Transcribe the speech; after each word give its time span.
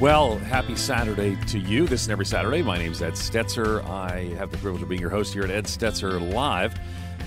Well, 0.00 0.38
happy 0.38 0.76
Saturday 0.76 1.36
to 1.48 1.58
you. 1.58 1.86
This 1.86 2.00
is 2.00 2.08
every 2.08 2.24
Saturday. 2.24 2.62
My 2.62 2.78
name 2.78 2.92
is 2.92 3.02
Ed 3.02 3.12
Stetzer. 3.12 3.84
I 3.84 4.34
have 4.38 4.50
the 4.50 4.56
privilege 4.56 4.82
of 4.82 4.88
being 4.88 5.02
your 5.02 5.10
host 5.10 5.34
here 5.34 5.42
at 5.42 5.50
Ed 5.50 5.66
Stetzer 5.66 6.32
Live. 6.32 6.74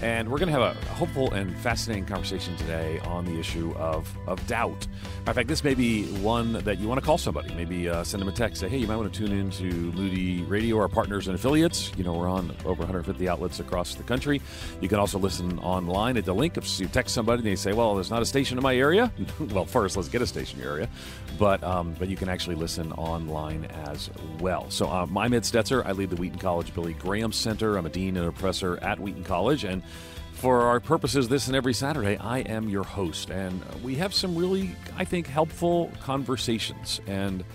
And 0.04 0.30
we're 0.30 0.38
going 0.38 0.52
to 0.52 0.60
have 0.60 0.76
a 0.76 0.86
hopeful 0.96 1.32
and 1.32 1.58
fascinating 1.60 2.06
conversation 2.06 2.58
today 2.58 3.00
on 3.06 3.24
the 3.24 3.40
issue 3.40 3.74
of, 3.78 4.14
of 4.28 4.46
doubt. 4.48 4.86
In 5.26 5.34
fact, 5.34 5.48
this 5.48 5.64
may 5.64 5.76
be 5.76 6.08
one 6.18 6.52
that 6.52 6.78
you 6.78 6.90
want 6.90 7.00
to 7.00 7.06
call 7.06 7.18
somebody. 7.18 7.56
Maybe 7.56 7.88
uh, 7.88 8.04
send 8.04 8.20
them 8.20 8.28
a 8.28 8.34
text, 8.34 8.60
say, 8.60 8.68
hey, 8.68 8.80
you 8.80 8.86
might 8.86 8.98
want 8.98 9.14
to 9.14 9.18
tune 9.18 9.32
in 9.32 9.50
to 9.52 9.64
Moody 9.64 10.42
Radio, 10.42 10.78
our 10.78 10.90
partners 10.90 11.28
and 11.30 11.36
affiliates. 11.36 11.90
You 11.96 12.04
know, 12.04 12.12
we're 12.12 12.28
on 12.28 12.54
over 12.66 12.82
150 12.82 13.30
outlets 13.30 13.62
across 13.62 13.96
the 13.96 14.04
country. 14.04 14.42
You 14.82 14.90
can 14.90 15.00
also 15.00 15.18
listen 15.18 15.58
online 15.60 16.18
at 16.18 16.26
the 16.26 16.36
link. 16.36 16.58
If 16.58 16.82
you 16.82 16.90
text 16.90 17.16
somebody 17.16 17.40
and 17.40 17.48
they 17.48 17.56
say, 17.56 17.72
well, 17.72 17.96
there's 17.96 18.12
not 18.12 18.22
a 18.22 18.26
station 18.26 18.58
in 18.58 18.62
my 18.62 18.76
area, 18.76 19.10
well, 19.52 19.64
first, 19.64 19.96
let's 19.96 20.10
get 20.10 20.22
a 20.22 20.28
station 20.28 20.60
in 20.60 20.66
your 20.66 20.74
area. 20.74 20.90
But, 21.40 21.64
um, 21.64 21.96
but 21.98 22.10
you 22.10 22.18
can 22.18 22.28
actually 22.28 22.56
listen 22.56 22.92
online 22.92 23.66
as 23.86 24.10
well. 24.42 24.70
So 24.70 24.90
um, 24.90 25.18
I'm 25.18 25.34
Ed 25.34 25.44
Stetzer. 25.44 25.86
I 25.86 25.94
lead 25.94 26.10
the 26.10 26.18
Wheaton 26.18 26.40
College 26.40 26.74
Billy 26.74 26.92
Graham 26.94 27.32
Center. 27.32 27.78
I'm 27.78 27.86
a 27.86 27.90
dean 27.90 28.18
and 28.18 28.28
a 28.28 28.34
professor 28.34 28.78
at 28.84 29.00
Wheaton 29.00 29.24
College. 29.24 29.64
And 29.64 29.82
for 30.44 30.64
our 30.64 30.82
purposes, 30.82 31.30
this 31.30 31.48
and 31.48 31.56
every 31.56 31.74
Saturday, 31.74 32.18
I 32.18 32.40
am 32.40 32.68
your 32.68 32.84
host. 32.84 33.30
And 33.30 33.64
we 33.82 33.96
have 33.96 34.14
some 34.14 34.36
really, 34.36 34.76
I 34.98 35.06
think, 35.06 35.26
helpful 35.26 35.90
conversations. 36.02 37.00
And 37.08 37.46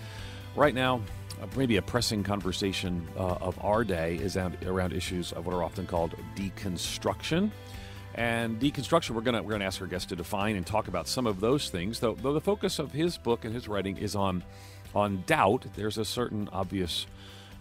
right 0.55 0.73
now, 0.73 0.99
uh, 1.39 1.45
maybe 1.55 1.77
a 1.77 1.83
pressing 1.83 2.23
conversation 2.23 3.07
uh, 3.15 3.35
of 3.41 3.63
our 3.63 3.83
day 3.83 4.15
is 4.15 4.35
around 4.37 4.93
issues 4.93 5.31
of 5.33 5.45
what 5.45 5.53
are 5.53 5.63
often 5.63 5.85
called 5.85 6.15
deconstruction. 6.35 7.51
And 8.15 8.59
deconstruction, 8.59 9.11
we're 9.11 9.21
gonna 9.21 9.43
we're 9.43 9.51
gonna 9.51 9.65
ask 9.65 9.79
our 9.81 9.87
guest 9.87 10.09
to 10.09 10.15
define 10.15 10.55
and 10.55 10.65
talk 10.65 10.87
about 10.87 11.07
some 11.07 11.27
of 11.27 11.41
those 11.41 11.69
things. 11.69 11.99
Though, 11.99 12.15
though 12.15 12.33
the 12.33 12.41
focus 12.41 12.79
of 12.79 12.91
his 12.91 13.19
book 13.19 13.45
and 13.45 13.53
his 13.53 13.67
writing 13.67 13.97
is 13.97 14.15
on 14.15 14.43
on 14.95 15.23
doubt, 15.27 15.67
there's 15.75 15.99
a 15.99 16.05
certain 16.05 16.49
obvious 16.51 17.05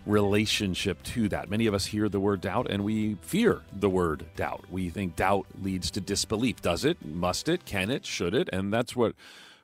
relationship 0.07 1.03
to 1.03 1.29
that. 1.29 1.51
Many 1.51 1.67
of 1.67 1.75
us 1.75 1.87
hear 1.87 2.09
the 2.09 2.21
word 2.21 2.41
doubt 2.41 2.69
and 2.71 2.85
we 2.85 3.17
fear 3.21 3.63
the 3.73 3.91
word 3.91 4.27
doubt. 4.37 4.65
We 4.71 4.91
think 4.91 5.17
doubt 5.17 5.47
leads 5.61 5.91
to 5.93 6.01
disbelief. 6.01 6.63
Does 6.63 6.85
it? 6.85 7.05
Must 7.05 7.49
it? 7.49 7.65
Can 7.65 7.91
it? 7.91 8.07
Should 8.07 8.35
it? 8.35 8.49
And 8.53 8.73
that's 8.73 8.97
what 8.97 9.15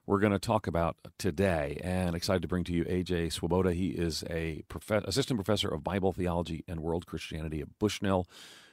we're 0.06 0.18
going 0.18 0.32
to 0.32 0.38
talk 0.38 0.66
about 0.66 0.96
today. 1.18 1.80
And 1.82 2.14
excited 2.14 2.42
to 2.42 2.48
bring 2.48 2.64
to 2.64 2.72
you 2.72 2.84
AJ 2.84 3.32
Swoboda. 3.32 3.72
He 3.72 3.88
is 3.88 4.22
a 4.28 4.62
prof- 4.68 5.04
assistant 5.04 5.38
professor 5.38 5.68
of 5.68 5.82
Bible 5.82 6.12
theology 6.12 6.64
and 6.68 6.80
world 6.80 7.06
Christianity 7.06 7.60
at 7.60 7.78
Bushnell 7.78 8.26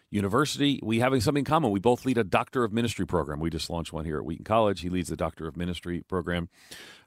University. 0.09 0.80
We 0.84 1.00
having 1.00 1.22
something 1.22 1.42
in 1.42 1.46
common. 1.46 1.72
We 1.72 1.80
both 1.80 2.06
lead 2.06 2.18
a 2.18 2.25
Doctor 2.25 2.66
of 2.66 2.73
Ministry 2.73 3.06
program. 3.06 3.40
We 3.40 3.50
just 3.50 3.70
launched 3.70 3.94
one 3.94 4.03
here 4.03 4.18
at 4.18 4.25
Wheaton 4.25 4.44
College. 4.44 4.81
He 4.81 4.90
leads 4.90 5.08
the 5.08 5.16
Doctor 5.16 5.48
of 5.48 5.56
Ministry 5.56 6.03
program 6.08 6.50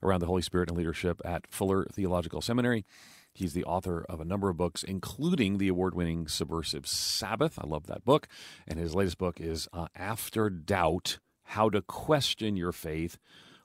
around 0.02 0.20
the 0.20 0.26
Holy 0.26 0.42
Spirit 0.42 0.70
and 0.70 0.78
leadership 0.78 1.20
at 1.22 1.46
Fuller 1.50 1.86
Theological 1.92 2.40
Seminary. 2.40 2.86
He's 3.34 3.52
the 3.52 3.64
author 3.64 4.06
of 4.08 4.20
a 4.20 4.24
number 4.24 4.48
of 4.48 4.56
books, 4.56 4.84
including 4.84 5.58
the 5.58 5.66
award 5.68 5.94
winning 5.94 6.28
Subversive 6.28 6.86
Sabbath. 6.86 7.58
I 7.58 7.66
love 7.66 7.88
that 7.88 8.04
book. 8.04 8.28
And 8.66 8.78
his 8.78 8.94
latest 8.94 9.18
book 9.18 9.40
is 9.40 9.68
uh, 9.72 9.88
After 9.96 10.48
Doubt 10.48 11.18
How 11.42 11.68
to 11.70 11.82
Question 11.82 12.56
Your 12.56 12.70
Faith 12.70 13.18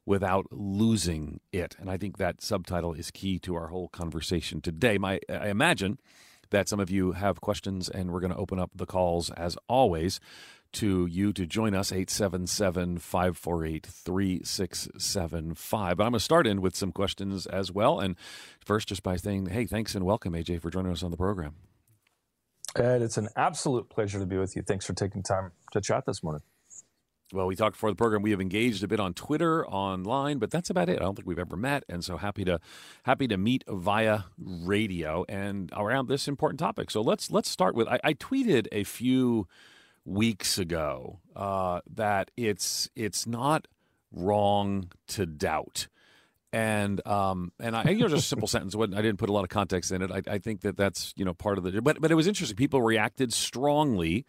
Without 0.08 0.48
Losing 0.52 1.40
It. 1.54 1.76
And 1.80 1.88
I 1.88 1.98
think 1.98 2.18
that 2.18 2.42
subtitle 2.42 2.94
is 2.94 3.12
key 3.12 3.38
to 3.40 3.56
our 3.56 3.68
whole 3.68 3.90
conversation 3.90 4.60
today. 4.60 4.98
My, 4.98 5.20
I 5.30 5.50
imagine 5.50 6.00
that 6.50 6.68
some 6.68 6.80
of 6.80 6.90
you 6.90 7.12
have 7.12 7.42
questions, 7.42 7.90
and 7.90 8.12
we're 8.12 8.22
going 8.22 8.34
to 8.34 8.40
open 8.40 8.58
up 8.58 8.72
the 8.74 8.88
calls 8.88 9.30
as 9.30 9.56
always 9.68 10.20
to 10.74 11.06
you 11.08 11.34
to 11.34 11.46
join 11.46 11.74
us 11.74 11.92
877 11.92 13.00
548 13.00 13.86
3675. 13.86 15.98
But 15.98 16.04
I'm 16.04 16.12
going 16.12 16.20
to 16.20 16.24
start 16.24 16.48
in 16.48 16.62
with 16.62 16.76
some 16.76 16.92
questions 16.92 17.46
as 17.46 17.72
well. 17.72 18.00
And 18.00 18.16
first, 18.64 18.90
just 18.90 19.04
by 19.04 19.16
saying, 19.16 19.48
hey, 19.48 19.66
thanks 19.66 19.96
and 19.96 20.06
welcome, 20.06 20.34
AJ, 20.34 20.62
for 20.62 20.70
joining 20.70 20.92
us 20.92 21.04
on 21.04 21.12
the 21.12 21.18
program. 21.18 21.56
Ed, 22.76 23.02
it's 23.02 23.18
an 23.18 23.30
absolute 23.36 23.90
pleasure 23.90 24.20
to 24.20 24.26
be 24.26 24.38
with 24.38 24.56
you. 24.56 24.62
Thanks 24.62 24.86
for 24.86 24.94
taking 24.94 25.24
time 25.24 25.52
to 25.72 25.82
chat 25.82 26.06
this 26.06 26.22
morning. 26.22 26.42
Well, 27.32 27.46
we 27.46 27.56
talked 27.56 27.74
before 27.74 27.92
the 27.92 27.96
program. 27.96 28.24
We 28.24 28.32
have 28.32 28.42
engaged 28.42 28.84
a 28.84 28.88
bit 28.88 29.00
on 29.00 29.14
Twitter, 29.14 29.66
online, 29.68 30.40
but 30.40 30.50
that's 30.50 30.72
about 30.72 30.90
it. 30.90 30.98
I 30.98 31.04
don't 31.04 31.16
think 31.16 31.28
we've 31.28 31.38
ever 31.38 31.56
met, 31.56 31.84
and 31.88 32.04
so 32.04 32.18
happy 32.18 32.44
to 32.46 32.60
happy 33.04 33.28
to 33.28 33.38
meet 33.38 33.64
via 33.68 34.22
radio 34.40 35.26
and 35.30 35.72
around 35.76 36.08
this 36.08 36.28
important 36.28 36.60
topic. 36.60 36.90
So 36.90 37.02
let's 37.02 37.30
let's 37.30 37.48
start 37.48 37.76
with. 37.76 37.88
I, 37.88 38.00
I 38.04 38.14
tweeted 38.16 38.68
a 38.72 38.84
few 38.84 39.48
weeks 40.06 40.58
ago 40.58 41.20
uh, 41.36 41.82
that 41.96 42.32
it's 42.38 42.90
it's 42.96 43.28
not 43.28 43.68
wrong 44.12 44.92
to 45.08 45.26
doubt. 45.26 45.88
And 46.52 47.06
um 47.08 47.52
and 47.60 47.76
I 47.76 47.84
you 47.92 48.00
know 48.00 48.08
just 48.08 48.26
a 48.26 48.28
simple 48.28 48.48
sentence. 48.56 48.76
I 48.76 48.86
didn't 48.88 49.18
put 49.18 49.30
a 49.30 49.34
lot 49.34 49.44
of 49.44 49.50
context 49.50 49.92
in 49.92 50.02
it. 50.02 50.12
I, 50.12 50.22
I 50.28 50.38
think 50.40 50.62
that 50.62 50.78
that's 50.78 51.14
you 51.16 51.24
know 51.24 51.34
part 51.34 51.58
of 51.60 51.64
the 51.64 51.82
but 51.82 52.02
but 52.02 52.12
it 52.12 52.16
was 52.16 52.28
interesting. 52.28 52.58
People 52.58 52.82
reacted 52.82 53.32
strongly 53.32 54.26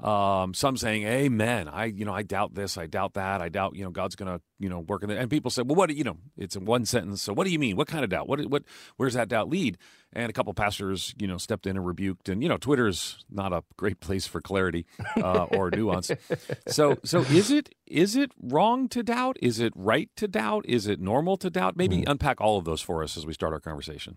um, 0.00 0.54
some 0.54 0.76
saying, 0.76 1.04
"Amen." 1.04 1.68
I, 1.68 1.86
you 1.86 2.04
know, 2.04 2.12
I 2.12 2.22
doubt 2.22 2.54
this. 2.54 2.76
I 2.78 2.86
doubt 2.86 3.14
that. 3.14 3.40
I 3.40 3.48
doubt, 3.48 3.76
you 3.76 3.84
know, 3.84 3.90
God's 3.90 4.16
going 4.16 4.32
to, 4.32 4.42
you 4.58 4.68
know, 4.68 4.80
work 4.80 5.02
in 5.02 5.10
it. 5.10 5.18
And 5.18 5.30
people 5.30 5.50
say, 5.50 5.62
"Well, 5.62 5.76
what? 5.76 5.94
You 5.94 6.04
know, 6.04 6.18
it's 6.36 6.56
in 6.56 6.64
one 6.64 6.84
sentence. 6.84 7.22
So 7.22 7.32
what 7.32 7.44
do 7.44 7.52
you 7.52 7.58
mean? 7.58 7.76
What 7.76 7.88
kind 7.88 8.04
of 8.04 8.10
doubt? 8.10 8.28
What? 8.28 8.44
What? 8.46 8.64
Where's 8.96 9.14
that 9.14 9.28
doubt 9.28 9.48
lead?" 9.48 9.78
And 10.12 10.28
a 10.28 10.32
couple 10.32 10.52
pastors, 10.54 11.14
you 11.18 11.26
know, 11.26 11.38
stepped 11.38 11.66
in 11.66 11.76
and 11.76 11.86
rebuked. 11.86 12.28
And 12.28 12.42
you 12.42 12.48
know, 12.48 12.56
Twitter's 12.56 13.24
not 13.30 13.52
a 13.52 13.64
great 13.76 14.00
place 14.00 14.26
for 14.26 14.40
clarity 14.40 14.86
uh, 15.16 15.44
or 15.50 15.70
nuance. 15.70 16.10
so, 16.68 16.96
so 17.04 17.20
is 17.22 17.50
it 17.50 17.74
is 17.86 18.16
it 18.16 18.32
wrong 18.40 18.88
to 18.88 19.02
doubt? 19.02 19.36
Is 19.40 19.60
it 19.60 19.72
right 19.76 20.10
to 20.16 20.28
doubt? 20.28 20.64
Is 20.68 20.86
it 20.86 21.00
normal 21.00 21.36
to 21.38 21.50
doubt? 21.50 21.76
Maybe 21.76 21.98
mm. 21.98 22.04
unpack 22.08 22.40
all 22.40 22.58
of 22.58 22.64
those 22.64 22.80
for 22.80 23.02
us 23.02 23.16
as 23.16 23.26
we 23.26 23.32
start 23.32 23.52
our 23.52 23.60
conversation. 23.60 24.16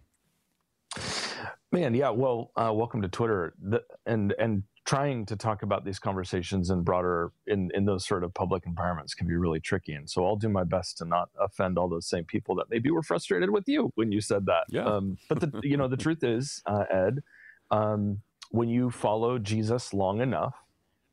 Man, 1.72 1.94
yeah. 1.94 2.10
Well, 2.10 2.52
uh, 2.56 2.72
welcome 2.74 3.02
to 3.02 3.10
Twitter. 3.10 3.54
The, 3.62 3.84
and 4.06 4.34
and 4.40 4.64
trying 4.86 5.26
to 5.26 5.36
talk 5.36 5.64
about 5.64 5.84
these 5.84 5.98
conversations 5.98 6.70
in 6.70 6.84
broader 6.84 7.32
in 7.48 7.72
in 7.74 7.86
those 7.86 8.06
sort 8.06 8.24
of 8.24 8.34
public 8.34 8.66
environments 8.66 9.14
can 9.14 9.28
be 9.28 9.36
really 9.36 9.60
tricky 9.60 9.94
and 9.94 10.10
so 10.10 10.26
i'll 10.26 10.36
do 10.36 10.48
my 10.50 10.64
best 10.64 10.98
to 10.98 11.06
not 11.06 11.30
offend 11.40 11.78
all 11.78 11.90
those 11.90 12.08
same 12.08 12.24
people 12.24 12.56
that 12.56 12.68
maybe 12.70 12.90
were 12.92 13.04
frustrated 13.04 13.50
with 13.50 13.68
you 13.68 13.92
when 13.96 14.12
you 14.12 14.22
said 14.22 14.46
that 14.46 14.64
yeah. 14.70 14.86
Um, 14.86 15.18
but 15.28 15.40
the 15.40 15.60
you 15.64 15.76
know 15.76 15.88
the 15.88 15.98
truth 15.98 16.24
is 16.24 16.62
uh, 16.66 16.86
ed 16.92 17.24
um, 17.72 18.22
when 18.52 18.70
you 18.70 18.92
follow 18.92 19.40
jesus 19.40 19.94
long 19.94 20.22
enough 20.22 20.56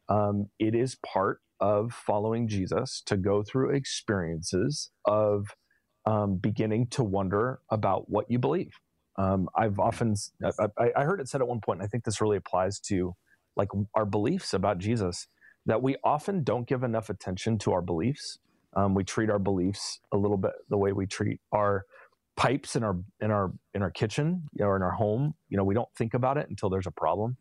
um, 0.09 0.49
it 0.59 0.75
is 0.75 0.97
part 0.97 1.41
of 1.59 1.93
following 1.93 2.49
jesus 2.49 3.03
to 3.07 3.17
go 3.17 3.43
through 3.43 3.71
experiences 3.71 4.91
of 5.07 5.57
um, 6.05 6.37
beginning 6.37 6.89
to 6.89 7.03
wonder 7.03 7.61
about 7.71 8.11
what 8.11 8.31
you 8.31 8.39
believe 8.39 8.79
um, 9.17 9.49
I've 9.55 9.79
often 9.79 10.15
I, 10.43 10.91
I 10.97 11.05
heard 11.05 11.21
it 11.21 11.29
said 11.29 11.43
at 11.43 11.47
one 11.47 11.61
point, 11.61 11.81
and 11.81 11.87
I 11.87 11.89
think 11.89 12.05
this 12.05 12.23
really 12.23 12.39
applies 12.39 12.81
to 12.81 13.15
like 13.57 13.69
our 13.95 14.07
beliefs 14.07 14.55
about 14.55 14.79
Jesus 14.79 15.27
that 15.67 15.83
we 15.83 15.97
often 16.03 16.43
don't 16.43 16.67
give 16.67 16.83
enough 16.83 17.09
attention 17.09 17.59
to 17.59 17.73
our 17.73 17.83
beliefs. 17.83 18.39
Um, 18.75 18.95
we 18.95 19.05
treat 19.05 19.31
our 19.31 19.39
beliefs 19.39 20.01
a 20.13 20.17
little 20.17 20.37
bit 20.37 20.53
the 20.71 20.79
way 20.79 20.93
we 20.93 21.07
treat 21.07 21.41
our 21.53 21.85
pipes 22.37 22.75
in 22.75 22.83
our 22.83 22.97
in 23.21 23.31
our 23.31 23.53
in 23.75 23.83
our 23.83 23.91
kitchen 23.91 24.49
or 24.61 24.77
in 24.77 24.83
our 24.83 24.93
home. 24.93 25.35
You 25.49 25.59
know, 25.59 25.65
we 25.65 25.75
don't 25.75 25.89
think 25.97 26.15
about 26.15 26.39
it 26.39 26.49
until 26.49 26.71
there's 26.71 26.87
a 26.87 26.93
problem. 26.93 27.37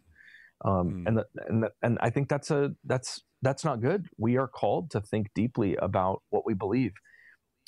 Um, 0.64 1.04
mm. 1.04 1.08
And 1.08 1.18
the, 1.18 1.26
and 1.48 1.64
the, 1.64 1.72
and 1.82 1.98
I 2.02 2.10
think 2.10 2.30
that's 2.30 2.52
a 2.52 2.72
that's 2.86 3.22
that's 3.42 3.66
not 3.66 3.82
good. 3.82 4.08
We 4.18 4.38
are 4.38 4.48
called 4.48 4.92
to 4.92 5.02
think 5.02 5.28
deeply 5.34 5.76
about 5.78 6.22
what 6.30 6.46
we 6.46 6.54
believe. 6.54 6.92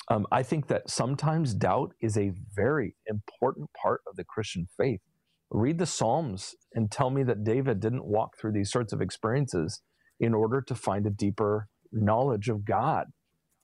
Um, 0.08 0.26
I 0.30 0.42
think 0.42 0.68
that 0.68 0.90
sometimes 0.90 1.54
doubt 1.54 1.94
is 2.00 2.18
a 2.18 2.32
very 2.54 2.94
important 3.06 3.70
part 3.72 4.02
of 4.06 4.16
the 4.16 4.24
Christian 4.24 4.68
faith 4.76 5.00
read 5.54 5.78
the 5.78 5.86
Psalms 5.86 6.56
and 6.74 6.90
tell 6.90 7.10
me 7.10 7.22
that 7.22 7.44
David 7.44 7.78
didn't 7.78 8.04
walk 8.04 8.36
through 8.36 8.52
these 8.52 8.72
sorts 8.72 8.92
of 8.92 9.00
experiences 9.00 9.80
in 10.18 10.34
order 10.34 10.60
to 10.60 10.74
find 10.74 11.06
a 11.06 11.10
deeper 11.10 11.68
knowledge 11.92 12.48
of 12.48 12.64
God. 12.64 13.06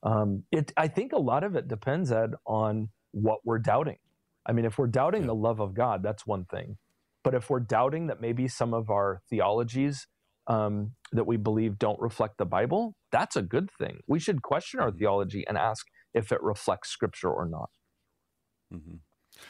Um, 0.05 0.44
it, 0.53 0.73
I 0.76 0.87
think 0.87 1.12
a 1.12 1.19
lot 1.19 1.43
of 1.43 1.56
it 1.56 1.67
depends, 1.67 2.12
Ed, 2.12 2.31
on 2.47 2.91
what 3.11 3.41
we're 3.44 3.59
doubting. 3.59 3.97
I 4.47 4.53
mean, 4.53 4.65
if 4.65 4.79
we're 4.79 4.87
doubting 4.87 5.26
the 5.26 5.35
love 5.35 5.61
of 5.61 5.75
God, 5.75 6.03
that's 6.03 6.25
one 6.25 6.44
thing. 6.44 6.79
But 7.25 7.35
if 7.35 7.50
we're 7.50 7.61
doubting 7.61 8.06
that 8.06 8.20
maybe 8.20 8.47
some 8.47 8.73
of 8.73 8.88
our 8.88 9.20
theologies 9.29 10.06
um, 10.47 10.93
that 11.12 11.26
we 11.26 11.37
believe 11.37 11.76
don't 11.79 12.00
reflect 12.00 12.38
the 12.38 12.47
Bible, 12.47 12.94
that's 13.11 13.35
a 13.35 13.43
good 13.43 13.69
thing. 13.79 13.99
We 14.06 14.20
should 14.20 14.43
question 14.43 14.79
our 14.79 14.91
mm-hmm. 14.91 14.99
theology 14.99 15.44
and 15.47 15.59
ask 15.59 15.87
if 16.15 16.31
it 16.31 16.41
reflects 16.41 16.88
Scripture 16.88 17.31
or 17.31 17.49
not. 17.49 17.70
Mm-hmm. 18.73 18.97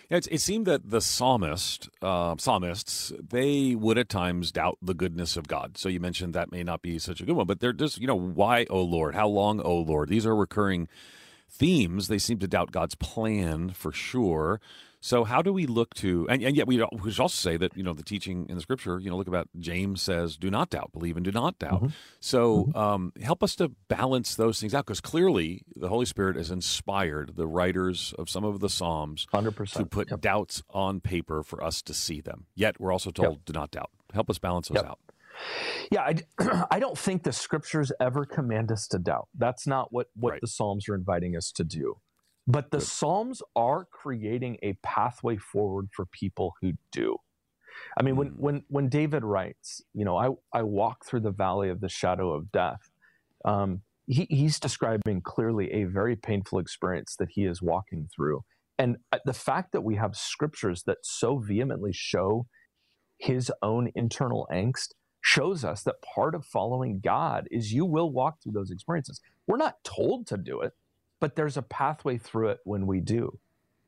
It, 0.08 0.26
it 0.30 0.40
seemed 0.40 0.66
that 0.66 0.90
the 0.90 1.00
psalmist, 1.00 1.88
uh, 2.02 2.34
psalmists, 2.38 3.12
they 3.20 3.74
would 3.74 3.98
at 3.98 4.08
times 4.08 4.52
doubt 4.52 4.78
the 4.82 4.94
goodness 4.94 5.36
of 5.36 5.48
God. 5.48 5.78
So 5.78 5.88
you 5.88 6.00
mentioned 6.00 6.34
that 6.34 6.52
may 6.52 6.62
not 6.62 6.82
be 6.82 6.98
such 6.98 7.20
a 7.20 7.24
good 7.24 7.36
one, 7.36 7.46
but 7.46 7.60
they're 7.60 7.72
just, 7.72 8.00
you 8.00 8.06
know, 8.06 8.18
why, 8.18 8.66
oh 8.70 8.82
Lord? 8.82 9.14
How 9.14 9.28
long, 9.28 9.60
oh 9.60 9.78
Lord? 9.78 10.08
These 10.08 10.26
are 10.26 10.34
recurring 10.36 10.88
themes. 11.48 12.08
They 12.08 12.18
seem 12.18 12.38
to 12.38 12.48
doubt 12.48 12.72
God's 12.72 12.94
plan 12.94 13.70
for 13.70 13.92
sure. 13.92 14.60
So 15.00 15.24
how 15.24 15.40
do 15.40 15.52
we 15.52 15.66
look 15.66 15.94
to, 15.94 16.26
and, 16.28 16.42
and 16.42 16.54
yet 16.54 16.66
we 16.66 16.76
should 16.76 17.20
also 17.20 17.28
say 17.28 17.56
that, 17.56 17.74
you 17.76 17.82
know, 17.82 17.94
the 17.94 18.02
teaching 18.02 18.46
in 18.50 18.56
the 18.56 18.60
scripture, 18.60 18.98
you 18.98 19.10
know, 19.10 19.16
look 19.16 19.28
about 19.28 19.48
James 19.58 20.02
says, 20.02 20.36
do 20.36 20.50
not 20.50 20.68
doubt, 20.70 20.92
believe 20.92 21.16
and 21.16 21.24
do 21.24 21.32
not 21.32 21.58
doubt. 21.58 21.82
Mm-hmm. 21.82 21.94
So 22.20 22.64
mm-hmm. 22.64 22.80
Um, 22.80 23.12
help 23.22 23.42
us 23.42 23.54
to 23.56 23.70
balance 23.88 24.34
those 24.34 24.60
things 24.60 24.74
out 24.74 24.86
because 24.86 25.00
clearly 25.00 25.62
the 25.76 25.88
Holy 25.88 26.06
Spirit 26.06 26.36
has 26.36 26.50
inspired 26.50 27.36
the 27.36 27.46
writers 27.46 28.14
of 28.18 28.30
some 28.30 28.44
of 28.44 28.60
the 28.60 28.68
Psalms 28.68 29.26
100%. 29.32 29.72
to 29.74 29.86
put 29.86 30.10
yep. 30.10 30.20
doubts 30.20 30.62
on 30.70 31.00
paper 31.00 31.42
for 31.42 31.62
us 31.62 31.82
to 31.82 31.94
see 31.94 32.20
them. 32.20 32.46
Yet 32.54 32.80
we're 32.80 32.92
also 32.92 33.10
told, 33.10 33.36
yep. 33.36 33.44
do 33.44 33.52
not 33.52 33.70
doubt. 33.70 33.90
Help 34.14 34.30
us 34.30 34.38
balance 34.38 34.68
those 34.68 34.76
yep. 34.76 34.86
out. 34.86 34.98
Yeah, 35.90 36.02
I, 36.38 36.66
I 36.70 36.78
don't 36.78 36.96
think 36.96 37.22
the 37.22 37.32
scriptures 37.32 37.92
ever 38.00 38.24
command 38.24 38.70
us 38.72 38.86
to 38.88 38.98
doubt. 38.98 39.28
That's 39.36 39.66
not 39.66 39.92
what, 39.92 40.08
what 40.14 40.32
right. 40.32 40.40
the 40.40 40.48
Psalms 40.48 40.88
are 40.88 40.94
inviting 40.94 41.36
us 41.36 41.52
to 41.52 41.64
do. 41.64 41.96
But 42.50 42.70
the 42.70 42.78
Good. 42.78 42.86
Psalms 42.86 43.42
are 43.54 43.84
creating 43.84 44.58
a 44.62 44.72
pathway 44.82 45.36
forward 45.36 45.88
for 45.94 46.06
people 46.06 46.54
who 46.60 46.72
do. 46.90 47.16
I 47.98 48.02
mean, 48.02 48.14
mm. 48.14 48.18
when, 48.18 48.28
when, 48.36 48.62
when 48.68 48.88
David 48.88 49.24
writes, 49.24 49.82
you 49.94 50.04
know, 50.04 50.16
I, 50.16 50.30
I 50.58 50.62
walk 50.62 51.06
through 51.06 51.20
the 51.20 51.30
valley 51.30 51.70
of 51.70 51.80
the 51.80 51.88
shadow 51.88 52.32
of 52.32 52.50
death, 52.50 52.90
um, 53.44 53.82
he, 54.06 54.26
he's 54.28 54.58
describing 54.58 55.20
clearly 55.22 55.70
a 55.72 55.84
very 55.84 56.16
painful 56.16 56.58
experience 56.58 57.14
that 57.16 57.28
he 57.30 57.44
is 57.44 57.62
walking 57.62 58.08
through. 58.14 58.42
And 58.78 58.96
uh, 59.12 59.18
the 59.24 59.32
fact 59.32 59.72
that 59.72 59.82
we 59.82 59.96
have 59.96 60.16
scriptures 60.16 60.82
that 60.84 60.98
so 61.02 61.38
vehemently 61.38 61.92
show 61.92 62.46
his 63.18 63.52
own 63.62 63.90
internal 63.94 64.48
angst 64.52 64.94
shows 65.20 65.64
us 65.64 65.82
that 65.82 66.02
part 66.02 66.34
of 66.34 66.44
following 66.46 67.00
God 67.00 67.46
is 67.50 67.72
you 67.72 67.84
will 67.84 68.10
walk 68.10 68.42
through 68.42 68.52
those 68.52 68.70
experiences. 68.70 69.20
We're 69.46 69.58
not 69.58 69.76
told 69.84 70.26
to 70.28 70.38
do 70.38 70.62
it, 70.62 70.72
but 71.20 71.36
there's 71.36 71.56
a 71.56 71.62
pathway 71.62 72.18
through 72.18 72.48
it 72.48 72.58
when 72.64 72.86
we 72.86 73.00
do. 73.00 73.38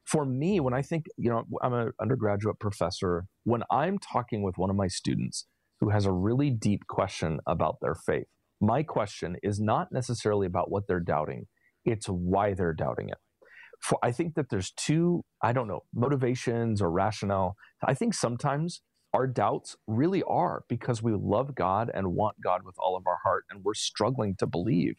For 0.05 0.25
me, 0.25 0.61
when 0.61 0.75
I 0.75 0.83
think, 0.83 1.07
you 1.17 1.31
know, 1.31 1.45
I'm 1.63 1.73
an 1.73 1.93
undergraduate 2.01 2.59
professor, 2.59 3.27
when 3.45 3.63
I'm 3.71 3.99
talking 3.99 4.43
with 4.43 4.59
one 4.59 4.71
of 4.71 4.77
my 4.77 4.89
students 4.89 5.47
who 5.81 5.91
has 5.91 6.07
a 6.07 6.13
really 6.13 6.51
deep 6.51 6.87
question 6.89 7.41
about 7.47 7.79
their 7.81 7.95
faith, 7.95 8.27
my 8.61 8.83
question 8.83 9.37
is 9.43 9.61
not 9.61 9.89
necessarily 9.93 10.47
about 10.47 10.71
what 10.71 10.87
they're 10.87 11.01
doubting, 11.01 11.47
it's 11.85 12.07
why 12.07 12.55
they're 12.55 12.75
doubting 12.75 13.09
it. 13.09 13.19
For, 13.81 13.99
I 14.03 14.13
think 14.13 14.35
that 14.35 14.51
there's 14.51 14.71
two, 14.73 15.25
I 15.43 15.53
don't 15.53 15.67
know, 15.67 15.81
motivations 15.93 16.81
or 16.81 16.91
rationale. 16.91 17.57
I 17.85 17.95
think 17.95 18.15
sometimes 18.15 18.83
our 19.13 19.27
doubts 19.27 19.77
really 19.87 20.23
are 20.23 20.65
because 20.69 21.03
we 21.03 21.13
love 21.13 21.55
God 21.55 21.91
and 21.93 22.15
want 22.15 22.37
God 22.43 22.63
with 22.65 22.77
all 22.79 22.97
of 22.97 23.07
our 23.07 23.19
heart 23.25 23.45
and 23.51 23.65
we're 23.65 23.75
struggling 23.75 24.37
to 24.39 24.47
believe. 24.47 24.95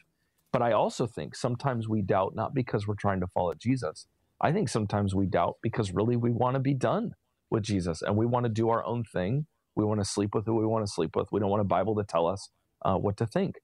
But 0.53 0.61
I 0.61 0.71
also 0.71 1.07
think 1.07 1.35
sometimes 1.35 1.89
we 1.89 2.03
doubt 2.03 2.35
not 2.35 2.53
because 2.53 2.87
we're 2.87 2.93
trying 2.93 3.19
to 3.21 3.27
follow 3.27 3.55
Jesus. 3.55 4.07
I 4.39 4.51
think 4.51 4.69
sometimes 4.69 5.15
we 5.15 5.25
doubt 5.25 5.55
because 5.63 5.91
really 5.91 6.15
we 6.15 6.29
want 6.29 6.53
to 6.53 6.59
be 6.59 6.75
done 6.75 7.15
with 7.49 7.63
Jesus 7.63 8.03
and 8.03 8.15
we 8.15 8.27
want 8.27 8.45
to 8.45 8.49
do 8.49 8.69
our 8.69 8.85
own 8.85 9.03
thing. 9.03 9.47
We 9.75 9.83
want 9.83 9.99
to 9.99 10.05
sleep 10.05 10.35
with 10.35 10.45
who 10.45 10.55
we 10.55 10.65
want 10.65 10.85
to 10.85 10.91
sleep 10.91 11.15
with. 11.15 11.31
We 11.31 11.39
don't 11.39 11.49
want 11.49 11.61
a 11.61 11.65
Bible 11.65 11.95
to 11.95 12.03
tell 12.03 12.27
us 12.27 12.49
uh, 12.83 12.95
what 12.95 13.17
to 13.17 13.25
think. 13.25 13.55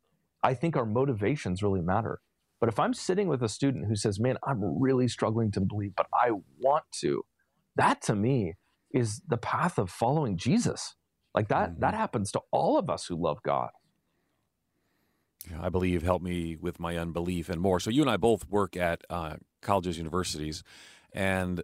I 0.44 0.56
think 0.56 0.76
our 0.76 0.86
motivations 0.86 1.62
really 1.62 1.82
matter. 1.82 2.22
But 2.60 2.70
if 2.70 2.80
I'm 2.80 2.96
sitting 2.96 3.28
with 3.28 3.44
a 3.44 3.50
student 3.50 3.86
who 3.88 3.96
says, 3.96 4.20
Man, 4.20 4.38
I'm 4.46 4.82
really 4.82 5.08
struggling 5.08 5.52
to 5.52 5.62
believe, 5.62 5.94
but 5.96 6.08
I 6.14 6.32
want 6.60 6.86
to, 7.02 7.24
that 7.76 8.02
to 8.04 8.16
me 8.16 8.56
is 8.92 9.22
the 9.28 9.38
path 9.38 9.78
of 9.78 9.92
following 9.92 10.38
Jesus. 10.38 10.96
Like 11.36 11.50
that, 11.50 11.72
mm-hmm. 11.72 11.82
that 11.82 11.94
happens 11.94 12.32
to 12.32 12.42
all 12.52 12.80
of 12.80 12.90
us 12.90 13.06
who 13.06 13.16
love 13.16 13.44
God. 13.44 13.70
I 15.60 15.70
believe, 15.70 16.04
help 16.04 16.22
me 16.22 16.56
with 16.56 16.80
my 16.80 16.98
unbelief 16.98 17.50
and 17.50 17.62
more. 17.62 17.80
So 17.80 17.90
you 17.90 18.02
and 18.02 18.10
I 18.10 18.18
both 18.18 18.50
work 18.50 18.76
at 18.76 19.04
uh, 19.10 19.36
colleges, 19.62 19.98
universities, 19.98 20.64
and 21.14 21.64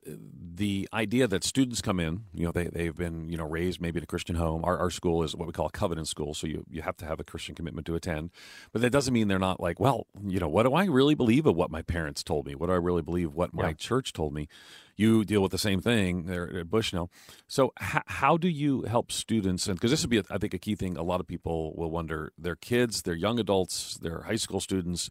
the 0.55 0.89
idea 0.91 1.27
that 1.27 1.43
students 1.43 1.81
come 1.81 1.99
in, 1.99 2.23
you 2.33 2.45
know, 2.45 2.51
they, 2.51 2.65
they've 2.65 2.95
been, 2.95 3.29
you 3.29 3.37
know, 3.37 3.45
raised 3.45 3.79
maybe 3.79 3.99
in 3.99 4.03
a 4.03 4.07
Christian 4.07 4.35
home. 4.35 4.65
Our, 4.65 4.77
our 4.77 4.89
school 4.89 5.21
is 5.21 5.35
what 5.35 5.45
we 5.47 5.53
call 5.53 5.67
a 5.67 5.71
covenant 5.71 6.07
school, 6.07 6.33
so 6.33 6.47
you, 6.47 6.65
you 6.69 6.81
have 6.81 6.97
to 6.97 7.05
have 7.05 7.19
a 7.19 7.23
Christian 7.23 7.53
commitment 7.53 7.85
to 7.87 7.95
attend. 7.95 8.31
But 8.71 8.81
that 8.81 8.89
doesn't 8.89 9.13
mean 9.13 9.27
they're 9.27 9.37
not 9.37 9.59
like, 9.59 9.79
well, 9.79 10.07
you 10.25 10.39
know, 10.39 10.47
what 10.47 10.63
do 10.63 10.73
I 10.73 10.85
really 10.85 11.13
believe 11.13 11.45
of 11.45 11.55
what 11.55 11.69
my 11.69 11.83
parents 11.83 12.23
told 12.23 12.47
me? 12.47 12.55
What 12.55 12.67
do 12.67 12.73
I 12.73 12.77
really 12.77 13.03
believe 13.03 13.33
what 13.33 13.53
my 13.53 13.69
yeah. 13.69 13.73
church 13.73 14.13
told 14.13 14.33
me? 14.33 14.47
You 14.95 15.25
deal 15.25 15.41
with 15.41 15.51
the 15.51 15.57
same 15.57 15.81
thing 15.81 16.25
there 16.25 16.57
at 16.57 16.69
Bushnell. 16.69 17.11
So 17.47 17.73
h- 17.81 18.01
how 18.07 18.37
do 18.37 18.47
you 18.47 18.83
help 18.83 19.11
students? 19.11 19.67
And 19.67 19.75
because 19.75 19.91
this 19.91 20.01
would 20.01 20.09
be, 20.09 20.23
I 20.31 20.37
think, 20.37 20.53
a 20.53 20.57
key 20.57 20.75
thing. 20.75 20.95
A 20.97 21.03
lot 21.03 21.19
of 21.19 21.27
people 21.27 21.75
will 21.75 21.91
wonder: 21.91 22.31
their 22.37 22.55
kids, 22.55 23.01
their 23.01 23.13
young 23.13 23.37
adults, 23.37 23.97
their 23.97 24.21
high 24.21 24.37
school 24.37 24.61
students 24.61 25.09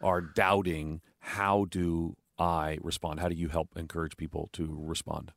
are 0.00 0.20
doubting. 0.20 1.00
How 1.18 1.66
do 1.68 2.16
I 2.38 2.78
respond? 2.82 3.20
How 3.20 3.28
do 3.28 3.34
you 3.34 3.48
help 3.48 3.70
encourage 3.76 4.16
people 4.16 4.50
to 4.54 4.76
respond? 4.80 5.32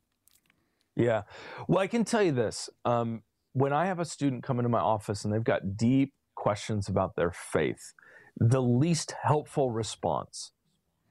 Yeah, 0.96 1.22
well, 1.68 1.78
I 1.78 1.86
can 1.86 2.04
tell 2.04 2.22
you 2.22 2.32
this: 2.32 2.68
um, 2.84 3.22
when 3.52 3.72
I 3.72 3.86
have 3.86 4.00
a 4.00 4.04
student 4.04 4.42
come 4.42 4.58
into 4.58 4.68
my 4.68 4.80
office 4.80 5.24
and 5.24 5.32
they've 5.32 5.44
got 5.44 5.76
deep 5.76 6.12
questions 6.34 6.88
about 6.88 7.16
their 7.16 7.32
faith, 7.32 7.92
the 8.36 8.62
least 8.62 9.14
helpful 9.22 9.70
response 9.70 10.52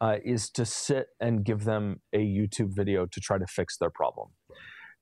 uh, 0.01 0.17
is 0.23 0.49
to 0.51 0.65
sit 0.65 1.07
and 1.19 1.43
give 1.43 1.63
them 1.63 2.01
a 2.13 2.19
YouTube 2.19 2.75
video 2.75 3.05
to 3.05 3.19
try 3.19 3.37
to 3.37 3.47
fix 3.47 3.77
their 3.77 3.89
problem. 3.89 4.29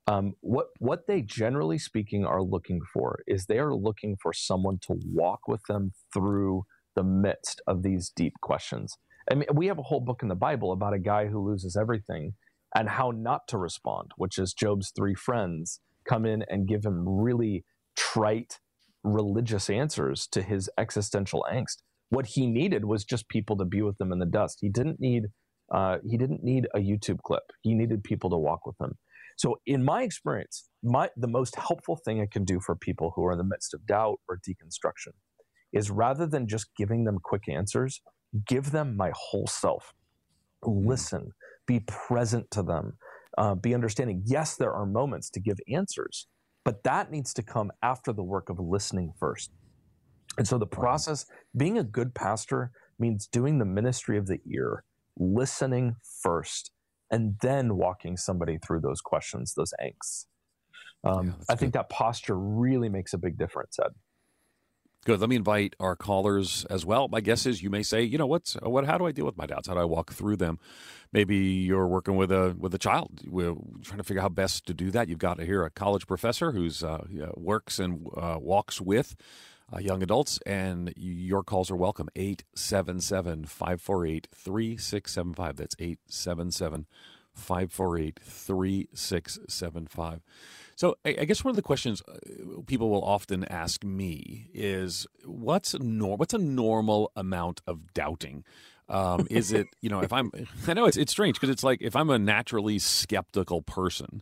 Um, 0.07 0.33
what 0.41 0.67
what 0.77 1.07
they 1.07 1.21
generally 1.21 1.79
speaking 1.79 2.25
are 2.25 2.43
looking 2.43 2.79
for 2.93 3.19
is 3.25 3.45
they 3.45 3.57
are 3.57 3.73
looking 3.73 4.17
for 4.21 4.33
someone 4.33 4.77
to 4.83 4.99
walk 5.03 5.47
with 5.47 5.61
them 5.67 5.93
through 6.13 6.63
the 6.95 7.03
midst 7.03 7.61
of 7.65 7.81
these 7.81 8.11
deep 8.15 8.33
questions. 8.41 8.97
I 9.31 9.35
mean, 9.35 9.47
we 9.53 9.67
have 9.67 9.79
a 9.79 9.83
whole 9.83 10.01
book 10.01 10.19
in 10.21 10.29
the 10.29 10.35
Bible 10.35 10.71
about 10.71 10.93
a 10.93 10.99
guy 10.99 11.27
who 11.27 11.45
loses 11.47 11.75
everything 11.75 12.33
and 12.75 12.89
how 12.89 13.11
not 13.11 13.47
to 13.49 13.57
respond, 13.57 14.11
which 14.17 14.37
is 14.37 14.53
Job's 14.53 14.91
three 14.95 15.15
friends 15.15 15.79
come 16.07 16.25
in 16.25 16.43
and 16.49 16.67
give 16.67 16.85
him 16.85 17.07
really 17.07 17.65
trite 17.95 18.59
religious 19.03 19.69
answers 19.69 20.27
to 20.27 20.41
his 20.41 20.69
existential 20.77 21.45
angst 21.51 21.77
what 22.09 22.25
he 22.27 22.47
needed 22.47 22.85
was 22.85 23.03
just 23.03 23.29
people 23.29 23.57
to 23.57 23.65
be 23.65 23.81
with 23.81 23.99
him 23.99 24.11
in 24.11 24.19
the 24.19 24.25
dust. 24.25 24.59
He 24.61 24.69
didn't 24.69 24.99
need 24.99 25.25
uh, 25.73 25.97
he 26.07 26.15
didn't 26.15 26.43
need 26.43 26.67
a 26.75 26.79
YouTube 26.79 27.19
clip. 27.23 27.41
He 27.61 27.73
needed 27.73 28.03
people 28.03 28.29
to 28.29 28.37
walk 28.37 28.67
with 28.67 28.75
him. 28.79 28.93
So, 29.35 29.55
in 29.65 29.83
my 29.83 30.03
experience, 30.03 30.69
my 30.83 31.09
the 31.17 31.27
most 31.27 31.55
helpful 31.55 31.99
thing 32.05 32.21
I 32.21 32.27
can 32.31 32.45
do 32.45 32.59
for 32.59 32.75
people 32.75 33.13
who 33.15 33.25
are 33.25 33.31
in 33.31 33.37
the 33.37 33.43
midst 33.43 33.73
of 33.73 33.85
doubt 33.85 34.19
or 34.29 34.39
deconstruction 34.47 35.13
is 35.73 35.89
rather 35.89 36.27
than 36.27 36.47
just 36.47 36.67
giving 36.77 37.03
them 37.03 37.17
quick 37.21 37.49
answers, 37.49 38.01
give 38.47 38.71
them 38.71 38.95
my 38.95 39.11
whole 39.15 39.47
self. 39.47 39.93
Hmm. 40.63 40.87
Listen, 40.87 41.31
be 41.67 41.81
present 41.81 42.49
to 42.51 42.63
them, 42.63 42.97
uh, 43.37 43.55
be 43.55 43.73
understanding. 43.73 44.23
Yes, 44.25 44.55
there 44.55 44.73
are 44.73 44.85
moments 44.85 45.29
to 45.31 45.39
give 45.39 45.57
answers, 45.71 46.27
but 46.63 46.83
that 46.83 47.11
needs 47.11 47.33
to 47.33 47.43
come 47.43 47.71
after 47.81 48.13
the 48.13 48.23
work 48.23 48.49
of 48.49 48.59
listening 48.59 49.13
first. 49.19 49.51
And 50.37 50.47
so 50.47 50.57
the 50.57 50.67
process, 50.67 51.25
being 51.55 51.77
a 51.77 51.83
good 51.83 52.13
pastor 52.13 52.71
means 52.99 53.27
doing 53.27 53.59
the 53.59 53.65
ministry 53.65 54.17
of 54.17 54.27
the 54.27 54.39
ear, 54.45 54.83
listening 55.17 55.95
first, 56.21 56.71
and 57.11 57.35
then 57.41 57.77
walking 57.77 58.17
somebody 58.17 58.57
through 58.57 58.81
those 58.81 59.01
questions, 59.01 59.53
those 59.53 59.73
angsts. 59.81 60.25
Um, 61.03 61.27
yeah, 61.27 61.33
I 61.49 61.53
good. 61.53 61.59
think 61.59 61.73
that 61.73 61.89
posture 61.89 62.37
really 62.37 62.89
makes 62.89 63.13
a 63.13 63.17
big 63.17 63.37
difference, 63.37 63.77
Ed. 63.79 63.91
Good. 65.05 65.19
Let 65.19 65.29
me 65.29 65.35
invite 65.35 65.75
our 65.79 65.95
callers 65.95 66.65
as 66.67 66.83
well. 66.83 67.07
My 67.07 67.21
guess 67.21 67.45
is 67.45 67.61
you 67.61 67.69
may 67.69 67.83
say, 67.83 68.01
you 68.01 68.17
know, 68.17 68.25
what's 68.25 68.55
what? 68.63 68.87
How 68.87 68.97
do 68.97 69.05
I 69.05 69.11
deal 69.11 69.27
with 69.27 69.37
my 69.37 69.45
doubts? 69.45 69.67
How 69.67 69.75
do 69.75 69.79
I 69.79 69.85
walk 69.85 70.11
through 70.11 70.37
them? 70.37 70.57
Maybe 71.13 71.37
you're 71.37 71.87
working 71.87 72.15
with 72.15 72.31
a 72.31 72.55
with 72.57 72.73
a 72.73 72.79
child. 72.79 73.21
We're 73.27 73.53
trying 73.83 73.99
to 73.99 74.03
figure 74.03 74.21
out 74.21 74.23
how 74.23 74.29
best 74.29 74.65
to 74.65 74.73
do 74.73 74.89
that. 74.89 75.07
You've 75.07 75.19
got 75.19 75.37
to 75.37 75.45
hear 75.45 75.63
a 75.63 75.69
college 75.69 76.07
professor 76.07 76.53
who's 76.53 76.83
uh, 76.83 77.05
works 77.35 77.77
and 77.77 78.07
uh, 78.17 78.37
walks 78.39 78.81
with 78.81 79.15
uh, 79.71 79.77
young 79.77 80.01
adults, 80.01 80.39
and 80.43 80.91
your 80.97 81.43
calls 81.43 81.69
are 81.69 81.75
welcome. 81.75 82.09
877 82.15 83.45
548 83.45 84.27
3675. 84.33 85.55
That's 85.55 85.75
877 85.77 86.87
548 87.31 88.19
3675. 88.23 90.21
So, 90.75 90.95
I, 91.05 91.15
I 91.21 91.25
guess 91.25 91.43
one 91.43 91.51
of 91.51 91.55
the 91.55 91.61
questions 91.61 92.01
uh, 92.07 92.61
people 92.67 92.89
will 92.89 93.03
often 93.03 93.45
ask 93.45 93.83
me 93.83 94.49
is 94.53 95.07
what's, 95.23 95.73
nor- 95.79 96.17
what's 96.17 96.33
a 96.33 96.37
normal 96.39 97.11
amount 97.15 97.61
of 97.65 97.93
doubting? 97.93 98.43
Um, 98.87 99.27
is 99.29 99.51
it, 99.51 99.67
you 99.81 99.89
know, 99.89 100.01
if 100.01 100.13
I'm, 100.13 100.31
I 100.67 100.73
know 100.73 100.85
it's, 100.85 100.97
it's 100.97 101.11
strange 101.11 101.35
because 101.35 101.49
it's 101.49 101.63
like 101.63 101.81
if 101.81 101.95
I'm 101.95 102.09
a 102.09 102.19
naturally 102.19 102.79
skeptical 102.79 103.61
person, 103.61 104.21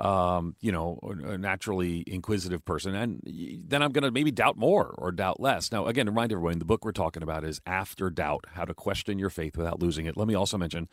um, 0.00 0.56
you 0.60 0.72
know, 0.72 0.98
a 1.02 1.36
naturally 1.36 2.02
inquisitive 2.06 2.64
person, 2.64 2.94
and 2.94 3.20
then 3.68 3.82
I'm 3.82 3.92
going 3.92 4.04
to 4.04 4.10
maybe 4.10 4.30
doubt 4.30 4.56
more 4.56 4.94
or 4.96 5.12
doubt 5.12 5.38
less. 5.38 5.70
Now, 5.70 5.86
again, 5.86 6.06
remind 6.06 6.32
everyone 6.32 6.58
the 6.58 6.64
book 6.64 6.84
we're 6.84 6.92
talking 6.92 7.22
about 7.22 7.44
is 7.44 7.60
After 7.66 8.08
Doubt 8.08 8.46
How 8.54 8.64
to 8.64 8.74
Question 8.74 9.18
Your 9.18 9.30
Faith 9.30 9.56
Without 9.56 9.80
Losing 9.80 10.06
It. 10.06 10.16
Let 10.16 10.28
me 10.28 10.34
also 10.34 10.56
mention 10.56 10.88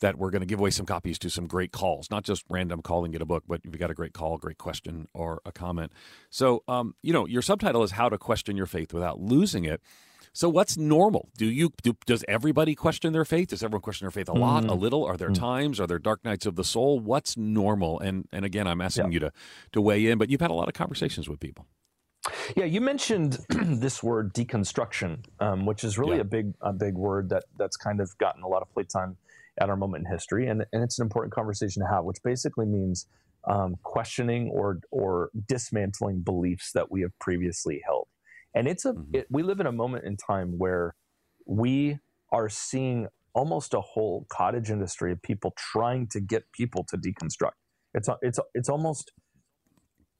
that 0.00 0.16
we're 0.16 0.30
going 0.30 0.40
to 0.40 0.46
give 0.46 0.58
away 0.58 0.70
some 0.70 0.86
copies 0.86 1.18
to 1.20 1.30
some 1.30 1.46
great 1.46 1.72
calls, 1.72 2.10
not 2.10 2.24
just 2.24 2.44
random 2.48 2.82
calling 2.82 3.12
get 3.12 3.22
a 3.22 3.26
book, 3.26 3.44
but 3.46 3.60
if 3.64 3.72
you 3.72 3.78
got 3.78 3.90
a 3.90 3.94
great 3.94 4.12
call, 4.12 4.38
great 4.38 4.58
question, 4.58 5.08
or 5.14 5.40
a 5.44 5.52
comment. 5.52 5.92
So, 6.30 6.62
um, 6.68 6.94
you 7.02 7.12
know, 7.12 7.26
your 7.26 7.42
subtitle 7.42 7.82
is 7.82 7.92
How 7.92 8.08
to 8.08 8.18
Question 8.18 8.56
Your 8.56 8.66
Faith 8.66 8.92
Without 8.92 9.20
Losing 9.20 9.64
It. 9.64 9.80
So 10.32 10.50
what's 10.50 10.76
normal? 10.76 11.30
Do 11.38 11.46
you 11.46 11.72
do, 11.82 11.96
does 12.04 12.22
everybody 12.28 12.74
question 12.74 13.14
their 13.14 13.24
faith? 13.24 13.48
Does 13.48 13.62
everyone 13.62 13.80
question 13.80 14.04
their 14.04 14.10
faith 14.10 14.28
a 14.28 14.34
lot, 14.34 14.64
mm. 14.64 14.70
a 14.70 14.74
little? 14.74 15.02
Are 15.02 15.16
there 15.16 15.30
mm. 15.30 15.34
times? 15.34 15.80
Are 15.80 15.86
there 15.86 15.98
dark 15.98 16.26
nights 16.26 16.44
of 16.44 16.56
the 16.56 16.64
soul? 16.64 17.00
What's 17.00 17.38
normal? 17.38 17.98
And 18.00 18.28
and 18.32 18.44
again, 18.44 18.66
I'm 18.66 18.82
asking 18.82 19.06
yeah. 19.06 19.12
you 19.12 19.20
to 19.20 19.32
to 19.72 19.80
weigh 19.80 20.06
in, 20.06 20.18
but 20.18 20.28
you've 20.28 20.42
had 20.42 20.50
a 20.50 20.54
lot 20.54 20.68
of 20.68 20.74
conversations 20.74 21.26
with 21.26 21.40
people. 21.40 21.64
Yeah, 22.54 22.64
you 22.64 22.82
mentioned 22.82 23.38
this 23.48 24.02
word 24.02 24.34
deconstruction, 24.34 25.24
um, 25.40 25.64
which 25.64 25.84
is 25.84 25.96
really 25.96 26.16
yeah. 26.16 26.22
a 26.22 26.24
big 26.24 26.52
a 26.60 26.72
big 26.74 26.96
word 26.96 27.30
that 27.30 27.44
that's 27.56 27.78
kind 27.78 28.02
of 28.02 28.16
gotten 28.18 28.42
a 28.42 28.48
lot 28.48 28.60
of 28.60 28.70
playtime 28.74 29.16
at 29.60 29.70
our 29.70 29.76
moment 29.76 30.06
in 30.06 30.12
history, 30.12 30.48
and 30.48 30.64
and 30.72 30.82
it's 30.82 30.98
an 30.98 31.04
important 31.04 31.34
conversation 31.34 31.82
to 31.82 31.88
have, 31.88 32.04
which 32.04 32.18
basically 32.22 32.66
means 32.66 33.06
um, 33.46 33.76
questioning 33.82 34.50
or 34.50 34.80
or 34.90 35.30
dismantling 35.48 36.20
beliefs 36.20 36.72
that 36.72 36.90
we 36.90 37.02
have 37.02 37.16
previously 37.20 37.82
held. 37.84 38.08
And 38.54 38.66
it's 38.66 38.84
a 38.84 38.92
mm-hmm. 38.92 39.14
it, 39.14 39.26
we 39.30 39.42
live 39.42 39.60
in 39.60 39.66
a 39.66 39.72
moment 39.72 40.04
in 40.04 40.16
time 40.16 40.54
where 40.58 40.94
we 41.46 41.98
are 42.32 42.48
seeing 42.48 43.08
almost 43.34 43.74
a 43.74 43.80
whole 43.80 44.26
cottage 44.30 44.70
industry 44.70 45.12
of 45.12 45.20
people 45.22 45.52
trying 45.56 46.08
to 46.08 46.20
get 46.20 46.50
people 46.52 46.84
to 46.88 46.96
deconstruct. 46.96 47.52
It's 47.94 48.08
it's 48.22 48.40
it's 48.54 48.68
almost 48.68 49.12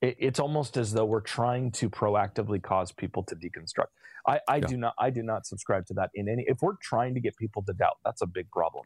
it's 0.02 0.38
almost 0.38 0.76
as 0.76 0.92
though 0.92 1.06
we're 1.06 1.20
trying 1.20 1.72
to 1.72 1.88
proactively 1.88 2.62
cause 2.62 2.92
people 2.92 3.22
to 3.24 3.34
deconstruct. 3.34 3.86
I, 4.26 4.40
I 4.48 4.56
yeah. 4.56 4.66
do 4.66 4.76
not 4.76 4.94
I 4.98 5.10
do 5.10 5.22
not 5.22 5.46
subscribe 5.46 5.86
to 5.86 5.94
that 5.94 6.10
in 6.14 6.28
any. 6.28 6.44
If 6.46 6.58
we're 6.60 6.76
trying 6.82 7.14
to 7.14 7.20
get 7.20 7.36
people 7.36 7.62
to 7.66 7.72
doubt, 7.72 7.96
that's 8.04 8.22
a 8.22 8.26
big 8.26 8.50
problem. 8.50 8.84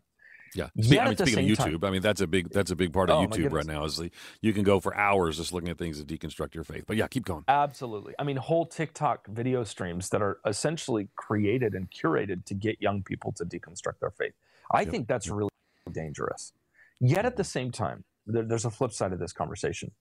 Yeah. 0.54 0.68
Yet 0.74 1.02
I 1.02 1.08
mean, 1.08 1.16
speaking 1.16 1.50
of 1.50 1.58
YouTube, 1.58 1.80
time, 1.80 1.84
I 1.84 1.90
mean 1.90 2.02
that's 2.02 2.20
a 2.20 2.26
big 2.26 2.50
that's 2.50 2.70
a 2.70 2.76
big 2.76 2.92
part 2.92 3.10
of 3.10 3.18
oh, 3.18 3.26
YouTube 3.26 3.52
right 3.52 3.66
now. 3.66 3.84
Is 3.84 3.96
the, 3.96 4.10
you 4.40 4.52
can 4.52 4.64
go 4.64 4.80
for 4.80 4.94
hours 4.96 5.36
just 5.36 5.52
looking 5.52 5.68
at 5.68 5.78
things 5.78 6.02
to 6.02 6.04
deconstruct 6.04 6.54
your 6.54 6.64
faith. 6.64 6.84
But 6.86 6.96
yeah, 6.96 7.06
keep 7.06 7.24
going. 7.24 7.44
Absolutely. 7.48 8.14
I 8.18 8.24
mean, 8.24 8.36
whole 8.36 8.66
TikTok 8.66 9.28
video 9.28 9.64
streams 9.64 10.08
that 10.10 10.22
are 10.22 10.40
essentially 10.46 11.08
created 11.16 11.74
and 11.74 11.88
curated 11.90 12.44
to 12.46 12.54
get 12.54 12.80
young 12.80 13.02
people 13.02 13.32
to 13.32 13.44
deconstruct 13.44 14.00
their 14.00 14.10
faith. 14.10 14.34
I 14.72 14.82
yep. 14.82 14.90
think 14.90 15.08
that's 15.08 15.26
yep. 15.26 15.36
really 15.36 15.50
dangerous. 15.92 16.52
Yet 17.00 17.24
at 17.24 17.36
the 17.36 17.42
mm-hmm. 17.42 17.48
same 17.48 17.72
time, 17.72 18.04
there, 18.26 18.42
there's 18.42 18.64
a 18.64 18.70
flip 18.70 18.92
side 18.92 19.12
of 19.12 19.18
this 19.18 19.32
conversation. 19.32 19.92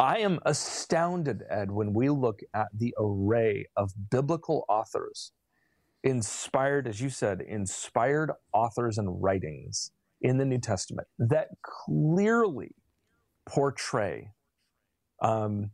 I 0.00 0.18
am 0.18 0.38
astounded, 0.46 1.42
Ed, 1.50 1.70
when 1.72 1.92
we 1.92 2.08
look 2.08 2.40
at 2.54 2.68
the 2.72 2.94
array 2.98 3.66
of 3.76 3.92
biblical 4.10 4.64
authors 4.68 5.32
inspired, 6.04 6.86
as 6.86 7.00
you 7.00 7.10
said, 7.10 7.40
inspired 7.40 8.30
authors 8.52 8.98
and 8.98 9.22
writings 9.22 9.90
in 10.20 10.38
the 10.38 10.44
New 10.44 10.58
Testament 10.58 11.06
that 11.18 11.48
clearly 11.62 12.74
portray 13.48 14.30
um, 15.22 15.70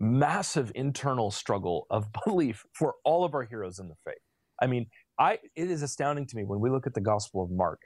massive 0.00 0.72
internal 0.74 1.30
struggle 1.30 1.86
of 1.90 2.08
belief 2.24 2.64
for 2.72 2.94
all 3.04 3.24
of 3.24 3.34
our 3.34 3.44
heroes 3.44 3.78
in 3.78 3.88
the 3.88 3.94
faith. 4.04 4.18
I 4.60 4.66
mean, 4.66 4.86
I 5.18 5.38
it 5.56 5.70
is 5.70 5.82
astounding 5.82 6.26
to 6.26 6.36
me 6.36 6.44
when 6.44 6.60
we 6.60 6.70
look 6.70 6.86
at 6.86 6.94
the 6.94 7.00
Gospel 7.00 7.42
of 7.44 7.50
Mark, 7.50 7.80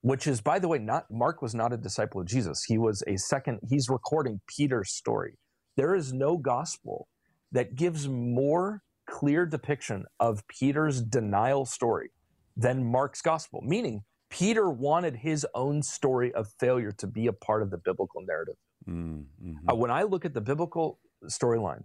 which 0.00 0.26
is, 0.26 0.40
by 0.40 0.58
the 0.58 0.68
way, 0.68 0.78
not 0.78 1.04
Mark 1.10 1.42
was 1.42 1.54
not 1.54 1.72
a 1.72 1.76
disciple 1.76 2.20
of 2.20 2.26
Jesus. 2.26 2.64
He 2.66 2.78
was 2.78 3.02
a 3.06 3.16
second. 3.16 3.60
He's 3.68 3.88
recording 3.88 4.40
Peter's 4.46 4.92
story. 4.92 5.38
There 5.76 5.94
is 5.94 6.12
no 6.12 6.36
gospel 6.36 7.08
that 7.52 7.74
gives 7.74 8.08
more 8.08 8.82
clear 9.08 9.46
depiction 9.46 10.04
of 10.20 10.46
Peter's 10.48 11.02
denial 11.02 11.64
story 11.64 12.10
than 12.56 12.84
Mark's 12.84 13.22
gospel, 13.22 13.60
meaning 13.64 14.02
Peter 14.30 14.68
wanted 14.68 15.16
his 15.16 15.46
own 15.54 15.82
story 15.82 16.32
of 16.34 16.48
failure 16.60 16.92
to 16.92 17.06
be 17.06 17.26
a 17.26 17.32
part 17.32 17.62
of 17.62 17.70
the 17.70 17.78
biblical 17.78 18.22
narrative. 18.26 18.56
Mm-hmm. 18.88 19.70
Uh, 19.70 19.74
when 19.74 19.90
I 19.90 20.02
look 20.02 20.24
at 20.24 20.34
the 20.34 20.40
biblical 20.40 20.98
storyline, 21.26 21.84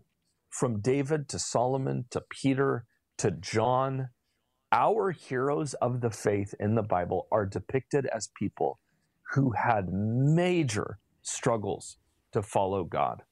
from 0.49 0.81
David 0.81 1.27
to 1.29 1.39
Solomon 1.39 2.05
to 2.11 2.21
Peter 2.29 2.85
to 3.17 3.31
John, 3.31 4.09
our 4.71 5.11
heroes 5.11 5.73
of 5.75 6.01
the 6.01 6.11
faith 6.11 6.53
in 6.59 6.75
the 6.75 6.83
Bible 6.83 7.27
are 7.31 7.45
depicted 7.45 8.05
as 8.07 8.29
people 8.37 8.79
who 9.33 9.51
had 9.51 9.91
major 9.91 10.99
struggles 11.21 11.97
to 12.33 12.43
follow 12.43 12.83
God. 12.83 13.23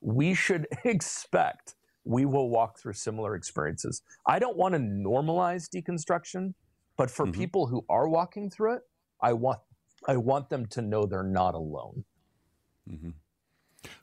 We 0.00 0.34
should 0.34 0.66
expect 0.84 1.74
we 2.06 2.24
will 2.24 2.48
walk 2.48 2.78
through 2.78 2.92
similar 2.92 3.34
experiences. 3.34 4.00
I 4.26 4.38
don't 4.38 4.56
want 4.56 4.74
to 4.74 4.78
normalize 4.78 5.68
deconstruction, 5.68 6.54
but 6.96 7.10
for 7.10 7.26
mm-hmm. 7.26 7.40
people 7.40 7.66
who 7.66 7.84
are 7.88 8.08
walking 8.08 8.48
through 8.48 8.74
it, 8.74 8.82
I 9.20 9.32
want 9.32 9.58
I 10.06 10.16
want 10.16 10.48
them 10.48 10.66
to 10.66 10.82
know 10.82 11.04
they're 11.04 11.22
not 11.22 11.54
alone. 11.54 12.04
Mm-hmm. 12.88 13.10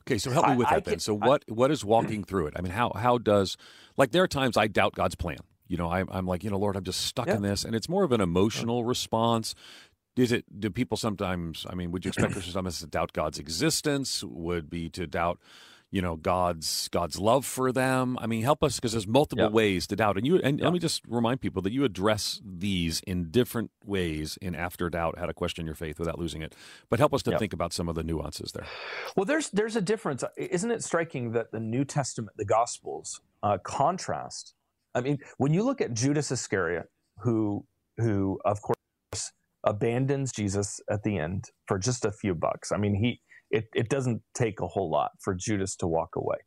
Okay, 0.02 0.18
so 0.18 0.30
help 0.30 0.48
me 0.48 0.56
with 0.56 0.66
I, 0.66 0.70
that 0.70 0.76
I 0.76 0.80
then. 0.80 0.92
Can, 0.92 1.00
so 1.00 1.14
what 1.14 1.44
I, 1.48 1.52
what 1.52 1.70
is 1.70 1.84
walking 1.84 2.24
through 2.24 2.48
it? 2.48 2.54
I 2.56 2.60
mean, 2.60 2.72
how 2.72 2.92
how 2.94 3.16
does 3.18 3.56
like 3.96 4.10
there 4.10 4.22
are 4.22 4.28
times 4.28 4.56
I 4.56 4.66
doubt 4.66 4.94
God's 4.94 5.14
plan. 5.14 5.38
You 5.66 5.78
know, 5.78 5.88
I, 5.88 6.00
am 6.00 6.26
like, 6.26 6.44
you 6.44 6.50
know, 6.50 6.58
Lord, 6.58 6.76
I'm 6.76 6.84
just 6.84 7.00
stuck 7.00 7.26
yeah. 7.26 7.36
in 7.36 7.42
this, 7.42 7.64
and 7.64 7.74
it's 7.74 7.88
more 7.88 8.04
of 8.04 8.12
an 8.12 8.20
emotional 8.20 8.80
yeah. 8.80 8.88
response. 8.88 9.54
Is 10.14 10.30
it? 10.30 10.44
Do 10.60 10.70
people 10.70 10.98
sometimes? 10.98 11.64
I 11.68 11.74
mean, 11.74 11.90
would 11.90 12.04
you 12.04 12.10
expect 12.10 12.32
Christians 12.32 12.52
sometimes 12.52 12.80
to 12.80 12.86
doubt 12.86 13.14
God's 13.14 13.38
existence? 13.38 14.22
Would 14.22 14.68
be 14.68 14.90
to 14.90 15.06
doubt 15.06 15.40
you 15.94 16.02
know 16.02 16.16
God's 16.16 16.88
God's 16.88 17.20
love 17.20 17.46
for 17.46 17.70
them. 17.70 18.18
I 18.20 18.26
mean, 18.26 18.42
help 18.42 18.64
us 18.64 18.74
because 18.74 18.90
there's 18.90 19.06
multiple 19.06 19.48
ways 19.48 19.86
to 19.86 19.96
doubt. 19.96 20.16
And 20.16 20.26
you 20.26 20.40
and 20.42 20.60
let 20.60 20.72
me 20.72 20.80
just 20.80 21.02
remind 21.06 21.40
people 21.40 21.62
that 21.62 21.72
you 21.72 21.84
address 21.84 22.40
these 22.44 23.00
in 23.06 23.30
different 23.30 23.70
ways 23.86 24.36
in 24.42 24.56
After 24.56 24.90
Doubt, 24.90 25.20
how 25.20 25.26
to 25.26 25.32
question 25.32 25.66
your 25.66 25.76
faith 25.76 26.00
without 26.00 26.18
losing 26.18 26.42
it. 26.42 26.52
But 26.90 26.98
help 26.98 27.14
us 27.14 27.22
to 27.22 27.38
think 27.38 27.52
about 27.52 27.72
some 27.72 27.88
of 27.88 27.94
the 27.94 28.02
nuances 28.02 28.50
there. 28.50 28.66
Well, 29.14 29.24
there's 29.24 29.50
there's 29.50 29.76
a 29.76 29.80
difference. 29.80 30.24
Isn't 30.36 30.72
it 30.72 30.82
striking 30.82 31.30
that 31.30 31.52
the 31.52 31.60
New 31.60 31.84
Testament, 31.84 32.36
the 32.36 32.44
Gospels, 32.44 33.20
uh, 33.44 33.58
contrast? 33.58 34.54
I 34.96 35.00
mean, 35.00 35.18
when 35.38 35.54
you 35.54 35.62
look 35.62 35.80
at 35.80 35.94
Judas 35.94 36.32
Iscariot, 36.32 36.86
who 37.18 37.66
who 37.98 38.40
of 38.44 38.60
course 38.62 39.30
abandons 39.62 40.32
Jesus 40.32 40.80
at 40.90 41.04
the 41.04 41.18
end 41.18 41.50
for 41.68 41.78
just 41.78 42.04
a 42.04 42.10
few 42.10 42.34
bucks. 42.34 42.72
I 42.72 42.78
mean, 42.78 42.96
he 42.96 43.20
it, 43.54 43.68
it 43.72 43.88
doesn't 43.88 44.20
take 44.34 44.60
a 44.60 44.66
whole 44.66 44.90
lot 44.90 45.12
for 45.20 45.32
Judas 45.32 45.76
to 45.76 45.86
walk 45.86 46.16
away. 46.16 46.38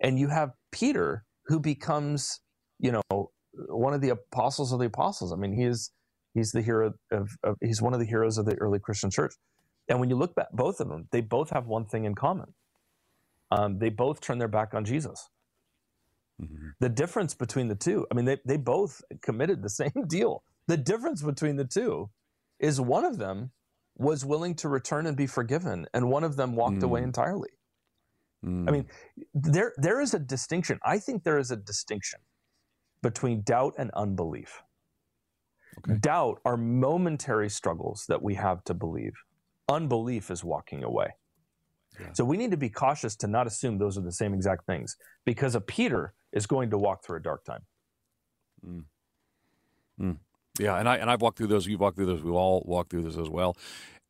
And 0.00 0.18
you 0.18 0.28
have 0.28 0.52
Peter 0.72 1.24
who 1.46 1.60
becomes, 1.60 2.40
you 2.78 2.92
know, 2.92 3.30
one 3.68 3.92
of 3.92 4.00
the 4.00 4.08
apostles 4.08 4.72
of 4.72 4.80
the 4.80 4.86
apostles. 4.86 5.32
I 5.32 5.36
mean, 5.36 5.52
he 5.52 5.64
is 5.64 5.90
he's 6.32 6.52
the 6.52 6.62
hero 6.62 6.94
of, 7.12 7.30
of 7.44 7.56
he's 7.60 7.82
one 7.82 7.92
of 7.92 8.00
the 8.00 8.06
heroes 8.06 8.38
of 8.38 8.46
the 8.46 8.56
early 8.56 8.78
Christian 8.78 9.10
church. 9.10 9.34
And 9.88 10.00
when 10.00 10.08
you 10.08 10.16
look 10.16 10.34
back, 10.34 10.48
both 10.52 10.80
of 10.80 10.88
them, 10.88 11.08
they 11.12 11.20
both 11.20 11.50
have 11.50 11.66
one 11.66 11.84
thing 11.84 12.04
in 12.04 12.14
common. 12.14 12.54
Um, 13.50 13.78
they 13.78 13.90
both 13.90 14.20
turn 14.20 14.38
their 14.38 14.48
back 14.48 14.72
on 14.74 14.84
Jesus. 14.84 15.28
Mm-hmm. 16.42 16.68
The 16.80 16.88
difference 16.88 17.34
between 17.34 17.68
the 17.68 17.76
two, 17.76 18.06
I 18.10 18.14
mean, 18.14 18.24
they, 18.24 18.38
they 18.44 18.56
both 18.56 19.02
committed 19.22 19.62
the 19.62 19.70
same 19.82 20.06
deal. 20.08 20.42
The 20.68 20.76
difference 20.76 21.22
between 21.22 21.56
the 21.56 21.64
two 21.64 22.10
is 22.58 22.80
one 22.80 23.04
of 23.04 23.18
them 23.18 23.52
was 23.96 24.24
willing 24.24 24.54
to 24.56 24.68
return 24.68 25.06
and 25.06 25.16
be 25.16 25.26
forgiven, 25.26 25.86
and 25.94 26.10
one 26.10 26.24
of 26.24 26.36
them 26.36 26.54
walked 26.54 26.78
mm. 26.78 26.84
away 26.84 27.02
entirely. 27.02 27.50
Mm. 28.44 28.68
I 28.68 28.72
mean, 28.72 28.86
there 29.34 29.72
there 29.76 30.00
is 30.00 30.14
a 30.14 30.18
distinction. 30.18 30.78
I 30.84 30.98
think 30.98 31.24
there 31.24 31.38
is 31.38 31.50
a 31.50 31.56
distinction 31.56 32.20
between 33.02 33.42
doubt 33.42 33.74
and 33.78 33.90
unbelief. 33.92 34.62
Okay. 35.78 35.98
Doubt 35.98 36.40
are 36.44 36.56
momentary 36.56 37.50
struggles 37.50 38.04
that 38.08 38.22
we 38.22 38.34
have 38.34 38.64
to 38.64 38.74
believe. 38.74 39.12
Unbelief 39.68 40.30
is 40.30 40.44
walking 40.44 40.84
away. 40.84 41.08
Yeah. 41.98 42.12
So 42.12 42.24
we 42.24 42.36
need 42.36 42.50
to 42.50 42.56
be 42.56 42.68
cautious 42.68 43.16
to 43.16 43.26
not 43.26 43.46
assume 43.46 43.78
those 43.78 43.96
are 43.98 44.02
the 44.02 44.12
same 44.12 44.34
exact 44.34 44.66
things 44.66 44.96
because 45.24 45.54
a 45.54 45.60
Peter 45.60 46.14
is 46.32 46.46
going 46.46 46.70
to 46.70 46.78
walk 46.78 47.04
through 47.04 47.18
a 47.18 47.22
dark 47.22 47.44
time. 47.44 47.62
Mm. 50.00 50.16
Yeah, 50.58 50.78
and 50.78 50.88
I 50.88 50.96
and 50.96 51.10
I've 51.10 51.20
walked 51.20 51.38
through 51.38 51.48
those. 51.48 51.66
You've 51.66 51.80
walked 51.80 51.96
through 51.96 52.06
those. 52.06 52.22
We've 52.22 52.34
all 52.34 52.62
walked 52.66 52.90
through 52.90 53.02
this 53.02 53.16
as 53.16 53.28
well. 53.28 53.56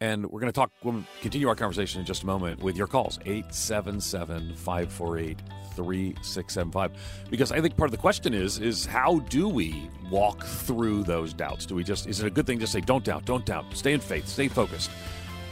And 0.00 0.26
we're 0.26 0.41
going 0.41 0.53
to 0.53 0.55
talk, 0.61 0.71
we'll 0.83 1.03
continue 1.23 1.49
our 1.49 1.55
conversation 1.55 2.00
in 2.00 2.07
just 2.07 2.23
a 2.23 2.26
moment 2.26 2.62
with 2.62 2.76
your 2.76 2.87
calls, 2.87 3.19
877 3.25 4.55
548 4.55 5.38
3675. 5.75 6.93
Because 7.31 7.50
I 7.50 7.62
think 7.62 7.79
part 7.79 7.88
of 7.88 7.93
the 7.93 8.00
question 8.00 8.35
is, 8.35 8.59
is 8.59 8.85
how 8.85 9.21
do 9.31 9.49
we 9.49 9.88
walk 10.11 10.45
through 10.45 11.05
those 11.05 11.33
doubts? 11.33 11.65
Do 11.65 11.75
we 11.75 11.83
just, 11.83 12.07
is 12.07 12.21
it 12.21 12.26
a 12.26 12.31
good 12.31 12.47
thing 12.47 12.59
to 12.59 12.67
say, 12.67 12.83
don't 12.83 13.05
doubt, 13.05 13.25
don't 13.25 13.47
doubt, 13.47 13.65
stay 13.73 13.95
in 13.95 14.00
faith, 14.00 14.29
stay 14.29 14.49
focused? 14.49 14.91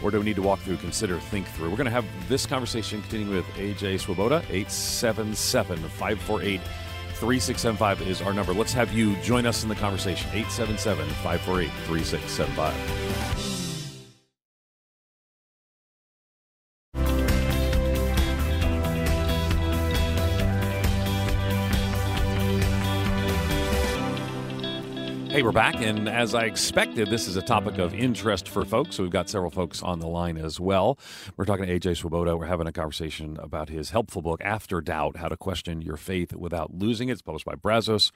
Or 0.03 0.11
do 0.11 0.19
we 0.19 0.25
need 0.25 0.37
to 0.37 0.43
walk 0.43 0.61
through, 0.61 0.77
consider, 0.77 1.19
think 1.19 1.47
through? 1.49 1.71
We're 1.71 1.77
going 1.77 1.87
to 1.87 1.91
have 1.91 2.05
this 2.29 2.45
conversation 2.45 3.01
continuing 3.01 3.35
with 3.35 3.47
AJ 3.55 4.01
Swoboda, 4.01 4.43
877 4.51 5.79
548 5.79 6.61
3675 7.25 8.03
is 8.03 8.21
our 8.21 8.35
number. 8.35 8.53
Let's 8.53 8.75
have 8.75 8.93
you 8.93 9.17
join 9.23 9.47
us 9.47 9.63
in 9.63 9.71
the 9.71 9.75
conversation. 9.75 10.29
877 10.35 11.09
548 11.09 11.71
3675. 11.87 13.54
Hey, 25.35 25.43
we're 25.43 25.51
back, 25.51 25.75
and 25.83 26.09
as 26.09 26.33
I 26.33 26.45
expected, 26.45 27.11
this 27.11 27.27
is 27.27 27.35
a 27.35 27.43
topic 27.43 27.79
of 27.79 27.93
interest 27.93 28.49
for 28.49 28.65
folks. 28.65 28.95
So 28.95 29.03
we've 29.03 29.11
got 29.11 29.29
several 29.29 29.51
folks 29.51 29.83
on 29.83 29.99
the 29.99 30.07
line 30.07 30.37
as 30.37 30.61
well. 30.61 30.97
We're 31.37 31.45
talking 31.45 31.67
to 31.67 31.77
AJ 31.77 31.97
Swoboda. 31.97 32.37
We're 32.37 32.47
having 32.47 32.69
a 32.69 32.73
conversation 32.73 33.37
about 33.41 33.69
his 33.69 33.91
helpful 33.91 34.23
book, 34.23 34.41
After 34.45 34.81
Doubt: 34.81 35.17
How 35.17 35.27
to 35.27 35.37
Question 35.37 35.83
Your 35.83 35.97
Faith 35.97 36.37
Without 36.37 36.73
Losing 36.73 37.09
It. 37.09 37.15
It's 37.15 37.23
published 37.23 37.47
by 37.47 37.57
Brazos, 37.57 38.13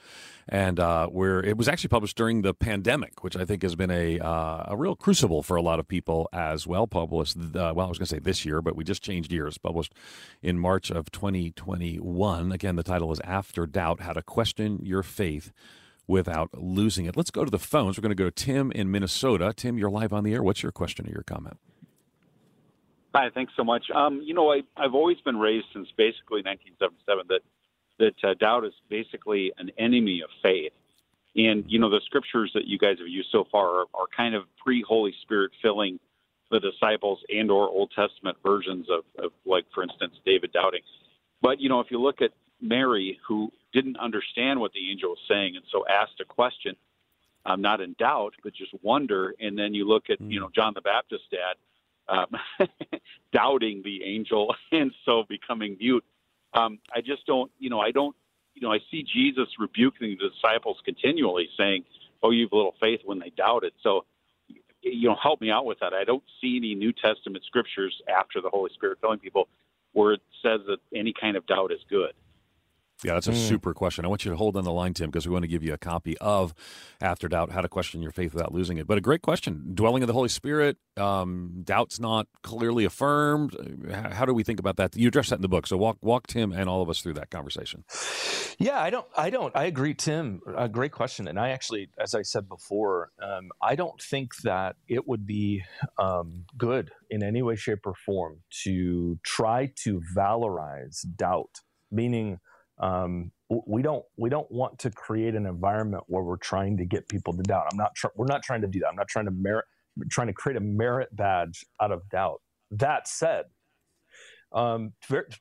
and 0.48 0.78
uh, 0.78 1.08
where 1.08 1.42
it 1.42 1.56
was 1.56 1.66
actually 1.66 1.88
published 1.88 2.16
during 2.16 2.42
the 2.42 2.54
pandemic, 2.54 3.24
which 3.24 3.36
I 3.36 3.44
think 3.44 3.64
has 3.64 3.74
been 3.74 3.90
a 3.90 4.20
uh, 4.20 4.66
a 4.68 4.76
real 4.76 4.94
crucible 4.94 5.42
for 5.42 5.56
a 5.56 5.60
lot 5.60 5.80
of 5.80 5.88
people 5.88 6.28
as 6.32 6.68
well. 6.68 6.86
Published, 6.86 7.36
uh, 7.36 7.72
well, 7.74 7.86
I 7.86 7.88
was 7.88 7.98
going 7.98 8.06
to 8.06 8.14
say 8.14 8.20
this 8.20 8.44
year, 8.44 8.62
but 8.62 8.76
we 8.76 8.84
just 8.84 9.02
changed 9.02 9.32
years. 9.32 9.58
Published 9.58 9.92
in 10.40 10.56
March 10.56 10.88
of 10.88 11.10
2021. 11.10 12.52
Again, 12.52 12.76
the 12.76 12.84
title 12.84 13.10
is 13.10 13.18
After 13.24 13.66
Doubt: 13.66 14.02
How 14.02 14.12
to 14.12 14.22
Question 14.22 14.78
Your 14.84 15.02
Faith 15.02 15.50
without 16.08 16.50
losing 16.58 17.06
it. 17.06 17.16
Let's 17.16 17.30
go 17.30 17.44
to 17.44 17.50
the 17.50 17.58
phones. 17.58 17.96
We're 17.96 18.02
going 18.02 18.16
to 18.16 18.22
go 18.22 18.30
to 18.30 18.30
Tim 18.30 18.72
in 18.72 18.90
Minnesota. 18.90 19.52
Tim, 19.54 19.78
you're 19.78 19.90
live 19.90 20.12
on 20.12 20.24
the 20.24 20.32
air. 20.32 20.42
What's 20.42 20.62
your 20.62 20.72
question 20.72 21.06
or 21.06 21.10
your 21.10 21.22
comment? 21.22 21.58
Hi, 23.14 23.30
thanks 23.32 23.52
so 23.56 23.64
much. 23.64 23.84
Um, 23.94 24.22
you 24.24 24.34
know, 24.34 24.52
I, 24.52 24.62
have 24.76 24.94
always 24.94 25.18
been 25.20 25.36
raised 25.36 25.66
since 25.72 25.88
basically 25.96 26.42
1977 26.42 27.26
that 27.28 27.40
that 27.98 28.28
uh, 28.28 28.34
doubt 28.34 28.64
is 28.64 28.72
basically 28.88 29.52
an 29.58 29.70
enemy 29.78 30.20
of 30.22 30.30
faith. 30.42 30.72
And 31.36 31.64
you 31.66 31.78
know, 31.78 31.90
the 31.90 32.00
scriptures 32.04 32.50
that 32.54 32.66
you 32.66 32.78
guys 32.78 32.98
have 32.98 33.08
used 33.08 33.28
so 33.30 33.44
far 33.50 33.80
are, 33.80 33.86
are 33.94 34.06
kind 34.16 34.34
of 34.34 34.44
pre-Holy 34.64 35.14
Spirit 35.22 35.52
filling 35.62 35.98
the 36.50 36.60
disciples 36.60 37.18
and 37.28 37.50
or 37.50 37.68
Old 37.68 37.92
Testament 37.94 38.38
versions 38.44 38.86
of, 38.88 39.04
of, 39.22 39.32
like, 39.44 39.64
for 39.74 39.82
instance, 39.82 40.14
David 40.24 40.52
doubting. 40.52 40.80
But 41.42 41.60
you 41.60 41.68
know, 41.68 41.80
if 41.80 41.90
you 41.90 42.00
look 42.00 42.22
at 42.22 42.30
Mary, 42.60 43.18
who 43.26 43.50
didn't 43.72 43.98
understand 43.98 44.60
what 44.60 44.72
the 44.72 44.90
angel 44.90 45.10
was 45.10 45.18
saying, 45.28 45.56
and 45.56 45.64
so 45.70 45.84
asked 45.86 46.20
a 46.20 46.24
question, 46.24 46.76
um, 47.44 47.60
not 47.60 47.80
in 47.80 47.94
doubt, 47.98 48.34
but 48.42 48.54
just 48.54 48.72
wonder. 48.82 49.34
And 49.40 49.58
then 49.58 49.74
you 49.74 49.86
look 49.86 50.10
at, 50.10 50.20
you 50.20 50.38
hmm. 50.38 50.44
know, 50.44 50.50
John 50.54 50.72
the 50.74 50.80
Baptist 50.80 51.24
dad 51.30 51.56
um, 52.08 52.26
doubting 53.32 53.82
the 53.84 54.02
angel, 54.04 54.54
and 54.72 54.92
so 55.04 55.24
becoming 55.28 55.76
mute. 55.78 56.04
Um, 56.54 56.78
I 56.94 57.00
just 57.00 57.26
don't, 57.26 57.50
you 57.58 57.70
know, 57.70 57.80
I 57.80 57.90
don't, 57.90 58.16
you 58.54 58.62
know, 58.62 58.72
I 58.72 58.78
see 58.90 59.02
Jesus 59.04 59.48
rebuking 59.58 60.16
the 60.18 60.30
disciples 60.30 60.78
continually, 60.84 61.48
saying, 61.56 61.84
"Oh, 62.22 62.30
you've 62.30 62.52
little 62.52 62.74
faith," 62.80 63.00
when 63.04 63.18
they 63.18 63.30
doubted. 63.30 63.72
So, 63.82 64.04
you 64.82 65.08
know, 65.08 65.16
help 65.22 65.40
me 65.40 65.50
out 65.50 65.66
with 65.66 65.80
that. 65.80 65.92
I 65.92 66.04
don't 66.04 66.24
see 66.40 66.56
any 66.56 66.74
New 66.74 66.92
Testament 66.92 67.44
scriptures 67.44 68.00
after 68.08 68.40
the 68.40 68.48
Holy 68.48 68.70
Spirit 68.74 68.98
filling 69.00 69.18
people 69.18 69.48
where 69.92 70.12
it 70.12 70.22
says 70.42 70.60
that 70.66 70.78
any 70.94 71.12
kind 71.18 71.36
of 71.36 71.46
doubt 71.46 71.72
is 71.72 71.80
good. 71.88 72.12
Yeah, 73.04 73.14
that's 73.14 73.28
a 73.28 73.32
mm. 73.32 73.48
super 73.48 73.72
question. 73.74 74.04
I 74.04 74.08
want 74.08 74.24
you 74.24 74.32
to 74.32 74.36
hold 74.36 74.56
on 74.56 74.64
the 74.64 74.72
line, 74.72 74.92
Tim, 74.92 75.08
because 75.08 75.26
we 75.26 75.32
want 75.32 75.44
to 75.44 75.48
give 75.48 75.62
you 75.62 75.72
a 75.72 75.78
copy 75.78 76.18
of 76.18 76.52
After 77.00 77.28
Doubt 77.28 77.52
How 77.52 77.60
to 77.60 77.68
Question 77.68 78.02
Your 78.02 78.10
Faith 78.10 78.34
Without 78.34 78.52
Losing 78.52 78.76
It. 78.78 78.88
But 78.88 78.98
a 78.98 79.00
great 79.00 79.22
question. 79.22 79.70
Dwelling 79.74 80.02
in 80.02 80.08
the 80.08 80.12
Holy 80.12 80.28
Spirit, 80.28 80.78
um, 80.96 81.62
doubt's 81.62 82.00
not 82.00 82.26
clearly 82.42 82.84
affirmed. 82.84 83.54
How, 83.88 84.10
how, 84.10 84.24
do 84.24 84.34
we 84.34 84.42
think 84.42 84.58
about 84.58 84.78
that? 84.78 84.96
You 84.96 85.06
address 85.08 85.28
that 85.28 85.36
in 85.36 85.42
the 85.42 85.48
book. 85.48 85.68
So 85.68 85.76
walk, 85.76 85.98
walk 86.02 86.26
Tim 86.26 86.50
and 86.50 86.68
all 86.68 86.82
of 86.82 86.90
us 86.90 87.00
through 87.00 87.14
that 87.14 87.30
conversation. 87.30 87.84
Yeah, 88.58 88.80
I 88.80 88.90
don't, 88.90 89.06
I 89.16 89.30
don't, 89.30 89.54
I 89.54 89.66
agree, 89.66 89.94
Tim. 89.94 90.40
A 90.56 90.68
great 90.68 90.90
question. 90.90 91.28
And 91.28 91.38
I 91.38 91.50
actually, 91.50 91.90
as 92.00 92.16
I 92.16 92.22
said 92.22 92.48
before, 92.48 93.12
um, 93.22 93.50
I 93.62 93.76
don't 93.76 94.02
think 94.02 94.32
that 94.42 94.74
it 94.88 95.06
would 95.06 95.24
be 95.24 95.62
um, 95.98 96.46
good 96.56 96.90
in 97.10 97.22
any 97.22 97.42
way, 97.42 97.54
shape, 97.54 97.86
or 97.86 97.94
form 97.94 98.40
to 98.64 99.20
try 99.22 99.70
to 99.84 100.02
valorize 100.16 101.06
doubt, 101.16 101.60
meaning, 101.92 102.40
um, 102.80 103.32
we 103.66 103.82
don't 103.82 104.04
we 104.16 104.28
don't 104.28 104.50
want 104.50 104.78
to 104.80 104.90
create 104.90 105.34
an 105.34 105.46
environment 105.46 106.04
where 106.06 106.22
we're 106.22 106.36
trying 106.36 106.76
to 106.76 106.84
get 106.84 107.08
people 107.08 107.32
to 107.34 107.42
doubt. 107.42 107.66
I'm 107.72 107.78
not 107.78 107.94
tr- 107.94 108.08
we're 108.14 108.26
not 108.26 108.42
trying 108.42 108.60
to 108.60 108.68
do 108.68 108.80
that. 108.80 108.88
I'm 108.88 108.96
not 108.96 109.08
trying 109.08 109.24
to 109.24 109.30
merit 109.30 109.64
trying 110.10 110.28
to 110.28 110.32
create 110.32 110.56
a 110.56 110.60
merit 110.60 111.14
badge 111.14 111.64
out 111.80 111.90
of 111.90 112.08
doubt. 112.10 112.40
That 112.70 113.08
said, 113.08 113.46
um, 114.52 114.92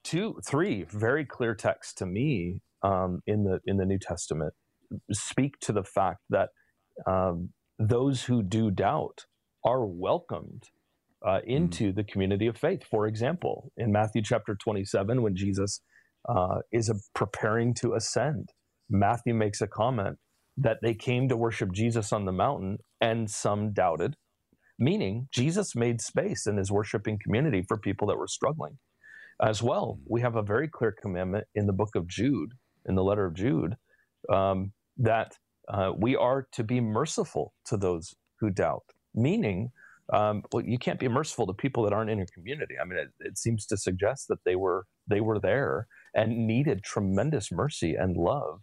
two 0.04 0.40
three 0.46 0.86
very 0.90 1.26
clear 1.26 1.54
texts 1.54 1.94
to 1.96 2.06
me 2.06 2.62
um, 2.82 3.22
in 3.28 3.44
the 3.44 3.60
in 3.66 3.78
the 3.78 3.86
New 3.86 4.00
Testament 4.00 4.54
speak 5.12 5.60
to 5.60 5.74
the 5.74 5.84
fact 5.84 6.22
that 6.30 6.50
um, 7.06 7.50
those 7.78 8.24
who 8.24 8.42
do 8.42 8.72
doubt 8.72 9.26
are 9.66 9.86
welcomed 9.86 10.64
uh, 11.26 11.42
hmm. 11.42 11.50
into 11.50 11.92
mm. 11.92 11.96
the 11.96 12.04
community 12.04 12.48
of 12.48 12.58
faith. 12.58 12.84
For 12.90 13.06
example, 13.06 13.72
in 13.76 13.92
Matthew 13.92 14.22
chapter 14.22 14.56
27, 14.56 15.22
when 15.22 15.36
Jesus 15.36 15.82
uh, 16.28 16.60
is 16.72 16.92
preparing 17.14 17.74
to 17.76 17.94
ascend. 17.94 18.50
Matthew 18.90 19.34
makes 19.34 19.62
a 19.62 19.68
comment 19.68 20.18
that 20.58 20.78
they 20.82 20.94
came 20.94 21.30
to 21.30 21.38
worship 21.38 21.72
Jesus 21.72 22.14
on 22.14 22.26
the 22.26 22.32
mountain 22.32 22.80
and 23.02 23.30
some 23.30 23.74
doubted, 23.74 24.16
meaning 24.80 25.28
Jesus 25.32 25.76
made 25.76 26.02
space 26.02 26.48
in 26.48 26.58
his 26.58 26.72
worshiping 26.72 27.20
community 27.24 27.64
for 27.68 27.78
people 27.78 28.08
that 28.08 28.18
were 28.18 28.28
struggling. 28.28 28.78
As 29.42 29.62
well, 29.62 30.00
we 30.10 30.22
have 30.22 30.36
a 30.36 30.42
very 30.42 30.68
clear 30.68 30.92
commandment 30.92 31.46
in 31.56 31.68
the 31.68 31.74
book 31.74 31.96
of 31.96 32.08
Jude, 32.08 32.54
in 32.88 32.96
the 32.96 33.04
letter 33.04 33.26
of 33.26 33.36
Jude, 33.36 33.76
um, 34.34 34.72
that 34.98 35.36
uh, 35.70 35.92
we 35.98 36.16
are 36.16 36.48
to 36.54 36.64
be 36.64 36.82
merciful 36.82 37.54
to 37.66 37.78
those 37.78 38.16
who 38.40 38.50
doubt, 38.50 38.84
meaning 39.14 39.72
um, 40.14 40.44
well, 40.54 40.64
you 40.64 40.80
can't 40.80 41.00
be 41.00 41.10
merciful 41.10 41.48
to 41.48 41.54
people 41.54 41.84
that 41.84 41.94
aren't 41.94 42.10
in 42.10 42.18
your 42.18 42.28
community. 42.34 42.76
I 42.82 42.86
mean, 42.86 42.98
it, 42.98 43.10
it 43.20 43.38
seems 43.38 43.66
to 43.68 43.78
suggest 43.78 44.30
that 44.30 44.40
they 44.46 44.56
were 44.56 44.86
they 45.08 45.22
were 45.22 45.40
there 45.40 45.88
and 46.18 46.48
needed 46.48 46.84
tremendous 46.84 47.52
mercy 47.52 47.94
and 47.94 48.18
love 48.18 48.62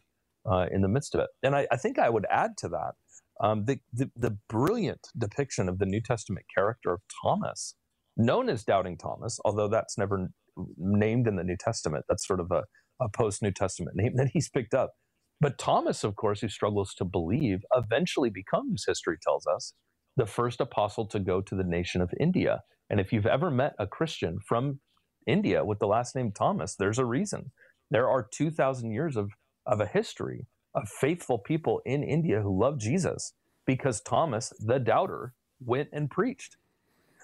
uh, 0.50 0.66
in 0.70 0.82
the 0.82 0.88
midst 0.88 1.14
of 1.14 1.20
it. 1.20 1.28
And 1.42 1.54
I, 1.54 1.66
I, 1.70 1.76
think 1.76 1.98
I 1.98 2.10
would 2.10 2.26
add 2.30 2.56
to 2.58 2.68
that 2.68 2.92
um, 3.40 3.64
the, 3.64 3.78
the, 3.92 4.10
the 4.16 4.36
brilliant 4.48 5.08
depiction 5.16 5.68
of 5.68 5.78
the 5.78 5.86
New 5.86 6.02
Testament 6.02 6.46
character 6.54 6.92
of 6.92 7.00
Thomas, 7.22 7.76
known 8.16 8.48
as 8.50 8.64
Doubting 8.64 8.98
Thomas, 8.98 9.38
although 9.44 9.68
that's 9.68 9.96
never 9.96 10.28
named 10.76 11.26
in 11.28 11.36
the 11.36 11.44
New 11.44 11.56
Testament. 11.56 12.04
That's 12.08 12.26
sort 12.26 12.40
of 12.40 12.50
a, 12.50 12.64
a 13.00 13.08
post 13.08 13.40
New 13.40 13.52
Testament 13.52 13.96
name 13.96 14.12
that 14.16 14.30
he's 14.32 14.50
picked 14.50 14.74
up. 14.74 14.92
But 15.40 15.58
Thomas, 15.58 16.04
of 16.04 16.16
course, 16.16 16.40
who 16.40 16.48
struggles 16.48 16.94
to 16.94 17.04
believe, 17.04 17.60
eventually 17.74 18.30
becomes, 18.30 18.84
history 18.86 19.16
tells 19.22 19.46
us, 19.46 19.74
the 20.16 20.26
first 20.26 20.60
apostle 20.60 21.06
to 21.06 21.18
go 21.18 21.40
to 21.40 21.54
the 21.54 21.64
nation 21.64 22.00
of 22.00 22.10
India. 22.20 22.62
And 22.90 23.00
if 23.00 23.12
you've 23.12 23.26
ever 23.26 23.50
met 23.50 23.74
a 23.78 23.86
Christian 23.86 24.38
from 24.46 24.80
India 25.26 25.64
with 25.64 25.78
the 25.78 25.87
last 25.87 26.14
name 26.14 26.32
Thomas, 26.32 26.74
there's 26.74 26.98
a 26.98 27.04
reason. 27.04 27.50
There 27.90 28.08
are 28.08 28.22
2,000 28.22 28.90
years 28.90 29.16
of, 29.16 29.30
of 29.66 29.80
a 29.80 29.87
history 29.87 30.46
of 30.74 30.88
faithful 30.88 31.38
people 31.38 31.80
in 31.84 32.02
India 32.02 32.40
who 32.40 32.58
love 32.58 32.78
Jesus 32.78 33.32
because 33.66 34.00
Thomas, 34.00 34.52
the 34.58 34.78
doubter, 34.78 35.32
went 35.64 35.88
and 35.92 36.10
preached. 36.10 36.56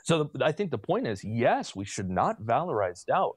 So 0.04 0.30
the, 0.32 0.44
I 0.44 0.52
think 0.52 0.70
the 0.70 0.78
point 0.78 1.06
is 1.06 1.24
yes, 1.24 1.76
we 1.76 1.84
should 1.84 2.08
not 2.08 2.42
valorize 2.42 3.04
doubt, 3.04 3.36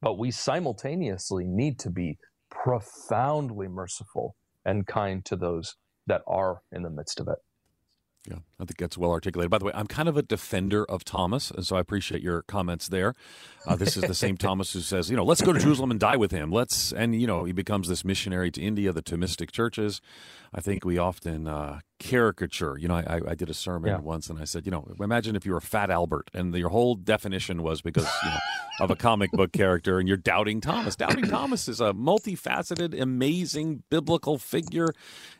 but 0.00 0.18
we 0.18 0.30
simultaneously 0.30 1.44
need 1.44 1.78
to 1.80 1.90
be 1.90 2.18
profoundly 2.50 3.68
merciful 3.68 4.34
and 4.64 4.86
kind 4.86 5.24
to 5.26 5.36
those 5.36 5.76
that 6.06 6.22
are 6.26 6.62
in 6.72 6.82
the 6.82 6.90
midst 6.90 7.20
of 7.20 7.28
it. 7.28 7.38
Yeah, 8.28 8.38
I 8.58 8.64
think 8.64 8.78
that's 8.78 8.98
well 8.98 9.12
articulated. 9.12 9.50
By 9.50 9.58
the 9.58 9.66
way, 9.66 9.72
I'm 9.72 9.86
kind 9.86 10.08
of 10.08 10.16
a 10.16 10.22
defender 10.22 10.84
of 10.84 11.04
Thomas, 11.04 11.52
and 11.52 11.64
so 11.64 11.76
I 11.76 11.80
appreciate 11.80 12.22
your 12.22 12.42
comments 12.42 12.88
there. 12.88 13.14
Uh, 13.64 13.76
this 13.76 13.96
is 13.96 14.02
the 14.02 14.14
same 14.14 14.36
Thomas 14.46 14.72
who 14.72 14.80
says, 14.80 15.08
you 15.08 15.16
know, 15.16 15.24
let's 15.24 15.42
go 15.42 15.52
to 15.52 15.60
Jerusalem 15.60 15.92
and 15.92 16.00
die 16.00 16.16
with 16.16 16.32
him. 16.32 16.50
Let's, 16.50 16.92
and 16.92 17.20
you 17.20 17.28
know, 17.28 17.44
he 17.44 17.52
becomes 17.52 17.86
this 17.88 18.04
missionary 18.04 18.50
to 18.50 18.60
India, 18.60 18.92
the 18.92 19.02
Thomistic 19.02 19.52
churches. 19.52 20.00
I 20.52 20.60
think 20.60 20.84
we 20.84 20.98
often 20.98 21.46
uh, 21.46 21.80
caricature. 21.98 22.76
You 22.78 22.88
know, 22.88 22.94
I, 22.94 23.20
I 23.28 23.34
did 23.34 23.50
a 23.50 23.54
sermon 23.54 23.90
yeah. 23.90 23.98
once, 23.98 24.28
and 24.28 24.38
I 24.38 24.44
said, 24.44 24.66
you 24.66 24.72
know, 24.72 24.86
imagine 25.00 25.36
if 25.36 25.46
you 25.46 25.52
were 25.52 25.60
Fat 25.60 25.90
Albert, 25.90 26.30
and 26.34 26.54
your 26.54 26.70
whole 26.70 26.94
definition 26.94 27.62
was 27.62 27.82
because 27.82 28.06
you 28.22 28.30
know 28.30 28.38
of 28.80 28.90
a 28.90 28.96
comic 28.96 29.30
book 29.32 29.52
character, 29.52 29.98
and 29.98 30.08
you're 30.08 30.16
doubting 30.16 30.60
Thomas. 30.60 30.96
Doubting 30.96 31.26
Thomas 31.26 31.68
is 31.68 31.80
a 31.80 31.92
multifaceted, 31.92 32.98
amazing 33.00 33.82
biblical 33.90 34.38
figure. 34.38 34.88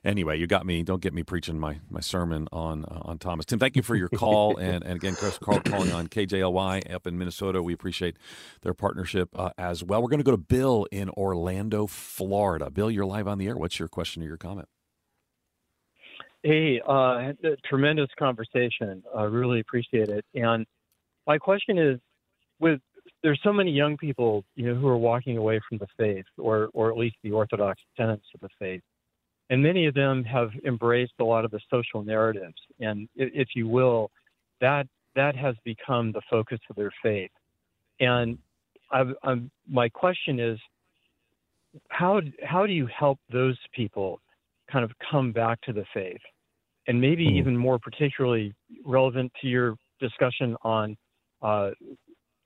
Anyway, 0.05 0.39
you 0.39 0.47
got 0.47 0.67
me. 0.67 0.83
Don't 0.83 1.03
get 1.03 1.13
me 1.13 1.23
preaching 1.23 1.59
my 1.59 1.81
my 1.91 2.01
sermon 2.01 2.49
on 2.53 2.85
uh, 2.85 3.01
on 3.03 3.19
Thomas. 3.19 3.47
Tim, 3.47 3.59
thank 3.59 3.77
you 3.77 3.83
for 3.83 3.95
your 3.95 4.09
call, 4.09 4.57
and 4.59 4.85
and 4.85 4.97
again, 4.97 5.15
Chris 5.15 5.39
Carl 5.39 5.61
calling 5.61 5.93
on 5.93 6.09
KJLY 6.09 6.93
up 6.93 7.07
in 7.07 7.19
Minnesota. 7.19 7.63
We 7.63 7.75
appreciate 7.75 8.17
their 8.63 8.75
partnership 8.75 9.29
uh, 9.39 9.51
as 9.59 9.85
well. 9.85 10.03
We're 10.03 10.09
going 10.09 10.19
to 10.19 10.25
go 10.25 10.31
to 10.33 10.37
Bill 10.37 10.87
in 10.91 11.11
Orlando, 11.11 11.87
Florida. 11.87 12.71
Bill, 12.71 12.91
you're 12.91 13.07
live 13.07 13.29
on 13.29 13.39
the 13.39 13.47
air. 13.47 13.57
What's 13.57 13.79
your 13.79 13.89
question 13.89 14.23
or 14.23 14.27
your 14.27 14.37
comment? 14.37 14.69
Hey, 16.43 16.81
uh, 16.87 17.33
tremendous 17.69 18.09
conversation. 18.19 19.03
I 19.17 19.25
really 19.25 19.61
appreciate 19.61 20.09
it. 20.09 20.25
And 20.35 20.67
my 21.27 21.39
question 21.39 21.79
is, 21.79 21.99
with 22.61 22.81
there's 23.23 23.41
so 23.43 23.53
many 23.53 23.71
young 23.71 23.97
people, 23.97 24.45
you 24.55 24.67
know, 24.67 24.81
who 24.81 24.87
are 24.89 24.97
walking 24.97 25.37
away 25.39 25.61
from 25.69 25.79
the 25.79 25.87
faith, 25.99 26.25
or 26.39 26.69
or 26.73 26.91
at 26.91 26.97
least 26.97 27.17
the 27.23 27.33
orthodox 27.33 27.81
tenets 27.97 28.25
of 28.35 28.41
the 28.41 28.49
faith, 28.59 28.83
and 29.51 29.63
many 29.63 29.87
of 29.87 29.95
them 29.95 30.25
have 30.25 30.51
embraced 30.65 31.15
a 31.21 31.25
lot 31.25 31.45
of 31.45 31.51
the 31.51 31.61
social 31.71 32.03
narratives, 32.03 32.61
and 32.81 33.09
if 33.17 33.49
you 33.57 33.67
will, 33.69 34.11
that 34.61 34.87
that 35.15 35.35
has 35.35 35.57
become 35.65 36.13
the 36.13 36.23
focus 36.31 36.61
of 36.71 36.77
their 36.77 36.93
faith. 37.03 37.31
And 38.01 38.39
I've, 38.93 39.15
I'm, 39.23 39.51
my 39.69 39.89
question 39.89 40.39
is, 40.39 40.59
how 41.89 42.21
how 42.45 42.67
do 42.67 42.73
you 42.73 42.87
help 42.87 43.19
those 43.33 43.59
people 43.75 44.21
kind 44.71 44.85
of 44.85 44.91
come 45.11 45.33
back 45.33 45.61
to 45.63 45.73
the 45.73 45.85
faith, 45.95 46.21
and 46.87 47.01
maybe 47.01 47.27
mm-hmm. 47.27 47.37
even 47.37 47.57
more 47.57 47.79
particularly 47.79 48.55
relevant 48.85 49.33
to 49.41 49.49
your 49.49 49.77
discussion 50.01 50.57
on 50.63 50.97
uh, 51.43 51.71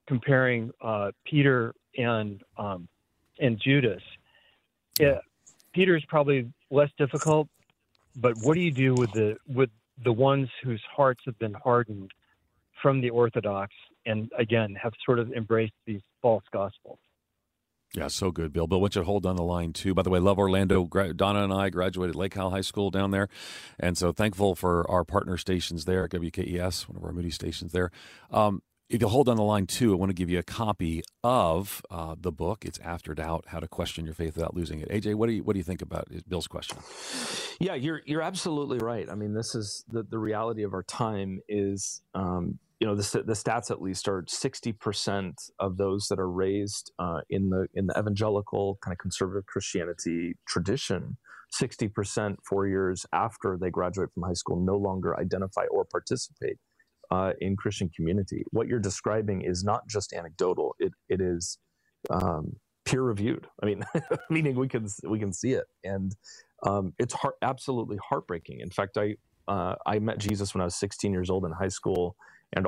comparing 0.07 0.71
uh, 0.81 1.11
Peter 1.25 1.75
and 1.97 2.43
um, 2.59 2.89
and 3.39 3.61
Judas. 3.63 4.03
Yeah, 4.99 5.19
Peter 5.73 5.97
is 5.97 6.05
probably 6.09 6.53
less 6.71 6.91
difficult, 6.99 7.49
but 8.17 8.35
what 8.43 8.55
do 8.55 8.61
you 8.61 8.73
do 8.73 8.95
with 8.95 9.13
the 9.13 9.37
with 9.49 9.71
the 10.05 10.13
ones 10.13 10.49
whose 10.63 10.83
hearts 10.95 11.21
have 11.27 11.39
been 11.39 11.55
hardened 11.55 12.11
from 12.83 13.01
the 13.01 13.11
Orthodox 13.11 13.73
and 14.07 14.31
again 14.39 14.75
have 14.83 14.93
sort 15.05 15.19
of 15.19 15.33
embraced 15.33 15.75
these 15.87 16.03
false 16.23 16.45
gospels? 16.53 16.99
Yeah, 17.95 18.07
so 18.07 18.31
good, 18.31 18.53
Bill. 18.53 18.69
Bill, 18.69 18.87
your 18.95 19.05
hold 19.05 19.27
on 19.27 19.35
the 19.35 19.43
line 19.43 19.73
too? 19.73 19.95
By 19.95 20.03
the 20.03 20.11
way, 20.11 20.21
love 20.21 20.39
Orlando. 20.39 20.87
Donna 20.87 21.43
and 21.43 21.53
I 21.53 21.71
graduated 21.71 22.15
Lake 22.15 22.35
Howell 22.35 22.51
High 22.51 22.61
School 22.61 22.91
down 22.91 23.11
there, 23.11 23.29
and 23.81 23.99
so 23.99 24.13
thankful 24.13 24.55
for 24.55 24.89
our 24.89 25.05
partner 25.05 25.37
stations 25.37 25.87
there 25.87 26.05
at 26.05 26.11
WKES, 26.11 26.89
one 26.89 26.97
of 26.97 27.05
our 27.05 27.13
Moody 27.13 27.31
stations 27.31 27.73
there. 27.73 27.91
Um, 28.31 28.63
if 28.89 29.01
you'll 29.01 29.11
hold 29.11 29.29
on 29.29 29.37
the 29.37 29.43
line 29.43 29.67
too, 29.67 29.93
I 29.93 29.97
want 29.97 30.11
to 30.11 30.15
give 30.15 30.31
you 30.31 30.39
a 30.39 30.45
copy 30.45 31.03
of 31.25 31.83
uh, 31.91 32.15
the 32.19 32.31
book. 32.31 32.65
It's 32.65 32.79
After 32.81 33.13
Doubt: 33.13 33.47
How 33.49 33.59
to 33.59 33.67
Question 33.67 34.05
Your 34.05 34.15
Faith 34.15 34.37
Without 34.37 34.55
Losing 34.55 34.81
It. 34.81 34.89
AJ, 34.89 35.17
what 35.17 35.27
do 35.27 35.33
you 35.33 35.43
what 35.43 35.55
do 35.55 35.59
you 35.59 35.65
think 35.65 35.83
about 35.83 36.09
Bill's 36.29 36.47
question? 36.47 36.79
Yeah, 37.59 37.75
you're 37.75 38.03
you're 38.07 38.23
absolutely 38.23 38.79
right. 38.79 39.09
I 39.11 39.17
mean, 39.17 39.35
this 39.35 39.57
is 39.57 39.85
the 39.89 40.05
the 40.05 40.19
reality 40.19 40.63
of 40.63 40.75
our 40.75 40.85
time. 40.85 41.41
Is 41.49 42.03
um, 42.15 42.61
you 42.81 42.87
know 42.87 42.95
the 42.95 43.23
the 43.23 43.35
stats 43.35 43.71
at 43.71 43.83
least 43.83 44.09
are 44.09 44.25
sixty 44.27 44.73
percent 44.73 45.41
of 45.59 45.77
those 45.77 46.09
that 46.09 46.19
are 46.19 46.31
raised 46.31 46.93
uh, 46.99 47.21
in 47.29 47.51
the 47.51 47.67
in 47.75 47.87
the 47.87 47.99
evangelical 47.99 48.79
kind 48.83 48.93
of 48.93 48.99
conservative 48.99 49.47
Christianity 49.47 50.35
tradition. 50.47 51.17
60% 51.53 52.37
four 52.49 52.69
years 52.69 53.05
after 53.13 53.59
they 53.61 53.71
graduate 53.71 54.13
from 54.13 54.23
high 54.23 54.35
school 54.35 54.65
no 54.65 54.77
longer 54.77 55.19
identify 55.19 55.65
or 55.73 55.85
participate 55.85 56.59
uh, 57.11 57.33
in 57.41 57.57
Christian 57.57 57.91
community. 57.95 58.45
What 58.51 58.69
you're 58.69 58.79
describing 58.79 59.43
is 59.43 59.65
not 59.65 59.89
just 59.89 60.13
anecdotal; 60.13 60.77
it 60.79 60.93
it 61.09 61.21
is 61.21 61.59
um, 62.09 62.57
peer 62.85 63.03
reviewed. 63.03 63.47
I 63.63 63.67
mean, 63.67 63.85
meaning 64.31 64.55
we 64.57 64.69
can 64.69 64.87
we 65.09 65.19
can 65.19 65.33
see 65.33 65.53
it, 65.53 65.65
and 65.85 66.15
um, 66.65 66.93
it's 66.99 67.15
heart, 67.15 67.35
absolutely 67.43 67.99
heartbreaking. 68.09 68.61
In 68.61 68.71
fact, 68.71 68.97
I 68.97 69.17
uh, 69.49 69.75
I 69.87 69.99
met 69.99 70.19
Jesus 70.19 70.55
when 70.55 70.61
I 70.61 70.65
was 70.65 70.77
16 70.77 71.13
years 71.13 71.31
old 71.31 71.45
in 71.45 71.53
high 71.53 71.69
school, 71.69 72.15
and 72.55 72.67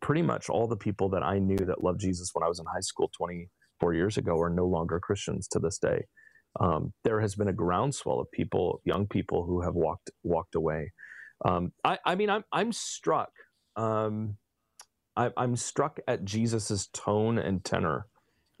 pretty 0.00 0.22
much 0.22 0.48
all 0.48 0.66
the 0.66 0.76
people 0.76 1.08
that 1.10 1.22
I 1.22 1.38
knew 1.38 1.56
that 1.56 1.82
loved 1.82 2.00
Jesus 2.00 2.30
when 2.32 2.44
I 2.44 2.48
was 2.48 2.58
in 2.58 2.66
high 2.66 2.80
school 2.80 3.10
24 3.16 3.94
years 3.94 4.16
ago 4.16 4.38
are 4.40 4.50
no 4.50 4.66
longer 4.66 5.00
Christians 5.00 5.48
to 5.52 5.58
this 5.58 5.78
day. 5.78 6.04
Um, 6.60 6.92
there 7.04 7.20
has 7.20 7.34
been 7.34 7.48
a 7.48 7.52
groundswell 7.52 8.20
of 8.20 8.30
people, 8.30 8.80
young 8.84 9.06
people, 9.06 9.44
who 9.44 9.62
have 9.62 9.74
walked 9.74 10.10
walked 10.22 10.54
away. 10.54 10.92
Um, 11.44 11.72
I, 11.82 11.98
I, 12.04 12.14
mean, 12.14 12.30
I'm 12.30 12.44
I'm 12.52 12.70
struck 12.70 13.30
um, 13.76 14.36
I, 15.16 15.30
am 15.36 15.56
struck 15.56 16.00
at 16.08 16.24
Jesus's 16.24 16.88
tone 16.88 17.38
and 17.38 17.64
tenor 17.64 18.06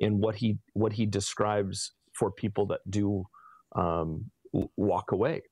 in 0.00 0.18
what 0.20 0.36
he 0.36 0.58
what 0.72 0.92
he 0.92 1.06
describes 1.06 1.92
for 2.12 2.30
people 2.30 2.66
that 2.66 2.80
do 2.88 3.24
um, 3.76 4.30
walk 4.76 5.12
away. 5.12 5.42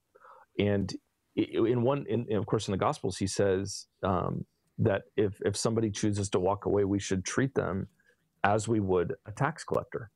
And 0.58 0.92
in 1.34 1.82
one, 1.82 2.04
in, 2.08 2.26
of 2.36 2.46
course, 2.46 2.68
in 2.68 2.72
the 2.72 2.78
Gospels, 2.78 3.16
he 3.16 3.26
says 3.26 3.86
um, 4.02 4.44
that 4.82 5.02
if 5.16 5.40
if 5.44 5.56
somebody 5.56 5.90
chooses 5.90 6.28
to 6.30 6.40
walk 6.40 6.66
away, 6.66 6.84
we 6.84 6.98
should 6.98 7.24
treat 7.24 7.54
them 7.54 7.88
as 8.44 8.68
we 8.68 8.80
would 8.80 9.14
a 9.26 9.32
tax 9.32 9.64
collector. 9.64 10.10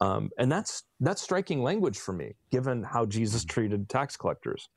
Um, 0.00 0.30
and 0.38 0.50
that's 0.50 0.84
that's 1.00 1.22
striking 1.22 1.62
language 1.62 1.98
for 1.98 2.12
me, 2.12 2.34
given 2.50 2.82
how 2.82 3.06
Jesus 3.06 3.44
treated 3.44 3.88
tax 3.88 4.16
collectors. 4.16 4.68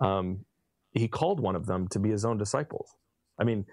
Um, 0.00 0.44
he 0.92 1.08
called 1.08 1.40
one 1.40 1.56
of 1.56 1.66
them 1.66 1.88
to 1.88 1.98
be 1.98 2.10
his 2.10 2.24
own 2.24 2.38
disciples. 2.38 2.94
I 3.40 3.44
mean, 3.44 3.66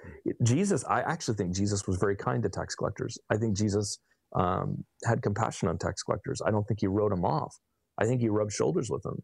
Jesus, 0.43 0.83
I 0.85 1.01
actually 1.01 1.37
think 1.37 1.55
Jesus 1.55 1.87
was 1.87 1.97
very 1.97 2.15
kind 2.15 2.43
to 2.43 2.49
tax 2.49 2.75
collectors. 2.75 3.17
I 3.31 3.37
think 3.37 3.55
Jesus 3.57 3.99
um, 4.35 4.83
had 5.05 5.21
compassion 5.21 5.69
on 5.69 5.77
tax 5.77 6.03
collectors. 6.03 6.41
I 6.45 6.51
don't 6.51 6.67
think 6.67 6.81
he 6.81 6.87
wrote 6.87 7.11
them 7.11 7.25
off. 7.25 7.55
I 7.97 8.05
think 8.05 8.21
he 8.21 8.29
rubbed 8.29 8.51
shoulders 8.51 8.89
with 8.89 9.01
them. 9.03 9.23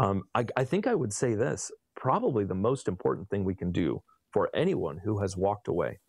Um, 0.00 0.22
I, 0.34 0.46
I 0.56 0.64
think 0.64 0.86
I 0.86 0.94
would 0.94 1.12
say 1.12 1.34
this 1.34 1.70
probably 1.96 2.44
the 2.44 2.54
most 2.54 2.88
important 2.88 3.28
thing 3.28 3.44
we 3.44 3.54
can 3.54 3.72
do 3.72 4.02
for 4.32 4.50
anyone 4.54 4.98
who 5.04 5.20
has 5.20 5.36
walked 5.36 5.68
away 5.68 6.00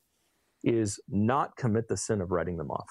is 0.64 1.00
not 1.10 1.58
commit 1.58 1.88
the 1.90 1.98
sin 1.98 2.22
of 2.22 2.32
writing 2.32 2.58
them 2.58 2.72
off. 2.72 2.90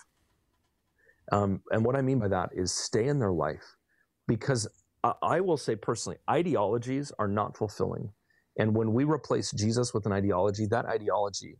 Um, 1.32 1.62
and 1.72 1.84
what 1.84 1.96
I 1.96 2.02
mean 2.02 2.20
by 2.20 2.28
that 2.28 2.50
is 2.54 2.72
stay 2.72 3.06
in 3.08 3.18
their 3.20 3.32
life 3.32 3.76
because 4.28 4.68
I, 5.04 5.14
I 5.22 5.40
will 5.40 5.58
say 5.58 5.76
personally, 5.76 6.18
ideologies 6.30 7.12
are 7.18 7.28
not 7.28 7.56
fulfilling 7.56 8.12
and 8.58 8.76
when 8.76 8.92
we 8.94 9.04
replace 9.04 9.52
Jesus 9.52 9.94
with 9.94 10.06
an 10.06 10.12
ideology, 10.12 10.66
that 10.66 10.86
ideology, 10.86 11.56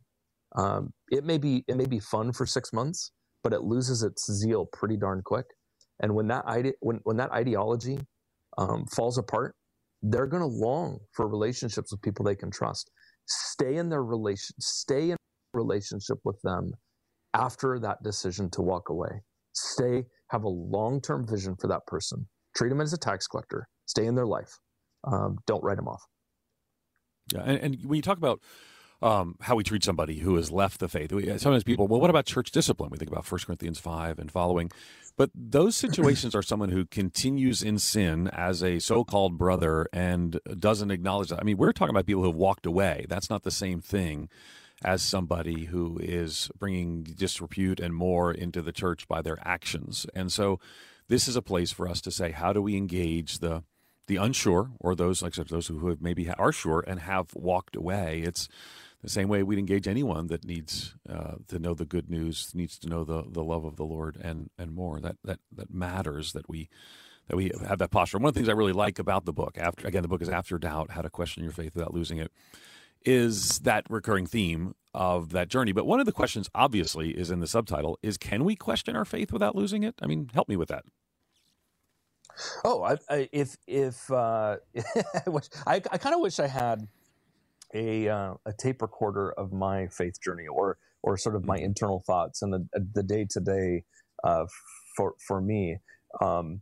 um, 0.55 0.93
it 1.11 1.25
may 1.25 1.37
be 1.39 1.65
it 1.67 1.77
may 1.77 1.85
be 1.87 1.99
fun 1.99 2.33
for 2.33 2.45
six 2.45 2.73
months, 2.73 3.11
but 3.43 3.53
it 3.53 3.63
loses 3.63 4.03
its 4.03 4.31
zeal 4.31 4.65
pretty 4.65 4.97
darn 4.97 5.21
quick. 5.23 5.47
And 6.01 6.15
when 6.15 6.27
that 6.29 6.45
ide- 6.47 6.75
when 6.81 7.01
when 7.03 7.17
that 7.17 7.31
ideology 7.31 7.99
um, 8.57 8.85
falls 8.87 9.17
apart, 9.17 9.55
they're 10.03 10.27
going 10.27 10.41
to 10.43 10.47
long 10.47 10.99
for 11.13 11.27
relationships 11.27 11.91
with 11.91 12.01
people 12.01 12.25
they 12.25 12.35
can 12.35 12.51
trust. 12.51 12.91
Stay 13.29 13.77
in 13.77 13.89
their 13.89 14.03
relation, 14.03 14.55
stay 14.59 15.11
in 15.11 15.17
relationship 15.53 16.17
with 16.23 16.41
them 16.41 16.71
after 17.33 17.79
that 17.79 18.01
decision 18.03 18.49
to 18.51 18.61
walk 18.61 18.89
away. 18.89 19.21
Stay, 19.53 20.05
have 20.29 20.43
a 20.43 20.49
long 20.49 21.01
term 21.01 21.27
vision 21.27 21.55
for 21.59 21.67
that 21.67 21.85
person. 21.87 22.27
Treat 22.55 22.69
them 22.69 22.81
as 22.81 22.93
a 22.93 22.97
tax 22.97 23.27
collector. 23.27 23.67
Stay 23.85 24.05
in 24.05 24.15
their 24.15 24.25
life. 24.25 24.57
Um, 25.05 25.37
don't 25.45 25.63
write 25.63 25.77
them 25.77 25.87
off. 25.87 26.01
Yeah, 27.33 27.43
and, 27.45 27.59
and 27.59 27.77
when 27.85 27.95
you 27.95 28.01
talk 28.01 28.17
about 28.17 28.41
um, 29.01 29.35
how 29.41 29.55
we 29.55 29.63
treat 29.63 29.83
somebody 29.83 30.19
who 30.19 30.35
has 30.35 30.51
left 30.51 30.79
the 30.79 30.89
faith. 30.89 31.11
Sometimes 31.39 31.63
people, 31.63 31.87
well, 31.87 32.01
what 32.01 32.09
about 32.09 32.25
church 32.25 32.51
discipline? 32.51 32.89
We 32.89 32.97
think 32.97 33.11
about 33.11 33.29
1 33.29 33.41
Corinthians 33.45 33.79
5 33.79 34.19
and 34.19 34.31
following. 34.31 34.71
But 35.17 35.31
those 35.33 35.75
situations 35.77 36.35
are 36.35 36.41
someone 36.41 36.69
who 36.69 36.85
continues 36.85 37.63
in 37.63 37.79
sin 37.79 38.27
as 38.33 38.61
a 38.61 38.79
so 38.79 39.03
called 39.03 39.37
brother 39.37 39.87
and 39.93 40.39
doesn't 40.57 40.91
acknowledge 40.91 41.29
that. 41.29 41.39
I 41.39 41.43
mean, 41.43 41.57
we're 41.57 41.71
talking 41.71 41.95
about 41.95 42.05
people 42.05 42.23
who 42.23 42.29
have 42.29 42.35
walked 42.35 42.65
away. 42.65 43.05
That's 43.07 43.29
not 43.29 43.43
the 43.43 43.51
same 43.51 43.79
thing 43.79 44.29
as 44.83 45.01
somebody 45.01 45.65
who 45.65 45.99
is 46.01 46.49
bringing 46.57 47.03
disrepute 47.03 47.79
and 47.79 47.93
more 47.93 48.31
into 48.31 48.61
the 48.61 48.71
church 48.71 49.07
by 49.07 49.21
their 49.21 49.37
actions. 49.45 50.05
And 50.13 50.31
so 50.31 50.59
this 51.09 51.27
is 51.27 51.35
a 51.35 51.41
place 51.41 51.71
for 51.71 51.87
us 51.87 51.99
to 52.01 52.11
say, 52.11 52.31
how 52.31 52.53
do 52.53 52.61
we 52.61 52.77
engage 52.77 53.39
the 53.39 53.63
the 54.09 54.17
unsure 54.17 54.71
or 54.79 54.95
those 54.95 55.21
like 55.21 55.35
those 55.35 55.67
who 55.67 55.87
have 55.87 56.01
maybe 56.01 56.29
are 56.31 56.51
sure 56.51 56.83
and 56.85 56.99
have 56.99 57.33
walked 57.35 57.77
away. 57.77 58.21
It's 58.25 58.49
the 59.01 59.09
same 59.09 59.29
way 59.29 59.43
we'd 59.43 59.59
engage 59.59 59.87
anyone 59.87 60.27
that 60.27 60.43
needs 60.45 60.95
uh, 61.09 61.35
to 61.47 61.59
know 61.59 61.73
the 61.73 61.85
good 61.85 62.09
news, 62.09 62.51
needs 62.53 62.77
to 62.79 62.89
know 62.89 63.03
the, 63.03 63.23
the 63.29 63.43
love 63.43 63.65
of 63.65 63.77
the 63.77 63.85
Lord 63.85 64.17
and 64.21 64.49
and 64.57 64.73
more. 64.73 64.99
That 64.99 65.17
that 65.23 65.39
that 65.55 65.73
matters 65.73 66.33
that 66.33 66.49
we 66.49 66.69
that 67.27 67.37
we 67.37 67.51
have 67.67 67.79
that 67.79 67.91
posture. 67.91 68.17
One 68.17 68.29
of 68.29 68.33
the 68.33 68.39
things 68.39 68.49
I 68.49 68.53
really 68.53 68.73
like 68.73 68.99
about 68.99 69.25
the 69.25 69.33
book, 69.33 69.57
after 69.57 69.87
again, 69.87 70.01
the 70.01 70.07
book 70.09 70.21
is 70.21 70.29
After 70.29 70.57
Doubt: 70.57 70.91
How 70.91 71.01
to 71.01 71.09
Question 71.09 71.43
Your 71.43 71.53
Faith 71.53 71.75
Without 71.75 71.93
Losing 71.93 72.17
It, 72.17 72.31
is 73.05 73.59
that 73.59 73.85
recurring 73.89 74.25
theme 74.25 74.75
of 74.93 75.29
that 75.29 75.47
journey. 75.47 75.71
But 75.71 75.85
one 75.85 75.99
of 76.01 76.05
the 76.05 76.11
questions, 76.11 76.49
obviously, 76.53 77.11
is 77.11 77.31
in 77.31 77.39
the 77.39 77.47
subtitle: 77.47 77.97
is 78.03 78.17
Can 78.17 78.43
we 78.43 78.55
question 78.55 78.95
our 78.97 79.05
faith 79.05 79.31
without 79.31 79.55
losing 79.55 79.83
it? 79.83 79.95
I 80.01 80.07
mean, 80.07 80.29
help 80.33 80.49
me 80.49 80.57
with 80.57 80.69
that. 80.69 80.83
Oh, 82.63 82.83
I, 82.83 82.97
I, 83.09 83.29
if 83.31 83.57
if 83.67 84.11
uh, 84.11 84.57
I, 85.67 85.81
I 85.91 85.97
kind 85.97 86.15
of 86.15 86.21
wish 86.21 86.39
I 86.39 86.47
had 86.47 86.87
a 87.73 88.07
uh, 88.09 88.33
a 88.45 88.53
tape 88.53 88.81
recorder 88.81 89.31
of 89.31 89.51
my 89.51 89.87
faith 89.87 90.21
journey, 90.21 90.47
or 90.47 90.77
or 91.01 91.17
sort 91.17 91.35
of 91.35 91.45
my 91.45 91.57
mm-hmm. 91.57 91.65
internal 91.65 92.03
thoughts 92.05 92.41
and 92.41 92.53
the 92.53 92.67
the 92.93 93.03
day 93.03 93.25
to 93.29 93.39
day 93.39 93.83
for 94.95 95.15
for 95.27 95.41
me. 95.41 95.77
Um, 96.21 96.61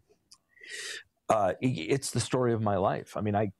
uh, 1.30 1.54
it's 1.60 2.12
the 2.12 2.22
story 2.22 2.54
of 2.54 2.62
my 2.62 2.78
life. 2.78 3.18
I 3.18 3.22
mean, 3.22 3.36
I 3.36 3.52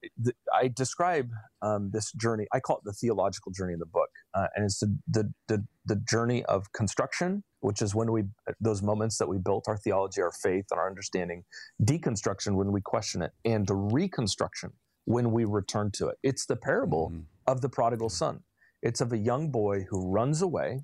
I 0.54 0.70
describe 0.70 1.32
um, 1.62 1.92
this 1.92 2.14
journey. 2.14 2.48
I 2.54 2.62
call 2.62 2.78
it 2.78 2.84
the 2.86 2.94
theological 2.94 3.52
journey 3.52 3.74
in 3.74 3.80
the 3.80 3.86
book, 3.86 4.10
uh, 4.34 4.48
and 4.56 4.64
it's 4.64 4.80
the, 4.80 4.98
the, 5.06 5.34
the 5.50 5.66
the 5.86 5.98
journey 6.10 6.46
of 6.46 6.72
construction, 6.72 7.44
which 7.60 7.82
is 7.82 7.94
when 7.94 8.14
we 8.14 8.24
those 8.62 8.82
moments 8.82 9.18
that 9.18 9.28
we 9.28 9.38
built 9.38 9.66
our 9.68 9.76
theology, 9.76 10.22
our 10.22 10.32
faith, 10.32 10.68
and 10.72 10.80
our 10.80 10.88
understanding. 10.88 11.44
Deconstruction 11.84 12.56
when 12.56 12.72
we 12.72 12.80
question 12.80 13.22
it, 13.22 13.32
and 13.44 13.68
the 13.68 13.76
reconstruction 13.76 14.72
when 15.04 15.32
we 15.32 15.44
return 15.44 15.92
to 15.92 16.08
it. 16.08 16.18
It's 16.24 16.46
the 16.46 16.56
parable 16.56 17.10
mm-hmm. 17.10 17.22
Of 17.48 17.62
the 17.62 17.70
prodigal 17.70 18.10
son. 18.10 18.42
It's 18.82 19.02
of 19.02 19.12
a 19.12 19.18
young 19.18 19.50
boy 19.50 19.86
who 19.90 20.12
runs 20.12 20.42
away, 20.42 20.84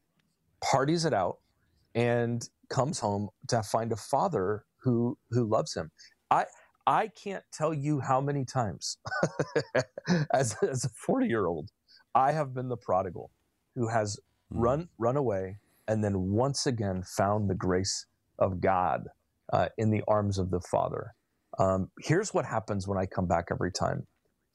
parties 0.61 1.05
it 1.05 1.13
out, 1.13 1.37
and 1.93 2.47
comes 2.69 2.99
home 2.99 3.29
to 3.49 3.61
find 3.61 3.91
a 3.91 3.95
father 3.95 4.65
who 4.81 5.17
who 5.29 5.45
loves 5.45 5.75
him. 5.75 5.91
I 6.31 6.45
I 6.85 7.07
can't 7.07 7.43
tell 7.53 7.73
you 7.73 8.01
how 8.01 8.19
many 8.19 8.43
times, 8.43 8.97
as, 10.33 10.55
as 10.61 10.83
a 10.83 10.89
40 10.89 11.27
year 11.27 11.45
old, 11.45 11.69
I 12.13 12.33
have 12.33 12.53
been 12.53 12.67
the 12.67 12.77
prodigal 12.77 13.31
who 13.75 13.87
has 13.87 14.17
mm. 14.51 14.61
run, 14.61 14.89
run 14.97 15.15
away 15.15 15.57
and 15.87 16.03
then 16.03 16.31
once 16.31 16.65
again 16.65 17.03
found 17.03 17.49
the 17.49 17.55
grace 17.55 18.05
of 18.39 18.61
God 18.61 19.07
uh, 19.51 19.69
in 19.77 19.91
the 19.91 20.03
arms 20.07 20.37
of 20.37 20.49
the 20.49 20.61
Father. 20.61 21.13
Um, 21.59 21.89
here's 22.01 22.33
what 22.33 22.45
happens 22.45 22.87
when 22.87 22.97
I 22.97 23.05
come 23.05 23.27
back 23.27 23.45
every 23.51 23.71
time. 23.71 24.07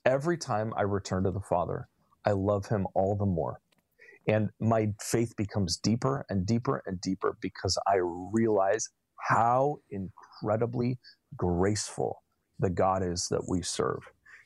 Every 0.05 0.37
time 0.37 0.73
I 0.77 0.83
return 0.83 1.25
to 1.25 1.31
the 1.31 1.41
Father, 1.41 1.89
I 2.29 2.33
love 2.33 2.67
Him 2.67 2.87
all 2.95 3.17
the 3.17 3.25
more. 3.25 3.61
And 4.27 4.51
my 4.61 4.89
faith 5.01 5.35
becomes 5.37 5.79
deeper 5.79 6.27
and 6.29 6.45
deeper 6.45 6.83
and 6.85 7.01
deeper 7.01 7.39
because 7.41 7.79
I 7.87 7.95
realize 8.03 8.91
how 9.31 9.79
incredibly 9.91 10.99
graceful 11.37 12.23
the 12.59 12.69
God 12.69 13.03
is 13.03 13.29
that 13.31 13.49
we 13.49 13.63
serve. 13.63 14.01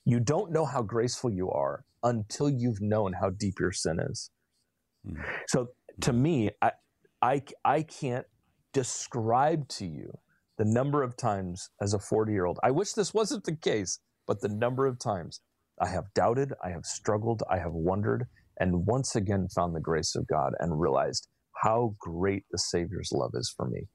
You 0.05 0.21
don't 0.21 0.53
know 0.53 0.65
how 0.65 0.83
graceful 0.83 1.31
you 1.31 1.51
are 1.51 1.85
until 2.05 2.49
you've 2.49 2.81
known 2.81 3.15
how 3.15 3.31
deep 3.31 3.59
your 3.59 3.73
sin 3.73 3.99
is. 3.99 4.31
Mm. 5.05 5.17
So 5.49 5.71
to 6.03 6.13
me, 6.13 6.51
I, 6.61 6.73
I, 7.21 7.43
I 7.65 7.83
can't 7.83 8.27
describe 8.73 9.67
to 9.69 9.87
you 9.87 10.17
the 10.59 10.65
number 10.65 11.03
of 11.03 11.17
times 11.17 11.71
as 11.81 11.95
a 11.95 11.99
40 11.99 12.33
year 12.33 12.45
old. 12.45 12.61
I 12.63 12.71
wish 12.71 12.93
this 12.93 13.13
wasn't 13.13 13.45
the 13.45 13.57
case, 13.57 13.99
but 14.29 14.41
the 14.41 14.49
number 14.49 14.87
of 14.87 15.01
times 15.01 15.41
I 15.83 15.89
have 15.89 16.05
doubted, 16.15 16.53
I 16.65 16.71
have 16.71 16.85
struggled, 16.85 17.43
I 17.51 17.59
have 17.59 17.73
wondered, 17.73 18.27
and 18.59 18.87
once 18.87 19.17
again 19.17 19.49
found 19.55 19.75
the 19.75 19.81
grace 19.81 20.15
of 20.15 20.29
God 20.29 20.53
and 20.61 20.81
realized 20.81 21.29
how 21.63 21.97
great 21.99 22.45
the 22.53 22.59
Savior's 22.59 23.11
love 23.13 23.33
is 23.35 23.53
for 23.57 23.69
me. 23.69 23.89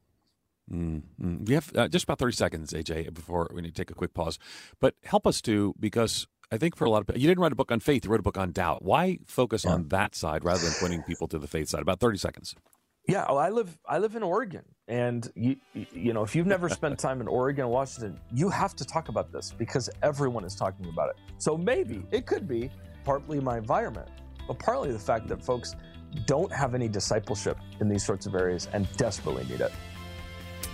Mm-hmm. 0.71 1.45
We 1.45 1.53
have 1.53 1.71
uh, 1.75 1.87
just 1.87 2.03
about 2.03 2.19
30 2.19 2.35
seconds, 2.35 2.73
AJ, 2.73 3.13
before 3.13 3.49
we 3.53 3.61
need 3.61 3.73
to 3.73 3.81
take 3.81 3.89
a 3.89 3.93
quick 3.93 4.13
pause. 4.13 4.37
But 4.81 4.95
help 5.05 5.25
us 5.25 5.41
to, 5.43 5.73
because 5.79 6.27
I 6.51 6.57
think 6.57 6.75
for 6.75 6.83
a 6.83 6.89
lot 6.89 6.99
of 6.99 7.07
people, 7.07 7.21
you 7.21 7.27
didn't 7.27 7.41
write 7.41 7.53
a 7.53 7.55
book 7.55 7.71
on 7.71 7.79
faith, 7.79 8.03
you 8.03 8.11
wrote 8.11 8.19
a 8.19 8.23
book 8.23 8.37
on 8.37 8.51
doubt. 8.51 8.83
Why 8.83 9.19
focus 9.25 9.63
yeah. 9.63 9.71
on 9.71 9.87
that 9.87 10.13
side 10.13 10.43
rather 10.43 10.61
than 10.61 10.73
pointing 10.79 11.03
people 11.03 11.29
to 11.29 11.39
the 11.39 11.47
faith 11.47 11.69
side? 11.69 11.81
About 11.81 12.01
30 12.01 12.17
seconds. 12.17 12.53
Yeah, 13.07 13.25
well, 13.29 13.37
I 13.37 13.49
live 13.49 13.77
I 13.87 13.99
live 13.99 14.17
in 14.17 14.23
Oregon, 14.23 14.63
and 14.89 15.31
you 15.33 15.55
you 15.73 16.11
know 16.11 16.23
if 16.23 16.35
you've 16.35 16.45
never 16.45 16.67
spent 16.67 16.99
time 17.07 17.21
in 17.21 17.27
Oregon, 17.27 17.69
Washington, 17.69 18.19
you 18.33 18.49
have 18.49 18.75
to 18.75 18.85
talk 18.85 19.07
about 19.07 19.31
this 19.31 19.53
because 19.57 19.89
everyone 20.03 20.43
is 20.43 20.55
talking 20.55 20.87
about 20.89 21.09
it. 21.11 21.15
So 21.37 21.57
maybe 21.57 22.05
it 22.11 22.25
could 22.25 22.49
be 22.49 22.69
partly 23.05 23.39
my 23.39 23.57
environment, 23.57 24.09
but 24.45 24.59
partly 24.59 24.91
the 24.91 24.99
fact 24.99 25.29
that 25.29 25.41
folks 25.41 25.73
don't 26.25 26.51
have 26.51 26.75
any 26.75 26.89
discipleship 26.89 27.57
in 27.79 27.87
these 27.87 28.05
sorts 28.05 28.25
of 28.25 28.35
areas 28.35 28.67
and 28.73 28.91
desperately 28.97 29.45
need 29.45 29.61
it. 29.61 29.71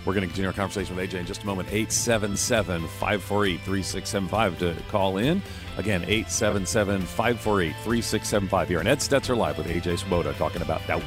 We're 0.04 0.12
going 0.12 0.22
to 0.22 0.26
continue 0.26 0.48
our 0.48 0.52
conversation 0.52 0.96
with 0.96 1.10
AJ 1.10 1.20
in 1.20 1.26
just 1.26 1.44
a 1.44 1.46
moment. 1.46 1.68
877 1.68 2.82
548 2.82 3.60
3675 3.60 4.58
to 4.58 4.74
call 4.90 5.18
in. 5.18 5.40
Again, 5.78 6.02
877 6.02 7.02
548 7.02 7.70
3675 7.70 8.68
here 8.68 8.80
on 8.80 8.86
Ed 8.86 8.98
Stetzer 8.98 9.36
Live 9.36 9.56
with 9.56 9.68
AJ 9.68 10.00
Swoboda 10.00 10.32
talking 10.34 10.62
about 10.62 10.86
doubt. 10.86 11.02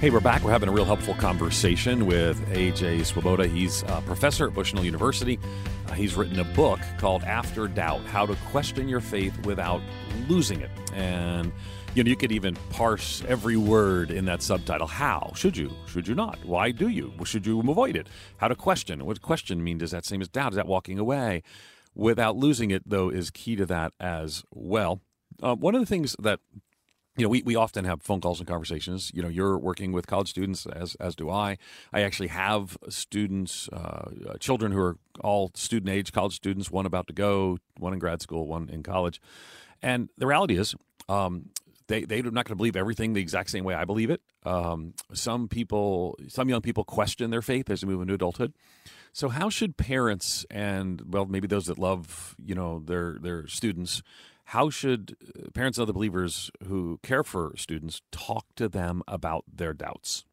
Hey, 0.00 0.08
we're 0.08 0.20
back. 0.20 0.42
We're 0.42 0.50
having 0.50 0.70
a 0.70 0.72
real 0.72 0.86
helpful 0.86 1.12
conversation 1.12 2.06
with 2.06 2.40
AJ 2.48 3.04
Swoboda. 3.04 3.46
He's 3.46 3.82
a 3.82 4.00
professor 4.06 4.46
at 4.46 4.54
Bushnell 4.54 4.82
University. 4.82 5.38
Uh, 5.86 5.92
he's 5.92 6.16
written 6.16 6.40
a 6.40 6.44
book 6.54 6.80
called 6.96 7.22
After 7.22 7.68
Doubt 7.68 8.00
How 8.06 8.24
to 8.24 8.34
Question 8.46 8.88
Your 8.88 9.00
Faith 9.00 9.44
Without 9.44 9.82
Losing 10.26 10.62
It. 10.62 10.70
And 10.94 11.52
you 11.94 12.02
know, 12.02 12.08
you 12.08 12.16
could 12.16 12.32
even 12.32 12.56
parse 12.70 13.22
every 13.28 13.58
word 13.58 14.10
in 14.10 14.24
that 14.24 14.40
subtitle. 14.40 14.86
How? 14.86 15.32
Should 15.36 15.54
you? 15.58 15.70
Should 15.84 16.08
you 16.08 16.14
not? 16.14 16.38
Why 16.46 16.70
do 16.70 16.88
you? 16.88 17.12
Should 17.26 17.44
you 17.44 17.60
avoid 17.60 17.94
it? 17.94 18.08
How 18.38 18.48
to 18.48 18.54
question. 18.54 19.04
What 19.04 19.20
question 19.20 19.62
mean? 19.62 19.76
Does 19.76 19.90
that 19.90 20.06
same 20.06 20.22
as 20.22 20.28
doubt? 20.28 20.52
Is 20.52 20.56
that 20.56 20.66
walking 20.66 20.98
away? 20.98 21.42
Without 21.94 22.38
losing 22.38 22.70
it, 22.70 22.84
though, 22.86 23.10
is 23.10 23.28
key 23.28 23.54
to 23.54 23.66
that 23.66 23.92
as 24.00 24.44
well. 24.50 25.02
Uh, 25.42 25.56
one 25.56 25.74
of 25.74 25.82
the 25.82 25.86
things 25.86 26.16
that 26.18 26.40
you 27.20 27.26
know, 27.26 27.28
we, 27.28 27.42
we 27.42 27.54
often 27.54 27.84
have 27.84 28.00
phone 28.00 28.22
calls 28.22 28.38
and 28.40 28.48
conversations. 28.48 29.12
You 29.14 29.20
know, 29.20 29.28
you're 29.28 29.58
working 29.58 29.92
with 29.92 30.06
college 30.06 30.30
students, 30.30 30.64
as 30.64 30.94
as 30.94 31.14
do 31.14 31.28
I. 31.28 31.58
I 31.92 32.00
actually 32.00 32.28
have 32.28 32.78
students, 32.88 33.68
uh, 33.74 34.10
uh, 34.26 34.38
children 34.38 34.72
who 34.72 34.80
are 34.80 34.96
all 35.22 35.50
student 35.54 35.90
age, 35.90 36.12
college 36.12 36.34
students. 36.34 36.70
One 36.70 36.86
about 36.86 37.08
to 37.08 37.12
go, 37.12 37.58
one 37.76 37.92
in 37.92 37.98
grad 37.98 38.22
school, 38.22 38.46
one 38.46 38.70
in 38.70 38.82
college. 38.82 39.20
And 39.82 40.08
the 40.16 40.26
reality 40.26 40.56
is, 40.56 40.74
um, 41.10 41.50
they 41.88 42.04
they're 42.04 42.22
not 42.22 42.46
going 42.46 42.54
to 42.54 42.56
believe 42.56 42.74
everything 42.74 43.12
the 43.12 43.20
exact 43.20 43.50
same 43.50 43.64
way 43.64 43.74
I 43.74 43.84
believe 43.84 44.08
it. 44.08 44.22
Um, 44.46 44.94
some 45.12 45.46
people, 45.46 46.18
some 46.28 46.48
young 46.48 46.62
people 46.62 46.84
question 46.84 47.28
their 47.28 47.42
faith 47.42 47.68
as 47.68 47.82
they 47.82 47.86
move 47.86 48.00
into 48.00 48.14
adulthood. 48.14 48.54
So, 49.12 49.28
how 49.28 49.50
should 49.50 49.76
parents 49.76 50.46
and 50.50 51.02
well, 51.06 51.26
maybe 51.26 51.46
those 51.46 51.66
that 51.66 51.78
love 51.78 52.34
you 52.42 52.54
know 52.54 52.78
their 52.78 53.18
their 53.20 53.46
students 53.46 54.02
how 54.50 54.68
should 54.68 55.16
uh, 55.22 55.48
parents 55.54 55.78
and 55.78 55.84
other 55.84 55.92
believers 55.92 56.50
who 56.66 56.98
care 57.04 57.22
for 57.22 57.52
students 57.56 58.02
talk 58.10 58.46
to 58.56 58.68
them 58.68 59.00
about 59.06 59.44
their 59.46 59.72
doubts? 59.72 60.24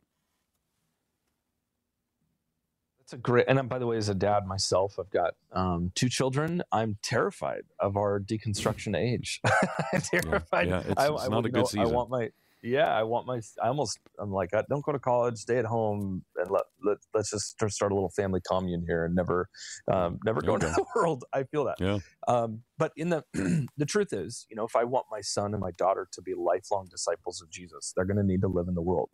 That's 2.98 3.14
a 3.14 3.18
great. 3.18 3.46
And 3.48 3.70
by 3.70 3.78
the 3.78 3.86
way, 3.86 3.96
as 3.96 4.10
a 4.10 4.16
dad 4.16 4.48
myself, 4.48 4.96
I've 5.00 5.12
got 5.12 5.36
um, 5.52 5.92
two 5.94 6.10
children. 6.10 6.64
I'm 6.72 6.98
terrified 7.04 7.62
of 7.80 7.96
our 7.96 8.20
deconstruction 8.20 8.98
age. 8.98 9.40
I'm 9.94 10.02
terrified. 10.02 10.68
Yeah, 10.68 10.74
yeah 10.74 10.80
it's, 10.80 10.88
it's 10.90 11.00
I, 11.00 11.28
not 11.28 11.46
I, 11.46 11.50
a 11.50 11.52
good 11.52 11.68
season. 11.68 11.82
I 11.82 11.86
want 11.86 12.10
my 12.10 12.30
yeah, 12.68 12.94
I 12.94 13.04
want 13.04 13.26
my. 13.26 13.40
I 13.64 13.68
almost. 13.68 14.00
I'm 14.20 14.32
like, 14.32 14.54
I 14.54 14.64
don't 14.70 14.84
go 14.84 14.92
to 14.92 15.00
college. 15.00 15.38
Stay 15.38 15.58
at 15.58 15.66
home, 15.66 16.24
and 16.36 16.52
let, 16.52 16.64
let 16.84 16.98
let's 17.14 17.32
just 17.32 17.60
start 17.70 17.92
a 17.92 17.96
little 17.96 18.10
family 18.10 18.42
commune 18.48 18.84
here, 18.88 19.06
and 19.06 19.16
never, 19.16 19.48
um, 19.92 20.20
never 20.26 20.42
go 20.42 20.56
into 20.56 20.68
the 20.68 20.86
world. 20.96 21.24
I 21.34 21.44
feel 21.44 21.66
that. 21.66 21.80
Yeah. 21.80 22.00
Um, 22.28 22.62
but 22.78 22.92
in 22.98 23.10
the 23.10 23.24
the 23.78 23.86
truth 23.86 24.12
is, 24.12 24.46
you 24.50 24.56
know, 24.56 24.66
if 24.66 24.76
I 24.76 24.84
want 24.84 25.06
my 25.12 25.22
son 25.22 25.54
and 25.54 25.62
my 25.62 25.72
daughter 25.78 26.08
to 26.14 26.22
be 26.22 26.34
lifelong 26.36 26.88
disciples 26.90 27.42
of 27.42 27.50
Jesus, 27.50 27.94
they're 27.96 28.06
going 28.06 28.18
to 28.18 28.24
need 28.24 28.42
to 28.42 28.48
live 28.48 28.68
in 28.68 28.76
the 28.76 28.82
world, 28.82 29.10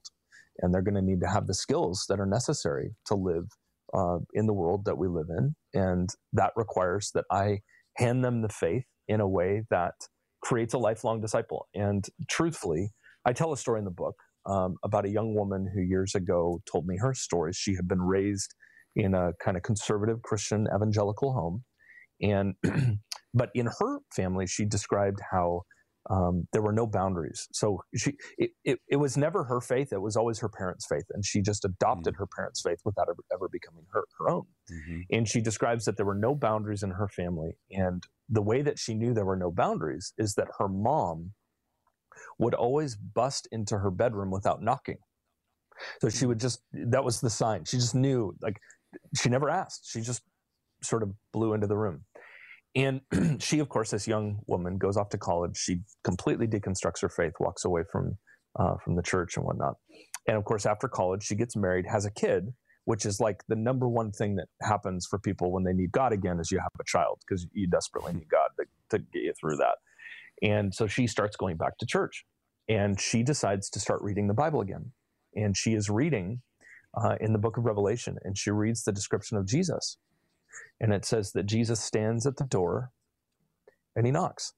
and 0.60 0.74
they're 0.74 0.82
going 0.82 0.96
to 0.96 1.02
need 1.02 1.22
to 1.22 1.30
have 1.30 1.48
the 1.48 1.54
skills 1.54 2.06
that 2.10 2.20
are 2.20 2.26
necessary 2.26 2.96
to 3.08 3.16
live 3.16 3.46
uh, 3.94 4.18
in 4.34 4.48
the 4.48 4.54
world 4.54 4.86
that 4.86 4.98
we 4.98 5.08
live 5.08 5.28
in, 5.30 5.56
and 5.74 6.10
that 6.34 6.52
requires 6.56 7.12
that 7.14 7.26
I 7.32 7.60
hand 7.98 8.24
them 8.24 8.42
the 8.42 8.50
faith 8.50 8.86
in 9.08 9.22
a 9.22 9.28
way 9.28 9.64
that 9.70 9.94
creates 10.42 10.74
a 10.74 10.78
lifelong 10.78 11.22
disciple. 11.22 11.68
And 11.74 12.06
truthfully 12.30 12.92
I 13.26 13.34
tell 13.34 13.54
a 13.54 13.58
story 13.58 13.80
in 13.80 13.86
the 13.86 13.92
book 13.92 14.16
um, 14.46 14.76
about 14.84 15.06
a 15.06 15.10
young 15.10 15.36
woman 15.36 15.70
who 15.74 15.82
years 15.82 16.16
ago 16.16 16.62
told 16.70 16.86
me 16.86 16.98
her 16.98 17.14
story. 17.14 17.54
She 17.54 17.76
had 17.76 17.88
been 17.88 18.02
raised 18.02 18.54
in 18.96 19.14
a 19.14 19.32
kind 19.44 19.58
of 19.58 19.64
conservative 19.64 20.22
Christian 20.22 20.68
evangelical 20.74 21.34
home, 21.34 21.64
and 22.22 22.56
but 23.34 23.50
in 23.56 23.68
her 23.80 24.00
family, 24.14 24.46
she 24.48 24.66
described 24.66 25.20
how 25.32 25.62
um, 26.10 26.48
there 26.52 26.62
were 26.62 26.74
no 26.74 26.86
boundaries. 26.86 27.48
So 27.54 27.82
she 27.96 28.14
it, 28.38 28.52
it, 28.66 28.80
it, 28.90 28.98
was 28.98 29.16
never 29.16 29.46
her 29.46 29.62
faith; 29.62 29.94
it 29.94 30.02
was 30.02 30.18
always 30.18 30.40
her 30.40 30.50
parents' 30.50 30.86
faith, 30.86 31.06
and 31.12 31.26
she 31.26 31.42
just 31.42 31.64
adopted 31.64 32.14
mm-hmm. 32.14 32.24
her 32.24 32.28
parents' 32.36 32.62
faith 32.62 32.80
without 32.84 33.08
ever, 33.10 33.24
ever 33.34 33.50
becoming 33.50 33.86
her 33.94 34.04
her 34.20 34.30
own. 34.30 34.44
Mm-hmm. 34.72 35.00
And 35.12 35.28
she 35.28 35.42
describes 35.42 35.86
that 35.86 35.98
there 35.98 36.06
were 36.06 36.14
no 36.14 36.36
boundaries 36.36 36.84
in 36.84 36.92
her 36.92 37.08
family, 37.08 37.58
and 37.72 38.04
the 38.30 38.42
way 38.42 38.62
that 38.62 38.80
she 38.80 38.94
knew 38.94 39.14
there 39.14 39.26
were 39.26 39.38
no 39.38 39.52
boundaries 39.52 40.14
is 40.18 40.36
that 40.36 40.48
her 40.60 40.68
mom 40.68 41.32
would 42.40 42.54
always 42.54 42.96
bust 42.96 43.48
into 43.52 43.78
her 43.78 43.92
bedroom 43.92 44.32
without 44.32 44.62
knocking. 44.62 44.98
So 46.02 46.10
she 46.10 46.26
would 46.26 46.40
just, 46.40 46.62
that 46.74 47.04
was 47.04 47.22
the 47.22 47.30
sign. 47.30 47.66
She 47.66 47.78
just 47.78 47.96
knew, 47.96 48.36
like, 48.42 48.60
she 49.16 49.30
never 49.30 49.50
asked. 49.50 49.90
She 49.90 50.02
just 50.02 50.22
sort 50.82 51.04
of 51.04 51.12
blew 51.32 51.54
into 51.54 51.68
the 51.68 51.78
room. 51.78 52.06
And 52.76 53.02
she, 53.40 53.60
of 53.60 53.70
course, 53.70 53.92
this 53.92 54.08
young 54.08 54.40
woman 54.48 54.78
goes 54.78 54.98
off 54.98 55.10
to 55.10 55.18
college. 55.18 55.58
She 55.58 55.82
completely 56.04 56.48
deconstructs 56.48 57.02
her 57.02 57.10
faith, 57.10 57.34
walks 57.40 57.66
away 57.66 57.84
from, 57.92 58.18
uh, 58.60 58.76
from 58.84 58.96
the 58.96 59.04
church 59.04 59.38
and 59.38 59.46
whatnot. 59.46 59.76
And 60.28 60.38
of 60.38 60.46
course, 60.46 60.66
after 60.66 60.88
college, 60.88 61.24
she 61.24 61.36
gets 61.36 61.56
married, 61.56 61.86
has 61.88 62.06
a 62.06 62.12
kid, 62.12 62.54
which 62.86 63.06
is 63.06 63.20
like 63.20 63.44
the 63.48 63.56
number 63.56 63.88
one 63.88 64.12
thing 64.12 64.36
that 64.36 64.48
happens 64.62 65.06
for 65.10 65.20
people 65.20 65.52
when 65.52 65.64
they 65.64 65.74
need 65.74 65.92
God 65.92 66.14
again 66.14 66.40
is 66.40 66.52
you 66.52 66.60
have 66.60 66.72
a 66.80 66.84
child 66.86 67.20
because 67.28 67.46
you 67.54 67.68
desperately 67.68 68.14
need 68.14 68.30
God 68.30 68.50
to, 68.60 68.66
to 68.98 69.04
get 69.14 69.24
you 69.24 69.34
through 69.40 69.58
that. 69.58 69.76
And 70.44 70.76
so 70.76 70.88
she 70.88 71.08
starts 71.08 71.38
going 71.38 71.58
back 71.58 71.78
to 71.80 71.86
church 71.86 72.26
and 72.70 73.00
she 73.00 73.24
decides 73.24 73.70
to 73.72 73.80
start 73.80 74.02
reading 74.02 74.28
the 74.28 74.34
Bible 74.34 74.62
again. 74.62 74.92
And 75.36 75.58
she 75.58 75.74
is 75.74 75.90
reading 75.90 76.42
uh, 76.96 77.16
in 77.20 77.34
the 77.34 77.40
book 77.40 77.58
of 77.58 77.66
Revelation 77.66 78.18
and 78.24 78.38
she 78.38 78.52
reads 78.52 78.84
the 78.84 78.92
description 78.92 79.38
of 79.38 79.48
Jesus. 79.48 79.98
And 80.80 80.94
it 80.94 81.06
says 81.06 81.32
that 81.32 81.46
Jesus 81.46 81.80
stands 81.80 82.28
at 82.28 82.38
the 82.38 82.44
door 82.44 82.92
and 83.96 84.06
he 84.06 84.12
knocks. 84.12 84.54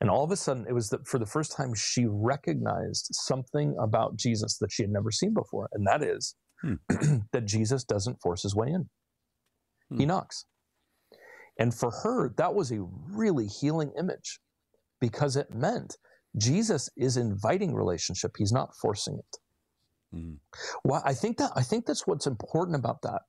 And 0.00 0.08
all 0.08 0.24
of 0.24 0.30
a 0.30 0.36
sudden, 0.36 0.64
it 0.66 0.72
was 0.72 0.88
the, 0.88 0.98
for 1.04 1.18
the 1.18 1.26
first 1.26 1.54
time 1.54 1.74
she 1.74 2.06
recognized 2.08 3.08
something 3.12 3.76
about 3.78 4.16
Jesus 4.16 4.56
that 4.58 4.72
she 4.72 4.82
had 4.82 4.90
never 4.90 5.10
seen 5.10 5.34
before. 5.34 5.68
And 5.72 5.86
that 5.86 6.02
is 6.02 6.34
hmm. 6.62 6.74
that 7.32 7.44
Jesus 7.44 7.84
doesn't 7.84 8.20
force 8.22 8.42
his 8.42 8.54
way 8.54 8.68
in, 8.68 8.88
hmm. 9.90 9.98
he 9.98 10.06
knocks. 10.06 10.46
And 11.60 11.74
for 11.74 11.92
her, 12.04 12.30
that 12.38 12.54
was 12.54 12.72
a 12.72 12.82
really 12.82 13.48
healing 13.48 13.92
image 13.98 14.40
because 15.00 15.36
it 15.36 15.54
meant 15.54 15.98
Jesus 16.38 16.90
is 16.96 17.16
inviting 17.18 17.74
relationship. 17.74 18.36
He's 18.38 18.52
not 18.52 18.76
forcing 18.80 19.18
it. 19.20 19.38
Mm. 20.16 20.38
Well, 20.84 21.02
I 21.04 21.14
think 21.14 21.38
that 21.38 21.52
I 21.56 21.62
think 21.62 21.86
that's 21.86 22.06
what's 22.06 22.26
important 22.26 22.76
about 22.76 23.02
that 23.02 23.22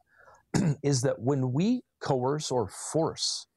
is 0.83 1.01
that 1.01 1.21
when 1.21 1.53
we 1.53 1.83
coerce 2.01 2.51
or 2.51 2.69
force 2.69 3.47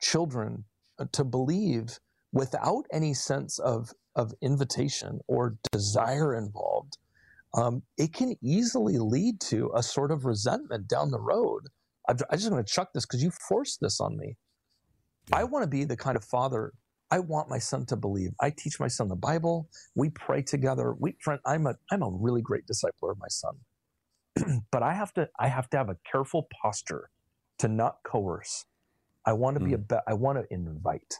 children 0.00 0.64
uh, 0.98 1.06
to 1.12 1.24
believe 1.24 2.00
without 2.32 2.86
any 2.92 3.14
sense 3.14 3.58
of 3.58 3.92
of 4.16 4.32
invitation 4.42 5.20
or 5.28 5.58
desire 5.72 6.34
involved, 6.34 6.98
um, 7.54 7.82
it 7.98 8.14
can 8.14 8.36
easily 8.42 8.98
lead 8.98 9.40
to 9.40 9.70
a 9.74 9.82
sort 9.82 10.10
of 10.10 10.24
resentment 10.24 10.88
down 10.88 11.10
the 11.10 11.20
road. 11.20 11.68
I'm, 12.08 12.16
I'm 12.30 12.38
just 12.38 12.50
going 12.50 12.62
to 12.62 12.70
chuck 12.70 12.90
this 12.94 13.04
because 13.06 13.22
you 13.22 13.30
forced 13.48 13.80
this 13.80 14.00
on 14.00 14.16
me. 14.16 14.36
I 15.32 15.44
want 15.44 15.64
to 15.64 15.68
be 15.68 15.84
the 15.84 15.96
kind 15.96 16.16
of 16.16 16.24
father 16.24 16.72
I 17.10 17.20
want 17.20 17.48
my 17.48 17.58
son 17.58 17.86
to 17.86 17.96
believe. 17.96 18.30
I 18.40 18.50
teach 18.50 18.80
my 18.80 18.88
son 18.88 19.08
the 19.08 19.16
Bible. 19.16 19.68
We 19.94 20.10
pray 20.10 20.42
together. 20.42 20.94
We 20.98 21.16
friend, 21.20 21.40
I'm 21.46 21.66
a 21.66 21.74
I'm 21.90 22.02
a 22.02 22.10
really 22.10 22.42
great 22.42 22.64
discipler 22.66 23.12
of 23.12 23.18
my 23.18 23.28
son. 23.28 24.62
but 24.72 24.82
I 24.82 24.92
have 24.92 25.12
to 25.14 25.28
I 25.38 25.48
have 25.48 25.70
to 25.70 25.76
have 25.76 25.88
a 25.88 25.96
careful 26.10 26.48
posture 26.62 27.10
to 27.58 27.68
not 27.68 27.98
coerce. 28.04 28.64
I 29.24 29.32
want 29.34 29.56
to 29.56 29.64
mm. 29.64 29.68
be 29.68 29.74
a 29.74 29.78
be- 29.78 30.06
I 30.06 30.14
want 30.14 30.38
to 30.38 30.44
invite. 30.50 31.14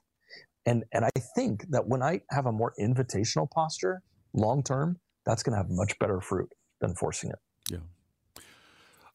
And 0.65 0.85
and 0.93 1.05
I 1.05 1.11
think 1.37 1.67
that 1.71 1.87
when 1.87 2.03
I 2.03 2.23
have 2.31 2.47
a 2.47 2.53
more 2.53 2.73
invitational 2.81 3.49
posture 3.51 4.03
long 4.33 4.63
term, 4.63 4.99
that's 5.25 5.43
going 5.43 5.53
to 5.53 5.59
have 5.59 5.71
much 5.71 5.99
better 6.01 6.21
fruit 6.21 6.53
than 6.81 6.95
forcing 6.97 7.31
it. 7.31 7.39
Yeah. 7.71 7.79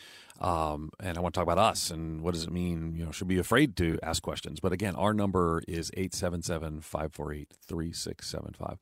Um, 0.41 0.91
and 1.01 1.17
I 1.17 1.21
want 1.21 1.35
to 1.35 1.39
talk 1.39 1.47
about 1.47 1.59
us 1.59 1.91
and 1.91 2.21
what 2.21 2.35
does 2.35 2.45
it 2.45 2.53
mean, 2.53 2.95
you 2.95 3.05
know, 3.05 3.11
should 3.11 3.29
be 3.29 3.39
afraid 3.39 3.75
to 3.77 3.99
ask 4.03 4.23
questions. 4.23 4.61
But 4.61 4.73
again, 4.73 4.95
our 4.95 5.15
number 5.15 5.63
is 5.67 5.91
877-548-3675. 5.93 8.77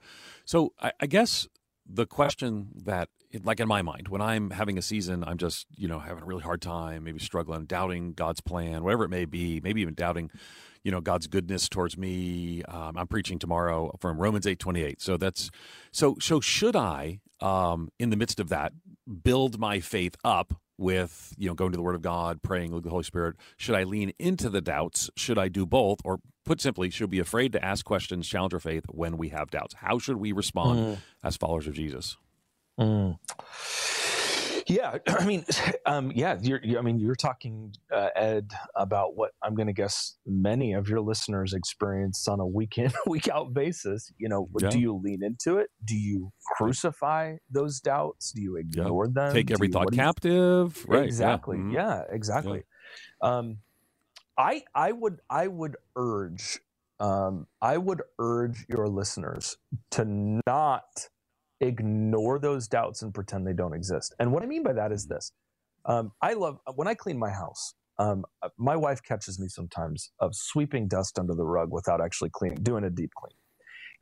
So 0.44 0.72
I, 0.80 0.92
I 1.00 1.06
guess 1.06 1.46
the 1.86 2.06
question 2.06 2.70
that 2.74 3.08
like 3.42 3.60
in 3.60 3.68
my 3.68 3.82
mind 3.82 4.08
when 4.08 4.20
i'm 4.20 4.50
having 4.50 4.78
a 4.78 4.82
season 4.82 5.24
i'm 5.26 5.38
just 5.38 5.66
you 5.76 5.88
know 5.88 5.98
having 5.98 6.22
a 6.22 6.26
really 6.26 6.42
hard 6.42 6.60
time 6.62 7.04
maybe 7.04 7.18
struggling 7.18 7.64
doubting 7.64 8.12
god's 8.12 8.40
plan 8.40 8.84
whatever 8.84 9.04
it 9.04 9.08
may 9.08 9.24
be 9.24 9.60
maybe 9.62 9.80
even 9.80 9.94
doubting 9.94 10.30
you 10.82 10.90
know 10.90 11.00
god's 11.00 11.26
goodness 11.26 11.68
towards 11.68 11.96
me. 11.96 12.62
Um, 12.64 12.96
i'm 12.96 13.08
preaching 13.08 13.38
tomorrow 13.38 13.94
from 13.98 14.18
romans 14.18 14.46
8 14.46 14.58
28 14.58 15.00
so 15.00 15.16
that's 15.16 15.50
so 15.90 16.16
so 16.20 16.40
should 16.40 16.76
i 16.76 17.20
um, 17.40 17.90
in 17.98 18.10
the 18.10 18.16
midst 18.16 18.40
of 18.40 18.48
that 18.48 18.72
build 19.22 19.58
my 19.58 19.80
faith 19.80 20.16
up 20.24 20.54
with 20.76 21.34
you 21.38 21.48
know 21.48 21.54
going 21.54 21.70
to 21.70 21.76
the 21.76 21.82
word 21.82 21.94
of 21.94 22.02
god 22.02 22.42
praying 22.42 22.72
with 22.72 22.84
the 22.84 22.90
holy 22.90 23.04
spirit? 23.04 23.36
Should 23.56 23.74
i 23.74 23.84
lean 23.84 24.12
into 24.18 24.48
the 24.48 24.60
doubts? 24.60 25.10
Should 25.16 25.38
i 25.38 25.48
do 25.48 25.66
both? 25.66 26.00
Or 26.04 26.20
put 26.44 26.60
simply 26.60 26.90
should 26.90 27.10
be 27.10 27.20
afraid 27.20 27.52
to 27.52 27.64
ask 27.64 27.84
questions 27.84 28.28
challenge 28.28 28.54
our 28.54 28.60
faith 28.60 28.84
when 28.88 29.16
we 29.16 29.28
have 29.30 29.50
doubts? 29.50 29.74
How 29.74 29.98
should 29.98 30.16
we 30.16 30.32
respond 30.32 30.78
mm. 30.78 30.98
as 31.22 31.36
followers 31.36 31.66
of 31.66 31.74
jesus 31.74 32.16
mm. 32.78 33.18
Yeah, 34.66 34.98
I 35.08 35.24
mean, 35.24 35.44
um, 35.86 36.12
yeah, 36.14 36.36
you're, 36.40 36.60
you're, 36.62 36.78
I 36.78 36.82
mean, 36.82 36.98
you're 36.98 37.14
talking, 37.14 37.74
uh, 37.92 38.08
Ed, 38.16 38.52
about 38.74 39.16
what 39.16 39.32
I'm 39.42 39.54
going 39.54 39.66
to 39.66 39.72
guess 39.72 40.16
many 40.26 40.72
of 40.72 40.88
your 40.88 41.00
listeners 41.00 41.52
experience 41.52 42.26
on 42.28 42.40
a 42.40 42.46
week 42.46 42.78
in, 42.78 42.92
week 43.06 43.28
out 43.28 43.52
basis. 43.52 44.12
You 44.18 44.28
know, 44.28 44.48
yeah. 44.60 44.70
do 44.70 44.78
you 44.78 45.00
lean 45.02 45.22
into 45.22 45.58
it? 45.58 45.70
Do 45.84 45.96
you 45.96 46.32
crucify 46.56 47.36
those 47.50 47.80
doubts? 47.80 48.32
Do 48.32 48.42
you 48.42 48.56
ignore 48.56 49.06
yeah. 49.06 49.12
them? 49.14 49.34
Take 49.34 49.50
every 49.50 49.68
you, 49.68 49.72
thought 49.72 49.92
captive? 49.92 50.84
You, 50.88 50.94
right? 50.94 51.04
Exactly. 51.04 51.56
Yeah, 51.56 51.62
mm-hmm. 51.62 51.74
yeah 51.74 52.02
exactly. 52.10 52.62
Um, 53.20 53.58
I 54.36 54.64
I 54.74 54.92
would 54.92 55.20
I 55.30 55.46
would 55.46 55.76
urge 55.96 56.58
um, 57.00 57.46
I 57.60 57.76
would 57.76 58.02
urge 58.18 58.66
your 58.68 58.88
listeners 58.88 59.56
to 59.92 60.04
not 60.46 61.08
ignore 61.60 62.38
those 62.38 62.68
doubts 62.68 63.02
and 63.02 63.14
pretend 63.14 63.46
they 63.46 63.52
don't 63.52 63.74
exist. 63.74 64.14
And 64.18 64.32
what 64.32 64.42
I 64.42 64.46
mean 64.46 64.62
by 64.62 64.72
that 64.72 64.92
is 64.92 65.06
this 65.06 65.32
um, 65.86 66.12
I 66.22 66.34
love 66.34 66.58
when 66.74 66.88
I 66.88 66.94
clean 66.94 67.18
my 67.18 67.30
house. 67.30 67.74
Um, 67.96 68.24
uh, 68.42 68.48
my 68.58 68.74
wife 68.74 69.02
catches 69.04 69.38
me 69.38 69.46
sometimes 69.46 70.10
of 70.18 70.34
sweeping 70.34 70.88
dust 70.88 71.16
under 71.16 71.34
the 71.34 71.44
rug 71.44 71.70
without 71.70 72.00
actually 72.00 72.30
cleaning, 72.30 72.58
doing 72.62 72.82
a 72.82 72.90
deep 72.90 73.12
clean. 73.16 73.36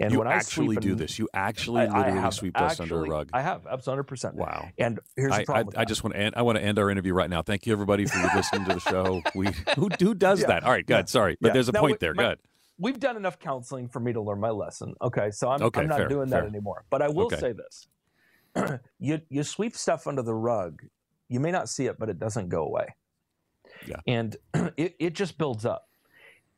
And 0.00 0.12
you 0.12 0.18
when 0.18 0.28
actually 0.28 0.78
I 0.78 0.80
do 0.80 0.94
this, 0.94 1.18
you 1.18 1.28
actually 1.34 1.86
literally 1.86 2.18
I 2.18 2.30
sweep 2.30 2.54
dust 2.54 2.80
actually, 2.80 2.96
under 2.96 3.06
a 3.06 3.14
rug. 3.14 3.28
I 3.34 3.42
have, 3.42 3.66
absolutely, 3.70 4.04
percent. 4.04 4.36
Wow. 4.36 4.70
And 4.78 4.98
here's 5.14 5.36
the 5.36 5.44
problem. 5.44 5.74
I, 5.76 5.82
I, 5.82 5.84
just 5.84 6.02
want 6.02 6.14
to 6.14 6.20
end. 6.20 6.34
I 6.34 6.42
want 6.42 6.56
to 6.56 6.64
end 6.64 6.78
our 6.78 6.88
interview 6.88 7.12
right 7.12 7.28
now. 7.28 7.42
Thank 7.42 7.66
you, 7.66 7.74
everybody, 7.74 8.06
for 8.06 8.18
listening 8.34 8.64
to 8.64 8.74
the 8.74 8.80
show. 8.80 9.22
We 9.34 9.48
who 9.76 9.90
who 10.00 10.14
does 10.14 10.40
yeah. 10.40 10.46
that? 10.46 10.64
All 10.64 10.70
right, 10.70 10.86
good. 10.86 10.94
Yeah. 10.94 11.04
Sorry, 11.04 11.36
but 11.40 11.48
yeah. 11.48 11.52
there's 11.52 11.68
a 11.68 11.72
now, 11.72 11.80
point 11.80 12.00
there. 12.00 12.14
My, 12.14 12.22
good 12.22 12.38
we've 12.82 12.98
done 12.98 13.16
enough 13.16 13.38
counseling 13.38 13.88
for 13.88 14.00
me 14.00 14.12
to 14.12 14.20
learn 14.20 14.40
my 14.40 14.50
lesson. 14.50 14.94
Okay, 15.00 15.30
so 15.30 15.48
I'm, 15.48 15.62
okay, 15.62 15.82
I'm 15.82 15.88
not 15.88 15.98
fair, 16.00 16.08
doing 16.08 16.28
fair. 16.28 16.42
that 16.42 16.48
anymore. 16.48 16.84
But 16.90 17.00
I 17.00 17.08
will 17.08 17.26
okay. 17.26 17.38
say 17.38 17.52
this: 17.52 18.80
you 18.98 19.20
you 19.30 19.42
sweep 19.42 19.76
stuff 19.76 20.06
under 20.06 20.22
the 20.22 20.34
rug. 20.34 20.82
You 21.28 21.40
may 21.40 21.50
not 21.50 21.68
see 21.68 21.86
it, 21.86 21.98
but 21.98 22.10
it 22.10 22.18
doesn't 22.18 22.48
go 22.48 22.64
away. 22.64 22.86
Yeah. 23.86 23.96
And 24.06 24.36
it, 24.76 24.96
it 24.98 25.14
just 25.14 25.38
builds 25.38 25.64
up. 25.64 25.88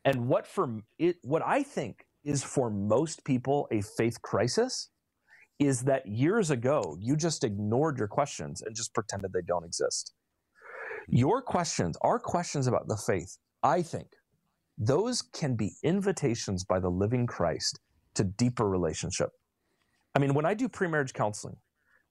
And 0.04 0.26
what 0.26 0.46
for 0.46 0.80
it 0.98 1.16
what 1.22 1.42
I 1.44 1.62
think 1.62 2.06
is 2.24 2.42
for 2.42 2.70
most 2.70 3.24
people 3.24 3.68
a 3.70 3.82
faith 3.82 4.20
crisis 4.22 4.88
is 5.60 5.82
that 5.82 6.06
years 6.06 6.50
ago 6.50 6.96
you 7.00 7.16
just 7.16 7.44
ignored 7.44 7.98
your 7.98 8.08
questions 8.08 8.62
and 8.62 8.74
just 8.74 8.94
pretended 8.94 9.32
they 9.32 9.42
don't 9.46 9.64
exist. 9.64 10.14
Hmm. 11.08 11.16
Your 11.16 11.42
questions, 11.42 11.96
our 12.00 12.18
questions 12.18 12.66
about 12.66 12.88
the 12.88 12.96
faith, 12.96 13.38
I 13.62 13.82
think, 13.82 14.08
those 14.78 15.22
can 15.22 15.54
be 15.54 15.72
invitations 15.82 16.64
by 16.64 16.80
the 16.80 16.90
living 16.90 17.26
Christ 17.26 17.80
to 18.14 18.24
deeper 18.24 18.68
relationship. 18.68 19.30
I 20.14 20.18
mean, 20.18 20.34
when 20.34 20.46
I 20.46 20.54
do 20.54 20.68
pre-marriage 20.68 21.12
counseling, 21.12 21.56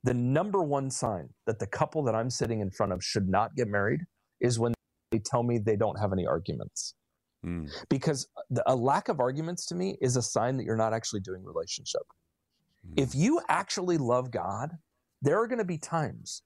the 0.03 0.13
number 0.13 0.63
one 0.63 0.91
sign 0.91 1.29
that 1.45 1.59
the 1.59 1.67
couple 1.67 2.03
that 2.03 2.15
I'm 2.15 2.29
sitting 2.29 2.59
in 2.59 2.71
front 2.71 2.91
of 2.91 3.03
should 3.03 3.29
not 3.29 3.55
get 3.55 3.67
married 3.67 4.01
is 4.41 4.59
when 4.59 4.73
they 5.11 5.19
tell 5.19 5.43
me 5.43 5.57
they 5.57 5.77
don't 5.77 5.97
have 5.99 6.11
any 6.11 6.25
arguments. 6.25 6.95
Mm. 7.45 7.69
Because 7.89 8.27
a 8.65 8.75
lack 8.75 9.09
of 9.09 9.19
arguments 9.19 9.65
to 9.67 9.75
me 9.75 9.97
is 10.01 10.17
a 10.17 10.21
sign 10.21 10.57
that 10.57 10.63
you're 10.63 10.77
not 10.77 10.93
actually 10.93 11.21
doing 11.21 11.43
relationship. 11.43 12.01
Mm. 12.87 13.01
If 13.01 13.15
you 13.15 13.41
actually 13.49 13.97
love 13.97 14.31
God, 14.31 14.71
there 15.21 15.39
are 15.41 15.47
going 15.47 15.59
to 15.59 15.65
be 15.65 15.77
times 15.77 16.43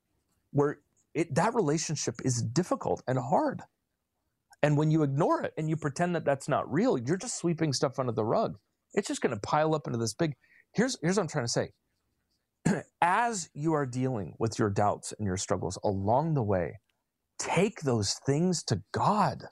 where 0.51 0.79
it, 1.15 1.33
that 1.33 1.55
relationship 1.55 2.15
is 2.23 2.41
difficult 2.41 3.01
and 3.07 3.17
hard. 3.17 3.61
And 4.63 4.77
when 4.77 4.91
you 4.91 5.03
ignore 5.03 5.43
it 5.43 5.53
and 5.57 5.69
you 5.69 5.77
pretend 5.77 6.15
that 6.15 6.25
that's 6.25 6.49
not 6.49 6.71
real, 6.71 6.97
you're 6.97 7.17
just 7.17 7.37
sweeping 7.37 7.73
stuff 7.73 7.99
under 7.99 8.11
the 8.11 8.25
rug. 8.25 8.57
It's 8.93 9.07
just 9.07 9.21
going 9.21 9.35
to 9.35 9.41
pile 9.41 9.75
up 9.75 9.87
into 9.87 9.99
this 9.99 10.13
big. 10.13 10.33
Here's 10.73 10.97
here's 11.01 11.17
what 11.17 11.23
I'm 11.23 11.29
trying 11.29 11.45
to 11.45 11.51
say. 11.51 11.69
As 13.01 13.49
you 13.53 13.73
are 13.73 13.85
dealing 13.85 14.33
with 14.39 14.57
your 14.57 14.69
doubts 14.69 15.13
and 15.17 15.25
your 15.25 15.37
struggles 15.37 15.77
along 15.83 16.33
the 16.33 16.43
way, 16.43 16.79
take 17.39 17.81
those 17.81 18.15
things 18.25 18.63
to 18.63 18.81
God. 18.91 19.43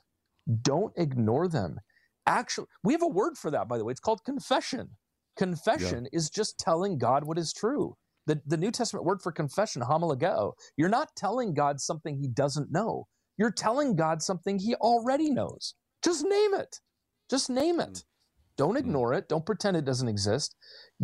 Don't 0.62 0.92
ignore 0.96 1.48
them. 1.48 1.78
Actually, 2.26 2.66
we 2.82 2.92
have 2.92 3.02
a 3.02 3.08
word 3.08 3.36
for 3.36 3.50
that, 3.50 3.68
by 3.68 3.78
the 3.78 3.84
way. 3.84 3.92
It's 3.92 4.00
called 4.00 4.24
confession. 4.24 4.90
Confession 5.36 6.04
yeah. 6.04 6.18
is 6.18 6.30
just 6.30 6.58
telling 6.58 6.98
God 6.98 7.24
what 7.24 7.38
is 7.38 7.52
true. 7.52 7.94
The, 8.26 8.40
the 8.44 8.56
New 8.56 8.72
Testament 8.72 9.04
word 9.04 9.22
for 9.22 9.30
confession, 9.30 9.82
homologeo, 9.82 10.52
you're 10.76 10.88
not 10.88 11.10
telling 11.16 11.54
God 11.54 11.80
something 11.80 12.16
he 12.16 12.26
doesn't 12.26 12.72
know. 12.72 13.06
You're 13.38 13.50
telling 13.50 13.96
God 13.96 14.22
something 14.22 14.58
he 14.58 14.74
already 14.76 15.30
knows. 15.30 15.74
Just 16.02 16.24
name 16.24 16.54
it. 16.54 16.80
Just 17.30 17.50
name 17.50 17.80
it. 17.80 18.04
Don't 18.56 18.72
hmm. 18.72 18.76
ignore 18.78 19.12
it. 19.14 19.28
Don't 19.28 19.46
pretend 19.46 19.76
it 19.76 19.84
doesn't 19.84 20.08
exist. 20.08 20.54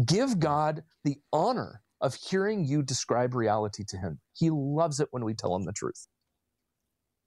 Give 0.04 0.38
God 0.38 0.82
the 1.04 1.16
honor 1.32 1.82
of 2.00 2.14
hearing 2.14 2.64
you 2.64 2.82
describe 2.82 3.34
reality 3.34 3.84
to 3.88 3.96
him. 3.96 4.20
He 4.34 4.50
loves 4.50 5.00
it 5.00 5.08
when 5.10 5.24
we 5.24 5.34
tell 5.34 5.54
him 5.54 5.64
the 5.64 5.72
truth. 5.72 6.06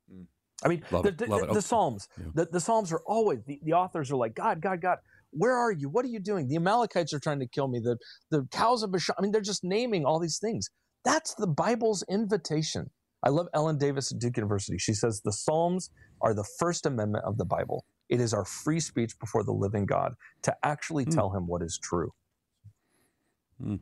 Hmm. 0.10 0.24
I 0.63 0.68
mean, 0.70 0.84
the, 0.89 1.02
the, 1.02 1.12
the, 1.12 1.50
the, 1.54 1.62
Psalms, 1.62 2.08
yeah. 2.18 2.28
the, 2.34 2.46
the 2.46 2.60
Psalms 2.60 2.91
are 2.91 3.02
always, 3.06 3.39
the, 3.46 3.60
the 3.63 3.74
authors 3.74 4.10
are 4.12 4.15
like, 4.15 4.36
God, 4.36 4.62
God, 4.62 4.82
God, 4.82 4.98
where 5.32 5.56
are 5.56 5.72
you? 5.72 5.89
What 5.89 6.06
are 6.06 6.10
you 6.10 6.20
doing? 6.20 6.48
The 6.48 6.56
Amalekites 6.56 7.13
are 7.13 7.20
trying 7.20 7.39
to 7.39 7.48
kill 7.48 7.68
me. 7.68 7.80
The, 7.80 7.98
the 8.32 8.48
cows 8.52 8.82
of 8.82 8.91
Bashan. 8.91 9.15
I 9.20 9.22
mean, 9.22 9.32
they're 9.32 9.41
just 9.41 9.63
naming 9.63 10.06
all 10.06 10.18
these 10.18 10.39
things. 10.39 10.70
That's 11.04 11.36
the 11.36 11.48
Bible's 11.48 12.04
invitation 12.10 12.89
I 13.26 13.30
love 13.30 13.48
Ellen 13.54 13.78
Davis 13.78 14.12
at 14.12 14.20
Duke 14.20 14.38
University. 14.38 14.78
She 14.78 14.94
says 14.94 15.22
the 15.22 15.34
Psalms 15.34 15.90
are 16.22 16.34
the 16.34 16.46
First 16.60 16.86
Amendment 16.86 17.26
of 17.26 17.38
the 17.38 17.46
Bible. 17.46 17.84
It 18.08 18.22
is 18.22 18.34
our 18.34 18.46
free 18.46 18.80
speech 18.80 19.18
before 19.20 19.44
the 19.44 19.52
living 19.52 19.88
God 19.88 20.14
to 20.44 20.56
actually 20.64 21.06
mm. 21.06 21.14
tell 21.14 21.32
him 21.32 21.48
what 21.48 21.64
is 21.64 21.80
true. 21.82 22.12
Mm. 23.62 23.80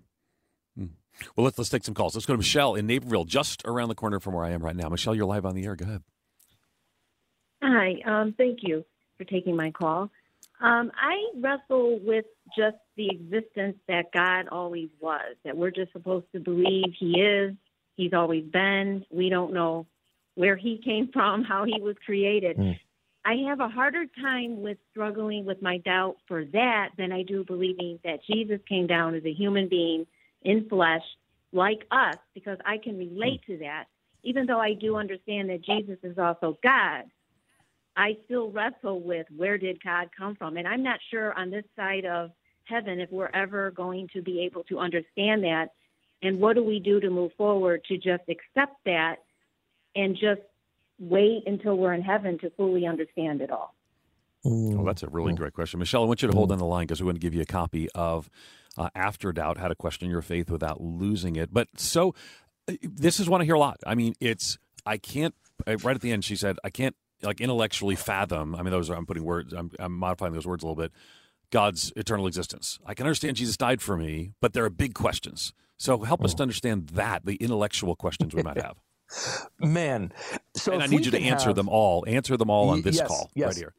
Mm. 0.80 0.90
Well, 1.36 1.44
let's 1.44 1.58
let's 1.58 1.70
take 1.70 1.84
some 1.84 1.94
calls. 1.94 2.16
Let's 2.16 2.26
go 2.26 2.34
to 2.34 2.38
Michelle 2.38 2.76
in 2.76 2.88
Naperville, 2.88 3.26
just 3.26 3.64
around 3.66 3.90
the 3.90 3.96
corner 3.96 4.20
from 4.22 4.34
where 4.34 4.46
I 4.46 4.52
am 4.52 4.64
right 4.64 4.76
now. 4.76 4.88
Michelle, 4.88 5.14
you're 5.14 5.26
live 5.26 5.46
on 5.46 5.56
the 5.56 5.66
air. 5.66 5.76
Go 5.76 5.86
ahead. 5.86 6.04
Hi. 7.62 7.96
Um, 8.06 8.34
thank 8.38 8.60
you 8.62 8.86
for 9.18 9.26
taking 9.26 9.56
my 9.56 9.72
call. 9.72 10.10
Um, 10.62 10.92
I 10.96 11.16
wrestle 11.38 12.00
with 12.00 12.26
just 12.58 12.78
the 12.96 13.10
existence 13.10 13.78
that 13.88 14.06
God 14.14 14.48
always 14.50 14.90
was, 15.02 15.36
that 15.44 15.58
we're 15.58 15.72
just 15.72 15.92
supposed 15.92 16.28
to 16.34 16.40
believe 16.40 16.94
He 16.98 17.20
is, 17.20 17.54
He's 17.96 18.14
always 18.14 18.46
been. 18.46 19.06
We 19.10 19.30
don't 19.30 19.54
know 19.54 19.86
where 20.36 20.56
he 20.56 20.82
came 20.84 21.10
from, 21.12 21.44
how 21.48 21.66
he 21.66 21.80
was 21.82 21.96
created. 22.06 22.58
Mm. 22.58 22.80
I 23.26 23.36
have 23.48 23.62
a 23.62 23.70
harder 23.70 24.06
time 24.22 24.62
with 24.62 24.78
struggling 24.92 25.46
with 25.46 25.62
my 25.62 25.78
doubt 25.78 26.18
for 26.28 26.44
that 26.46 26.90
than 26.98 27.14
I 27.14 27.24
do 27.24 27.46
believing 27.46 28.00
that 28.04 28.20
Jesus 28.30 28.60
came 28.68 28.86
down 28.86 29.16
as 29.16 29.24
a 29.24 29.32
human 29.32 29.70
being 29.70 30.06
in 30.42 30.68
flesh 30.68 31.04
like 31.54 31.86
us 31.92 32.18
because 32.34 32.58
I 32.66 32.78
can 32.78 32.98
relate 32.98 33.42
to 33.48 33.58
that. 33.60 33.86
Even 34.24 34.46
though 34.46 34.60
I 34.60 34.74
do 34.74 34.98
understand 34.98 35.50
that 35.50 35.64
Jesus 35.64 35.98
is 36.04 36.18
also 36.18 36.58
God, 36.64 37.04
I 37.96 38.18
still 38.26 38.52
wrestle 38.52 39.02
with 39.02 39.28
where 39.36 39.58
did 39.58 39.84
God 39.84 40.10
come 40.18 40.36
from? 40.36 40.58
And 40.58 40.68
I'm 40.68 40.84
not 40.84 41.00
sure 41.12 41.34
on 41.34 41.50
this 41.50 41.66
side 41.76 42.06
of 42.06 42.32
heaven 42.66 43.00
if 43.00 43.12
we're 43.12 43.30
ever 43.34 43.72
going 43.72 44.10
to 44.14 44.22
be 44.22 44.42
able 44.42 44.64
to 44.66 44.80
understand 44.80 45.44
that. 45.44 45.70
And 46.24 46.40
what 46.40 46.56
do 46.56 46.64
we 46.64 46.80
do 46.80 47.00
to 47.02 47.10
move 47.10 47.34
forward 47.38 47.84
to 47.90 47.98
just 47.98 48.24
accept 48.30 48.78
that 48.86 49.18
and 49.96 50.16
just 50.16 50.42
wait 50.98 51.44
until 51.46 51.76
we're 51.76 51.94
in 51.94 52.02
heaven 52.02 52.40
to 52.40 52.50
fully 52.52 52.88
understand 52.88 53.42
it 53.42 53.52
all? 53.52 53.76
Mm. 54.46 54.76
Well, 54.76 54.86
that's 54.86 55.04
a 55.04 55.10
really 55.10 55.34
great 55.34 55.54
question. 55.54 55.80
Michelle, 55.80 56.04
I 56.04 56.08
want 56.08 56.22
you 56.22 56.30
to 56.30 56.36
hold 56.36 56.50
mm. 56.50 56.54
on 56.54 56.60
the 56.60 56.66
line 56.66 56.86
because 56.86 57.02
we 57.02 57.06
want 57.06 57.18
to 57.18 57.22
give 57.22 57.34
you 57.34 57.42
a 57.42 57.46
copy 57.46 57.90
of 57.92 58.30
uh, 58.78 58.90
After 58.96 59.32
Doubt 59.34 59.58
How 59.58 59.68
to 59.68 59.76
Question 59.76 60.10
Your 60.10 60.22
Faith 60.22 60.50
Without 60.50 60.82
Losing 60.82 61.36
It. 61.36 61.54
But 61.54 61.68
so 61.76 62.16
uh, 62.70 62.74
this 62.82 63.20
is 63.20 63.30
one 63.30 63.42
I 63.42 63.46
hear 63.46 63.56
a 63.56 63.60
lot. 63.60 63.80
I 63.86 63.96
mean, 63.96 64.16
it's, 64.20 64.58
I 64.86 64.98
can't, 64.98 65.36
uh, 65.68 65.78
right 65.78 65.96
at 65.96 66.02
the 66.02 66.12
end, 66.12 66.24
she 66.24 66.36
said, 66.38 66.58
I 66.64 66.70
can't 66.70 66.96
like 67.22 67.42
intellectually 67.42 67.96
fathom. 67.96 68.56
I 68.56 68.64
mean, 68.64 68.72
those 68.72 68.90
are, 68.90 68.96
I'm 68.96 69.06
putting 69.06 69.24
words, 69.24 69.54
I'm, 69.54 69.72
I'm 69.80 69.94
modifying 69.94 70.34
those 70.34 70.48
words 70.48 70.64
a 70.64 70.68
little 70.68 70.82
bit. 70.82 70.92
God's 71.54 71.94
eternal 71.96 72.26
existence. 72.26 72.80
I 72.84 72.96
can 72.96 73.06
understand 73.06 73.38
Jesus 73.38 73.56
died 73.58 73.80
for 73.80 73.96
me, 73.96 74.32
but 74.42 74.54
there 74.54 74.66
are 74.66 74.72
big 74.72 74.96
questions. 74.96 75.54
So 75.78 76.00
help 76.00 76.26
us 76.26 76.34
to 76.34 76.42
understand 76.42 76.88
that, 76.96 77.26
the 77.26 77.36
intellectual 77.36 77.96
questions 77.96 78.34
we 78.34 78.42
might 78.42 78.60
have. 78.60 78.78
Man, 79.60 80.12
so 80.56 80.72
and 80.72 80.82
I 80.82 80.88
need 80.88 81.06
you 81.06 81.12
to 81.12 81.22
answer 81.22 81.50
have... 81.50 81.56
them 81.56 81.70
all. 81.70 82.06
Answer 82.08 82.38
them 82.38 82.50
all 82.50 82.70
on 82.70 82.82
this 82.82 82.98
yes, 82.98 83.08
call 83.08 83.30
yes. 83.36 83.48
right 83.50 83.56
here. 83.56 83.74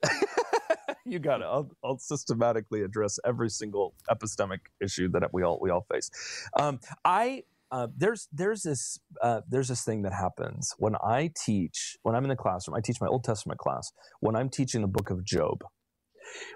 you 1.04 1.18
got 1.18 1.40
it. 1.40 1.46
I'll, 1.46 1.68
I'll, 1.82 1.98
systematically 1.98 2.82
address 2.82 3.18
every 3.26 3.50
single 3.50 3.94
epistemic 4.08 4.60
issue 4.80 5.08
that 5.08 5.30
we 5.32 5.42
all 5.42 5.58
we 5.60 5.70
all 5.70 5.84
face. 5.92 6.12
Um, 6.56 6.78
I 7.04 7.42
uh, 7.72 7.88
there's 7.96 8.28
there's 8.32 8.62
this 8.62 9.00
uh, 9.20 9.40
there's 9.48 9.66
this 9.66 9.82
thing 9.82 10.02
that 10.02 10.12
happens 10.12 10.74
when 10.78 10.94
I 11.02 11.32
teach 11.36 11.96
when 12.02 12.14
I'm 12.14 12.22
in 12.22 12.28
the 12.28 12.36
classroom. 12.36 12.76
I 12.76 12.80
teach 12.80 13.00
my 13.00 13.08
Old 13.08 13.24
Testament 13.24 13.58
class 13.58 13.90
when 14.20 14.36
I'm 14.36 14.48
teaching 14.48 14.80
the 14.80 14.86
book 14.86 15.10
of 15.10 15.24
Job, 15.24 15.64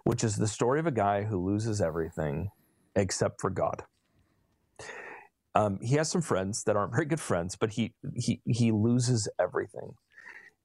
which 0.04 0.24
is 0.24 0.36
the 0.36 0.48
story 0.48 0.80
of 0.80 0.86
a 0.86 0.92
guy 0.92 1.24
who 1.24 1.44
loses 1.44 1.80
everything 1.80 2.50
except 2.94 3.40
for 3.40 3.50
God. 3.50 3.84
Um, 5.54 5.78
he 5.82 5.96
has 5.96 6.10
some 6.10 6.22
friends 6.22 6.64
that 6.64 6.76
aren't 6.76 6.92
very 6.92 7.06
good 7.06 7.20
friends, 7.20 7.56
but 7.56 7.70
he 7.70 7.94
he 8.14 8.40
he 8.46 8.70
loses 8.70 9.28
everything, 9.40 9.94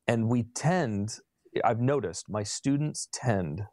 and 0.08 0.30
we 0.30 0.44
tend. 0.56 1.18
I've 1.64 1.80
noticed 1.80 2.30
my 2.30 2.44
students 2.44 3.08
tend 3.12 3.64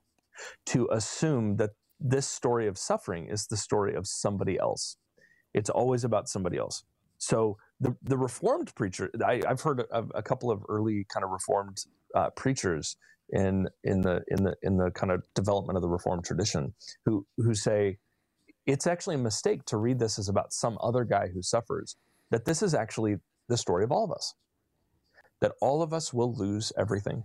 to 0.67 0.89
assume 0.91 1.57
that 1.57 1.71
this 1.99 2.27
story 2.27 2.67
of 2.67 2.79
suffering 2.79 3.27
is 3.29 3.47
the 3.47 3.57
story 3.57 3.95
of 3.95 4.07
somebody 4.07 4.59
else. 4.59 4.97
It's 5.53 5.71
always 5.71 6.05
about 6.05 6.29
somebody 6.29 6.57
else. 6.57 6.85
So 7.19 7.59
the 7.81 7.95
the 8.03 8.17
Reformed 8.17 8.75
preacher, 8.75 9.11
I, 9.25 9.43
have 9.47 9.61
heard 9.61 9.81
a, 9.81 10.05
a, 10.15 10.23
couple 10.23 10.51
of 10.51 10.65
early 10.69 11.07
kind 11.13 11.23
of 11.23 11.31
Reformed 11.31 11.85
uh, 12.15 12.31
preachers 12.31 12.97
in 13.33 13.69
in 13.85 14.03
the 14.03 14.23
in 14.29 14.45
the 14.45 14.57
in 14.63 14.77
the 14.79 14.91
kind 14.93 15.13
of 15.13 15.23
development 15.35 15.77
of 15.77 15.83
the 15.83 15.89
Reformed 15.89 16.25
tradition 16.25 16.75
who 17.05 17.27
who 17.37 17.55
say 17.55 17.99
it's 18.67 18.87
actually 18.87 19.17
a 19.17 19.19
mistake 19.19 19.65
to 19.67 19.77
read 19.77 19.99
this 19.99 20.19
as 20.19 20.29
about 20.29 20.53
some 20.53 20.79
other 20.83 21.05
guy 21.05 21.29
who 21.29 21.43
suffers. 21.43 21.97
That 22.31 22.45
this 22.45 22.63
is 22.63 22.75
actually 22.75 23.17
the 23.49 23.57
story 23.57 23.85
of 23.85 23.93
all 23.93 24.05
of 24.05 24.13
us. 24.13 24.35
That 25.41 25.53
all 25.61 25.83
of 25.83 25.93
us 25.93 26.13
will 26.13 26.35
lose 26.35 26.73
everything, 26.79 27.25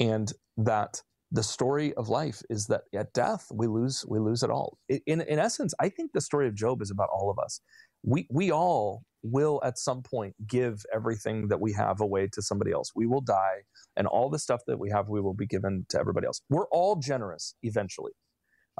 and 0.00 0.32
that 0.56 1.02
the 1.30 1.42
story 1.42 1.94
of 1.94 2.08
life 2.08 2.42
is 2.48 2.66
that 2.68 2.82
at 2.94 3.12
death 3.12 3.48
we 3.52 3.66
lose 3.66 4.04
we 4.08 4.18
lose 4.18 4.42
it 4.42 4.50
all. 4.50 4.78
In 5.06 5.20
in 5.20 5.38
essence, 5.38 5.74
I 5.80 5.88
think 5.88 6.12
the 6.12 6.20
story 6.20 6.48
of 6.48 6.54
Job 6.54 6.82
is 6.82 6.90
about 6.90 7.10
all 7.12 7.30
of 7.30 7.38
us. 7.38 7.60
We 8.02 8.26
we 8.30 8.50
all 8.50 9.04
will 9.32 9.60
at 9.64 9.78
some 9.78 10.02
point 10.02 10.34
give 10.46 10.84
everything 10.94 11.48
that 11.48 11.60
we 11.60 11.72
have 11.74 12.00
away 12.00 12.28
to 12.32 12.42
somebody 12.42 12.72
else. 12.72 12.92
We 12.96 13.06
will 13.06 13.22
die, 13.22 13.64
and 13.96 14.06
all 14.06 14.30
the 14.30 14.38
stuff 14.38 14.62
that 14.66 14.78
we 14.78 14.90
have 14.90 15.08
we 15.08 15.20
will 15.20 15.34
be 15.34 15.46
given 15.46 15.86
to 15.90 16.00
everybody 16.00 16.26
else. 16.26 16.42
We're 16.50 16.68
all 16.68 16.96
generous 16.96 17.54
eventually. 17.62 18.12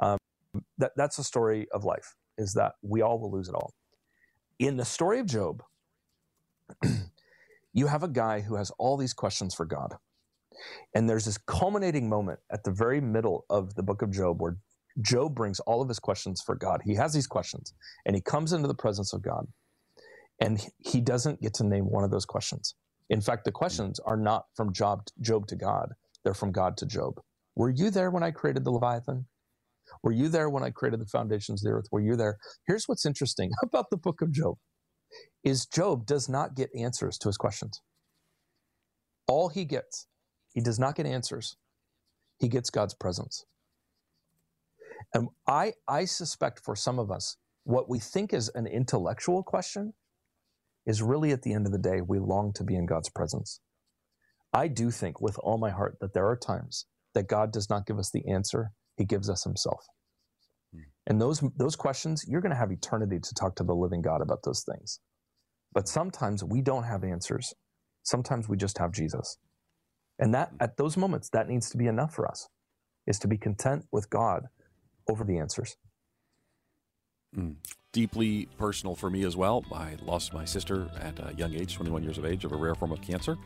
Um, 0.01 0.19
that 0.77 0.93
that's 0.97 1.17
the 1.17 1.23
story 1.23 1.67
of 1.73 1.83
life. 1.85 2.15
Is 2.37 2.53
that 2.53 2.73
we 2.83 3.01
all 3.01 3.19
will 3.19 3.31
lose 3.31 3.49
it 3.49 3.55
all. 3.55 3.73
In 4.59 4.77
the 4.77 4.85
story 4.85 5.19
of 5.19 5.27
Job, 5.27 5.63
you 7.73 7.87
have 7.87 8.03
a 8.03 8.09
guy 8.09 8.41
who 8.41 8.55
has 8.57 8.71
all 8.79 8.97
these 8.97 9.13
questions 9.13 9.55
for 9.55 9.65
God 9.65 9.91
and 10.95 11.09
there's 11.09 11.25
this 11.25 11.39
culminating 11.39 12.09
moment 12.09 12.41
at 12.51 12.65
the 12.65 12.71
very 12.73 13.01
middle 13.01 13.45
of 13.49 13.75
the 13.75 13.83
book 13.83 14.03
of 14.03 14.11
Job 14.11 14.41
where 14.41 14.57
Job 15.01 15.35
brings 15.35 15.61
all 15.61 15.81
of 15.81 15.89
his 15.89 15.99
questions 15.99 16.43
for 16.45 16.57
God. 16.57 16.81
He 16.85 16.95
has 16.95 17.13
these 17.13 17.27
questions 17.27 17.73
and 18.05 18.17
he 18.17 18.23
comes 18.23 18.53
into 18.53 18.67
the 18.67 18.75
presence 18.75 19.13
of 19.13 19.23
God 19.23 19.47
and 20.39 20.59
he 20.79 21.01
doesn't 21.01 21.41
get 21.41 21.53
to 21.55 21.63
name 21.65 21.85
one 21.85 22.03
of 22.03 22.11
those 22.11 22.25
questions. 22.25 22.75
In 23.09 23.21
fact, 23.21 23.45
the 23.45 23.51
questions 23.51 23.99
are 24.01 24.17
not 24.17 24.45
from 24.55 24.73
Job, 24.73 25.03
Job 25.21 25.47
to 25.47 25.55
God, 25.55 25.89
they're 26.23 26.33
from 26.33 26.51
God 26.51 26.77
to 26.77 26.85
Job. 26.85 27.15
Were 27.55 27.69
you 27.69 27.89
there 27.89 28.11
when 28.11 28.23
I 28.23 28.31
created 28.31 28.63
the 28.63 28.71
Leviathan? 28.71 29.25
Were 30.03 30.11
you 30.11 30.27
there 30.29 30.49
when 30.49 30.63
I 30.63 30.69
created 30.69 30.99
the 30.99 31.05
foundations 31.05 31.63
of 31.63 31.69
the 31.69 31.77
earth? 31.77 31.87
Were 31.91 32.01
you 32.01 32.15
there? 32.15 32.37
Here's 32.67 32.87
what's 32.87 33.05
interesting 33.05 33.51
about 33.63 33.85
the 33.89 33.97
book 33.97 34.21
of 34.21 34.31
Job 34.31 34.55
is 35.43 35.65
Job 35.65 36.05
does 36.05 36.27
not 36.27 36.55
get 36.55 36.69
answers 36.77 37.17
to 37.19 37.29
his 37.29 37.37
questions. 37.37 37.81
All 39.27 39.49
he 39.49 39.65
gets 39.65 40.07
he 40.53 40.61
does 40.61 40.79
not 40.79 40.95
get 40.95 41.05
answers. 41.05 41.55
He 42.39 42.47
gets 42.47 42.71
God's 42.71 42.95
presence. 42.95 43.45
And 45.13 45.29
I, 45.47 45.73
I 45.87 46.05
suspect 46.05 46.61
for 46.65 46.75
some 46.75 46.99
of 46.99 47.11
us, 47.11 47.37
what 47.63 47.89
we 47.89 47.99
think 47.99 48.33
is 48.33 48.49
an 48.55 48.65
intellectual 48.65 49.43
question 49.43 49.93
is 50.87 51.03
really 51.03 51.31
at 51.31 51.43
the 51.43 51.53
end 51.53 51.67
of 51.67 51.73
the 51.73 51.77
day, 51.77 52.01
we 52.01 52.17
long 52.17 52.53
to 52.53 52.63
be 52.63 52.75
in 52.75 52.85
God's 52.85 53.09
presence. 53.09 53.59
I 54.53 54.69
do 54.69 54.89
think 54.89 55.21
with 55.21 55.37
all 55.39 55.57
my 55.57 55.69
heart 55.69 55.97
that 55.99 56.13
there 56.13 56.27
are 56.27 56.37
times 56.37 56.85
that 57.13 57.27
God 57.27 57.51
does 57.51 57.69
not 57.69 57.85
give 57.85 57.99
us 57.99 58.09
the 58.09 58.25
answer, 58.27 58.71
He 58.95 59.03
gives 59.03 59.29
us 59.29 59.43
Himself. 59.43 59.85
Hmm. 60.73 60.83
And 61.05 61.21
those, 61.21 61.43
those 61.57 61.75
questions, 61.75 62.23
you're 62.27 62.41
going 62.41 62.53
to 62.53 62.57
have 62.57 62.71
eternity 62.71 63.19
to 63.19 63.33
talk 63.35 63.55
to 63.57 63.63
the 63.63 63.75
living 63.75 64.01
God 64.01 64.21
about 64.21 64.43
those 64.43 64.63
things. 64.63 64.99
But 65.73 65.89
sometimes 65.89 66.43
we 66.43 66.61
don't 66.61 66.85
have 66.85 67.03
answers. 67.03 67.53
Sometimes 68.03 68.47
we 68.47 68.55
just 68.55 68.77
have 68.77 68.93
Jesus. 68.93 69.37
And 70.17 70.33
that 70.33 70.51
at 70.61 70.77
those 70.77 70.95
moments, 70.95 71.29
that 71.29 71.49
needs 71.49 71.69
to 71.71 71.77
be 71.77 71.87
enough 71.87 72.13
for 72.13 72.25
us, 72.25 72.47
is 73.05 73.19
to 73.19 73.27
be 73.27 73.37
content 73.37 73.85
with 73.91 74.09
God 74.09 74.47
over 75.09 75.25
the 75.25 75.37
answers. 75.37 75.75
Mm. 77.35 77.55
Deeply 77.91 78.47
personal 78.57 78.95
for 78.95 79.09
me 79.09 79.23
as 79.23 79.35
well. 79.35 79.65
I 79.73 79.95
lost 80.05 80.33
my 80.33 80.45
sister 80.45 80.89
at 81.01 81.19
a 81.19 81.33
young 81.35 81.53
age, 81.53 81.75
21 81.75 82.03
years 82.03 82.17
of 82.17 82.25
age, 82.25 82.45
of 82.45 82.51
a 82.51 82.55
rare 82.55 82.75
form 82.75 82.91
of 82.91 83.01
cancer. 83.01 83.37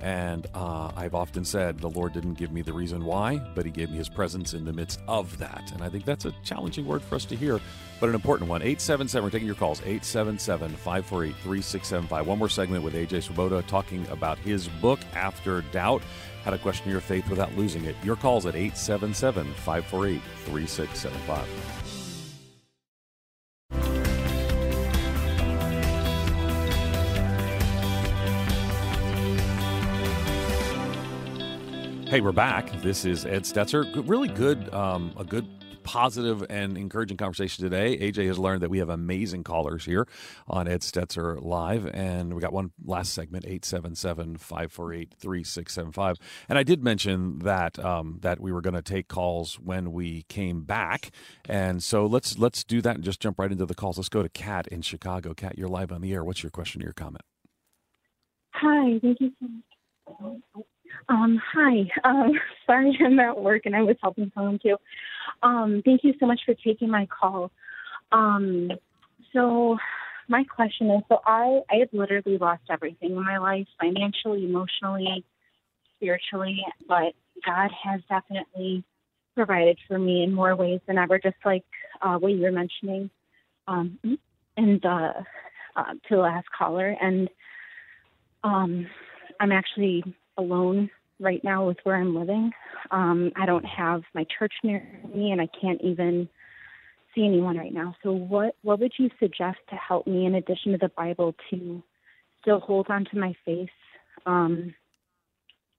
And 0.00 0.46
uh, 0.54 0.90
I've 0.96 1.14
often 1.14 1.44
said 1.44 1.78
the 1.78 1.90
Lord 1.90 2.14
didn't 2.14 2.34
give 2.34 2.52
me 2.52 2.62
the 2.62 2.72
reason 2.72 3.04
why, 3.04 3.36
but 3.54 3.66
He 3.66 3.70
gave 3.70 3.90
me 3.90 3.98
His 3.98 4.08
presence 4.08 4.54
in 4.54 4.64
the 4.64 4.72
midst 4.72 5.00
of 5.06 5.36
that. 5.38 5.70
And 5.74 5.82
I 5.82 5.88
think 5.88 6.04
that's 6.04 6.24
a 6.24 6.32
challenging 6.42 6.86
word 6.86 7.02
for 7.02 7.16
us 7.16 7.26
to 7.26 7.36
hear, 7.36 7.60
but 8.00 8.08
an 8.08 8.14
important 8.14 8.48
one. 8.48 8.62
877, 8.62 9.22
we're 9.22 9.30
taking 9.30 9.46
your 9.46 9.56
calls, 9.56 9.80
877 9.80 10.70
548 10.70 11.34
3675. 11.42 12.26
One 12.26 12.38
more 12.38 12.48
segment 12.48 12.82
with 12.82 12.94
AJ 12.94 13.24
Swoboda 13.24 13.62
talking 13.62 14.06
about 14.08 14.38
his 14.38 14.68
book, 14.68 15.00
After 15.14 15.60
Doubt 15.72 16.02
How 16.44 16.50
to 16.50 16.58
Question 16.58 16.90
Your 16.90 17.00
Faith 17.00 17.28
Without 17.28 17.54
Losing 17.56 17.84
It. 17.84 17.96
Your 18.02 18.16
calls 18.16 18.46
at 18.46 18.54
877 18.54 19.52
548 19.52 20.22
3675. 20.46 21.79
Hey, 32.10 32.20
we're 32.20 32.32
back. 32.32 32.72
This 32.82 33.04
is 33.04 33.24
Ed 33.24 33.44
Stetzer. 33.44 33.86
Really 34.08 34.26
good, 34.26 34.74
um, 34.74 35.14
a 35.16 35.22
good 35.22 35.46
positive 35.84 36.44
and 36.50 36.76
encouraging 36.76 37.16
conversation 37.16 37.62
today. 37.62 37.96
AJ 37.98 38.26
has 38.26 38.36
learned 38.36 38.62
that 38.62 38.68
we 38.68 38.78
have 38.78 38.88
amazing 38.88 39.44
callers 39.44 39.84
here 39.84 40.08
on 40.48 40.66
Ed 40.66 40.80
Stetzer 40.80 41.40
Live. 41.40 41.86
And 41.94 42.34
we 42.34 42.40
got 42.40 42.52
one 42.52 42.72
last 42.84 43.14
segment, 43.14 43.44
877 43.44 44.38
548 44.38 45.14
3675. 45.20 46.16
And 46.48 46.58
I 46.58 46.64
did 46.64 46.82
mention 46.82 47.38
that 47.44 47.78
um, 47.78 48.18
that 48.22 48.40
we 48.40 48.50
were 48.50 48.60
going 48.60 48.74
to 48.74 48.82
take 48.82 49.06
calls 49.06 49.60
when 49.60 49.92
we 49.92 50.24
came 50.24 50.64
back. 50.64 51.12
And 51.48 51.80
so 51.80 52.06
let's 52.06 52.36
let's 52.38 52.64
do 52.64 52.82
that 52.82 52.96
and 52.96 53.04
just 53.04 53.20
jump 53.20 53.38
right 53.38 53.52
into 53.52 53.66
the 53.66 53.74
calls. 53.76 53.98
Let's 53.98 54.08
go 54.08 54.24
to 54.24 54.28
Kat 54.28 54.66
in 54.66 54.82
Chicago. 54.82 55.32
Kat, 55.32 55.56
you're 55.56 55.68
live 55.68 55.92
on 55.92 56.00
the 56.00 56.12
air. 56.12 56.24
What's 56.24 56.42
your 56.42 56.50
question 56.50 56.82
or 56.82 56.86
your 56.86 56.92
comment? 56.92 57.22
Hi, 58.54 58.98
thank 59.00 59.20
you 59.20 59.30
so 59.40 59.46
much. 60.26 60.66
Um, 61.10 61.42
hi. 61.52 61.90
Um, 62.04 62.32
sorry, 62.66 62.96
I'm 63.04 63.18
at 63.18 63.38
work 63.38 63.62
and 63.66 63.76
I 63.76 63.82
was 63.82 63.96
helping 64.00 64.30
someone 64.34 64.60
too. 64.62 64.76
Um, 65.42 65.82
thank 65.84 66.04
you 66.04 66.14
so 66.18 66.26
much 66.26 66.40
for 66.46 66.54
taking 66.54 66.88
my 66.88 67.06
call. 67.06 67.50
Um, 68.12 68.70
so, 69.32 69.76
my 70.28 70.44
question 70.44 70.90
is: 70.90 71.02
so 71.08 71.20
I 71.26 71.60
I 71.70 71.76
have 71.80 71.88
literally 71.92 72.38
lost 72.38 72.62
everything 72.70 73.10
in 73.10 73.24
my 73.24 73.38
life, 73.38 73.66
financially, 73.80 74.44
emotionally, 74.44 75.24
spiritually, 75.96 76.64
but 76.88 77.14
God 77.44 77.70
has 77.84 78.00
definitely 78.08 78.84
provided 79.34 79.78
for 79.88 79.98
me 79.98 80.22
in 80.22 80.32
more 80.32 80.54
ways 80.54 80.80
than 80.86 80.98
ever, 80.98 81.18
just 81.18 81.36
like 81.44 81.64
uh, 82.02 82.16
what 82.16 82.32
you 82.32 82.42
were 82.42 82.52
mentioning 82.52 83.10
um, 83.66 83.98
and 84.56 84.84
uh, 84.84 85.12
uh, 85.76 85.92
to 86.08 86.16
the 86.16 86.18
last 86.18 86.46
caller. 86.56 86.96
And 87.00 87.28
um, 88.44 88.86
I'm 89.40 89.52
actually 89.52 90.04
alone 90.36 90.90
right 91.20 91.42
now 91.44 91.66
with 91.66 91.76
where 91.84 91.96
I'm 91.96 92.16
living. 92.16 92.50
Um, 92.90 93.30
I 93.36 93.46
don't 93.46 93.64
have 93.64 94.02
my 94.14 94.26
church 94.38 94.54
near 94.64 94.86
me, 95.14 95.30
and 95.30 95.40
I 95.40 95.48
can't 95.60 95.80
even 95.82 96.28
see 97.14 97.24
anyone 97.24 97.56
right 97.56 97.72
now. 97.72 97.94
So, 98.02 98.12
what 98.12 98.56
what 98.62 98.80
would 98.80 98.92
you 98.98 99.10
suggest 99.20 99.58
to 99.68 99.76
help 99.76 100.06
me, 100.06 100.26
in 100.26 100.34
addition 100.34 100.72
to 100.72 100.78
the 100.78 100.90
Bible, 100.96 101.34
to 101.50 101.82
still 102.40 102.60
hold 102.60 102.86
on 102.88 103.04
to 103.12 103.18
my 103.18 103.34
faith, 103.44 103.68
um, 104.26 104.74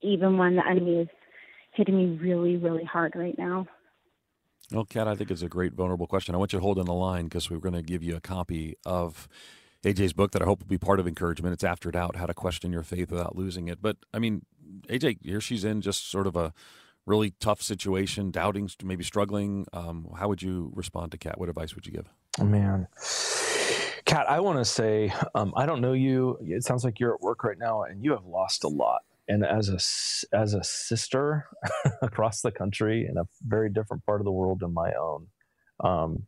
even 0.00 0.38
when 0.38 0.56
the 0.56 0.66
enemy 0.66 1.00
is 1.00 1.08
hitting 1.72 1.96
me 1.96 2.18
really, 2.20 2.56
really 2.56 2.84
hard 2.84 3.14
right 3.16 3.36
now? 3.36 3.66
Well, 4.70 4.84
Kat, 4.84 5.08
I 5.08 5.14
think 5.14 5.30
it's 5.30 5.42
a 5.42 5.48
great 5.48 5.74
vulnerable 5.74 6.06
question. 6.06 6.34
I 6.34 6.38
want 6.38 6.52
you 6.52 6.58
to 6.58 6.62
hold 6.62 6.78
on 6.78 6.86
the 6.86 6.94
line 6.94 7.24
because 7.24 7.50
we're 7.50 7.58
going 7.58 7.74
to 7.74 7.82
give 7.82 8.02
you 8.02 8.16
a 8.16 8.20
copy 8.20 8.76
of 8.86 9.28
AJ's 9.84 10.12
book 10.12 10.30
that 10.32 10.42
I 10.42 10.44
hope 10.44 10.60
will 10.60 10.68
be 10.68 10.78
part 10.78 11.00
of 11.00 11.08
encouragement. 11.08 11.52
It's 11.52 11.64
After 11.64 11.90
Doubt 11.90 12.16
How 12.16 12.26
to 12.26 12.34
Question 12.34 12.72
Your 12.72 12.82
Faith 12.82 13.10
Without 13.10 13.36
Losing 13.36 13.68
It. 13.68 13.82
But 13.82 13.96
I 14.14 14.18
mean, 14.18 14.44
AJ, 14.88 15.18
here 15.22 15.40
she's 15.40 15.64
in 15.64 15.80
just 15.80 16.10
sort 16.10 16.26
of 16.26 16.36
a 16.36 16.52
really 17.04 17.34
tough 17.40 17.60
situation, 17.60 18.30
doubting, 18.30 18.70
maybe 18.84 19.02
struggling. 19.02 19.66
Um, 19.72 20.08
how 20.16 20.28
would 20.28 20.42
you 20.42 20.70
respond 20.74 21.10
to 21.12 21.18
Kat? 21.18 21.38
What 21.38 21.48
advice 21.48 21.74
would 21.74 21.86
you 21.86 21.92
give? 21.92 22.08
Oh, 22.40 22.44
man. 22.44 22.86
Kat, 24.04 24.28
I 24.28 24.40
want 24.40 24.58
to 24.58 24.64
say, 24.64 25.12
um, 25.34 25.52
I 25.56 25.66
don't 25.66 25.80
know 25.80 25.94
you. 25.94 26.38
It 26.40 26.64
sounds 26.64 26.84
like 26.84 27.00
you're 27.00 27.14
at 27.14 27.20
work 27.20 27.42
right 27.42 27.58
now 27.58 27.82
and 27.82 28.04
you 28.04 28.12
have 28.12 28.24
lost 28.24 28.62
a 28.62 28.68
lot. 28.68 29.02
And 29.28 29.44
as 29.44 29.68
a, 29.68 30.36
as 30.36 30.54
a 30.54 30.62
sister 30.62 31.46
across 32.02 32.40
the 32.40 32.52
country 32.52 33.06
in 33.08 33.16
a 33.16 33.24
very 33.46 33.70
different 33.70 34.04
part 34.04 34.20
of 34.20 34.24
the 34.24 34.32
world 34.32 34.60
than 34.60 34.74
my 34.74 34.92
own, 34.92 35.26
um, 35.80 36.26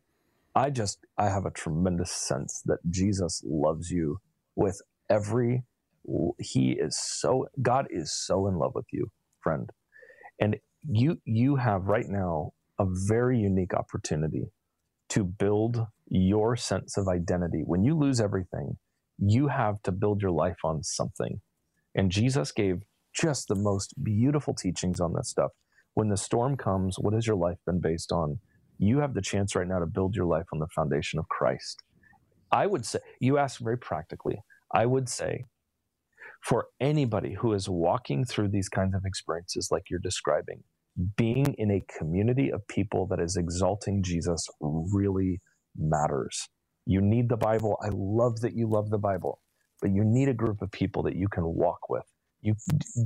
I 0.55 0.71
just, 0.71 0.99
I 1.19 1.29
have 1.29 1.47
a 1.47 1.51
tremendous 1.51 2.13
sense 2.13 2.63
that 2.67 2.79
Jesus 2.89 3.43
loves 3.45 3.91
you 3.91 4.19
with 4.55 4.81
every, 5.11 5.65
he 6.39 6.73
is 6.73 6.99
so, 6.99 7.47
God 7.61 7.87
is 7.91 8.13
so 8.13 8.47
in 8.47 8.57
love 8.57 8.73
with 8.75 8.87
you, 8.93 9.09
friend. 9.41 9.71
And 10.41 10.57
you, 10.89 11.19
you 11.25 11.57
have 11.57 11.85
right 11.85 12.09
now 12.09 12.53
a 12.79 12.87
very 12.89 13.39
unique 13.39 13.75
opportunity 13.75 14.47
to 15.11 15.25
build 15.25 15.87
your 16.09 16.57
sense 16.57 16.97
of 16.97 17.09
identity. 17.09 17.63
When 17.65 17.85
you 17.85 17.97
lose 17.97 18.21
everything, 18.21 18.79
you 19.19 19.49
have 19.49 19.83
to 19.83 19.93
build 19.93 20.23
your 20.23 20.33
life 20.33 20.59
on 20.65 20.83
something. 20.83 21.41
And 21.95 22.11
Jesus 22.11 22.53
gave 22.53 22.83
just 23.15 23.49
the 23.49 23.55
most 23.55 23.95
beautiful 24.03 24.55
teachings 24.55 25.01
on 25.01 25.15
this 25.15 25.31
stuff. 25.31 25.53
When 25.95 26.09
the 26.09 26.17
storm 26.17 26.57
comes, 26.57 26.99
what 26.99 27.15
has 27.15 27.27
your 27.27 27.37
life 27.37 27.59
been 27.65 27.81
based 27.81 28.11
on? 28.11 28.39
You 28.79 29.01
have 29.01 29.15
the 29.15 29.23
chance 29.23 29.55
right 29.57 29.69
now 29.69 29.81
to 29.81 29.87
build 29.87 30.17
your 30.17 30.27
life 30.27 30.47
on 30.53 30.61
the 30.61 30.69
foundation 30.75 31.19
of 31.19 31.29
Christ. 31.29 31.83
I 32.53 32.67
would 32.67 32.87
say, 32.87 33.01
you 33.21 33.39
ask 33.39 33.61
very 33.61 33.79
practically, 33.79 34.39
I 34.75 34.87
would 34.87 35.09
say 35.09 35.45
for 36.43 36.69
anybody 36.81 37.35
who 37.35 37.53
is 37.55 37.69
walking 37.69 38.25
through 38.25 38.49
these 38.49 38.69
kinds 38.69 38.95
of 38.95 39.03
experiences 39.05 39.69
like 39.73 39.85
you're 39.91 40.01
describing, 40.01 40.63
being 41.17 41.55
in 41.59 41.71
a 41.71 41.83
community 41.99 42.51
of 42.53 42.67
people 42.69 43.07
that 43.09 43.21
is 43.21 43.37
exalting 43.37 44.03
Jesus 44.03 44.49
really 44.61 45.41
matters. 45.77 46.49
You 46.87 47.01
need 47.03 47.29
the 47.29 47.37
Bible. 47.39 47.79
I 47.85 47.91
love 47.93 48.41
that 48.43 48.55
you 48.57 48.69
love 48.71 48.91
the 48.91 48.99
Bible, 48.99 49.41
but 49.83 49.93
you 49.93 50.05
need 50.05 50.29
a 50.29 50.35
group 50.35 50.63
of 50.63 50.71
people 50.73 51.03
that 51.05 51.17
you 51.17 51.29
can 51.29 51.45
walk 51.45 51.91
with. 51.91 52.05
You 52.43 52.55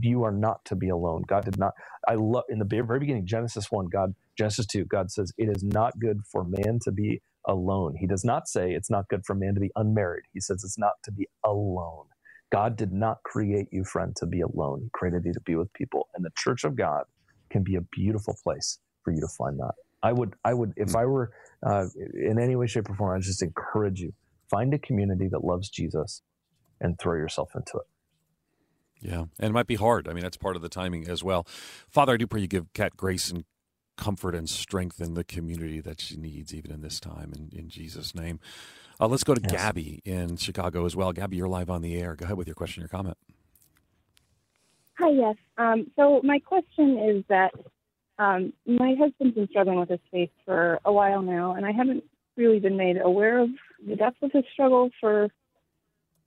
you 0.03 0.25
are 0.25 0.33
not 0.33 0.65
to 0.67 0.77
be 0.77 0.91
alone. 0.91 1.25
God 1.27 1.47
did 1.47 1.59
not. 1.59 1.73
I 2.09 2.15
love 2.15 2.45
in 2.51 2.59
the 2.59 2.67
very 2.67 3.01
beginning, 3.01 3.27
Genesis 3.27 3.73
one, 3.73 3.87
God 3.87 4.15
Genesis 4.39 4.67
two, 4.67 4.85
God 4.87 5.11
says 5.11 5.33
it 5.39 5.49
is 5.49 5.65
not 5.65 5.99
good 6.01 6.21
for 6.31 6.45
man 6.45 6.81
to 6.85 6.93
be 6.93 7.23
alone. 7.49 7.97
He 7.99 8.07
does 8.07 8.25
not 8.25 8.49
say 8.49 8.73
it's 8.73 8.91
not 8.91 9.09
good 9.09 9.23
for 9.27 9.35
man 9.35 9.55
to 9.55 9.61
be 9.61 9.73
unmarried. 9.77 10.25
He 10.33 10.41
says 10.41 10.65
it's 10.65 10.79
not 10.79 10.95
to 11.05 11.13
be 11.13 11.29
alone. 11.45 12.07
God 12.53 12.77
did 12.77 12.93
not 12.93 13.19
create 13.25 13.69
you, 13.73 13.85
friend, 13.85 14.17
to 14.17 14.27
be 14.27 14.41
alone. 14.43 14.83
He 14.85 14.91
created 14.95 15.23
you 15.27 15.35
to 15.35 15.41
be 15.41 15.57
with 15.57 15.73
people, 15.75 16.09
and 16.15 16.25
the 16.25 16.31
Church 16.37 16.65
of 16.65 16.77
God 16.77 17.05
can 17.51 17.65
be 17.65 17.77
a 17.77 17.83
beautiful 17.83 18.37
place 18.43 18.79
for 19.05 19.13
you 19.13 19.21
to 19.21 19.29
find 19.29 19.59
that. 19.61 19.73
I 20.03 20.13
would, 20.13 20.35
I 20.45 20.55
would, 20.55 20.73
if 20.77 20.97
I 20.97 21.07
were 21.07 21.33
uh, 21.67 21.87
in 22.15 22.39
any 22.41 22.57
way, 22.57 22.67
shape, 22.69 22.91
or 22.91 22.95
form, 22.95 23.17
I'd 23.17 23.23
just 23.23 23.43
encourage 23.43 24.01
you 24.01 24.13
find 24.51 24.73
a 24.75 24.79
community 24.79 25.29
that 25.31 25.45
loves 25.45 25.69
Jesus 25.71 26.23
and 26.81 26.99
throw 27.01 27.15
yourself 27.15 27.51
into 27.57 27.79
it. 27.79 27.87
Yeah, 29.01 29.25
and 29.39 29.51
it 29.51 29.53
might 29.53 29.67
be 29.69 29.77
hard. 29.77 30.09
I 30.09 30.13
mean, 30.15 30.23
that's 30.23 30.37
part 30.37 30.57
of 30.57 30.63
the 30.63 30.69
timing 30.69 31.09
as 31.09 31.23
well. 31.25 31.47
Father, 31.91 32.15
I 32.15 32.17
do 32.17 32.27
pray 32.27 32.41
you 32.41 32.49
give 32.49 32.73
Kat 32.75 32.97
grace 32.97 33.31
and 33.31 33.45
comfort 33.99 34.35
and 34.35 34.49
strength 34.49 35.01
in 35.01 35.13
the 35.13 35.25
community 35.25 35.81
that 35.81 36.01
she 36.01 36.17
needs, 36.17 36.55
even 36.55 36.71
in 36.71 36.81
this 36.81 36.99
time. 36.99 37.33
In, 37.35 37.59
in 37.59 37.69
Jesus' 37.69 38.15
name. 38.15 38.41
Uh, 39.01 39.07
let's 39.07 39.25
go 39.25 39.35
to 39.35 39.41
yes. 39.43 39.53
Gabby 39.53 40.01
in 40.05 40.37
Chicago 40.37 40.87
as 40.87 40.97
well. 40.97 41.13
Gabby, 41.13 41.37
you're 41.37 41.49
live 41.49 41.69
on 41.69 41.83
the 41.83 42.01
air. 42.01 42.15
Go 42.15 42.25
ahead 42.25 42.37
with 42.37 42.49
your 42.49 42.55
question 42.55 42.83
or 42.83 42.89
comment. 42.89 43.19
Hi, 44.99 45.11
yes. 45.11 45.37
Um, 45.59 45.91
so, 45.95 46.21
my 46.25 46.41
question 46.41 46.99
is 46.99 47.25
that 47.29 47.53
um, 48.19 48.53
my 48.67 48.97
husband's 48.99 49.37
been 49.37 49.49
struggling 49.49 49.79
with 49.79 49.91
his 49.91 50.01
faith 50.11 50.31
for 50.45 50.81
a 50.85 50.93
while 50.93 51.23
now, 51.23 51.55
and 51.55 51.65
I 51.65 51.71
haven't 51.71 52.03
really 52.37 52.59
been 52.59 52.77
made 52.77 52.97
aware 53.01 53.39
of 53.39 53.51
the 53.87 53.95
depth 53.95 54.23
of 54.23 54.33
his 54.33 54.45
struggle 54.53 54.91
for 55.01 55.29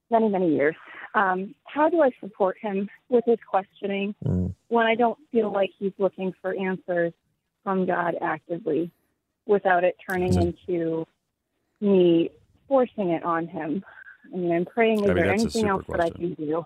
many, 0.09 0.30
many 0.30 0.53
years. 0.53 0.76
Um, 1.13 1.55
how 1.65 1.89
do 1.89 2.01
I 2.01 2.11
support 2.22 2.57
him 2.61 2.89
with 3.09 3.26
his 3.26 3.39
questioning 3.49 4.15
mm. 4.26 4.53
when 4.69 4.86
I 4.86 4.95
don't 4.95 5.19
feel 5.32 5.51
like 5.51 5.72
he's 5.78 5.91
looking 5.97 6.34
for 6.41 6.55
answers 6.55 7.13
from 7.64 7.86
God 7.86 8.16
actively 8.22 8.91
without 9.45 9.84
it 9.84 9.95
turning 10.09 10.34
into 10.34 11.05
me 11.80 12.30
forcing 12.68 13.09
it 13.09 13.24
on 13.24 13.47
him? 13.47 13.84
I 14.34 14.38
mean, 14.38 14.51
I'm 14.51 14.66
praying, 14.66 15.03
is 15.03 15.09
I 15.09 15.14
mean, 15.14 15.24
there 15.24 15.34
anything 15.34 15.68
else 15.68 15.84
question. 15.86 15.97
that 15.97 16.16
I 16.16 16.18
can 16.18 16.34
do? 16.34 16.66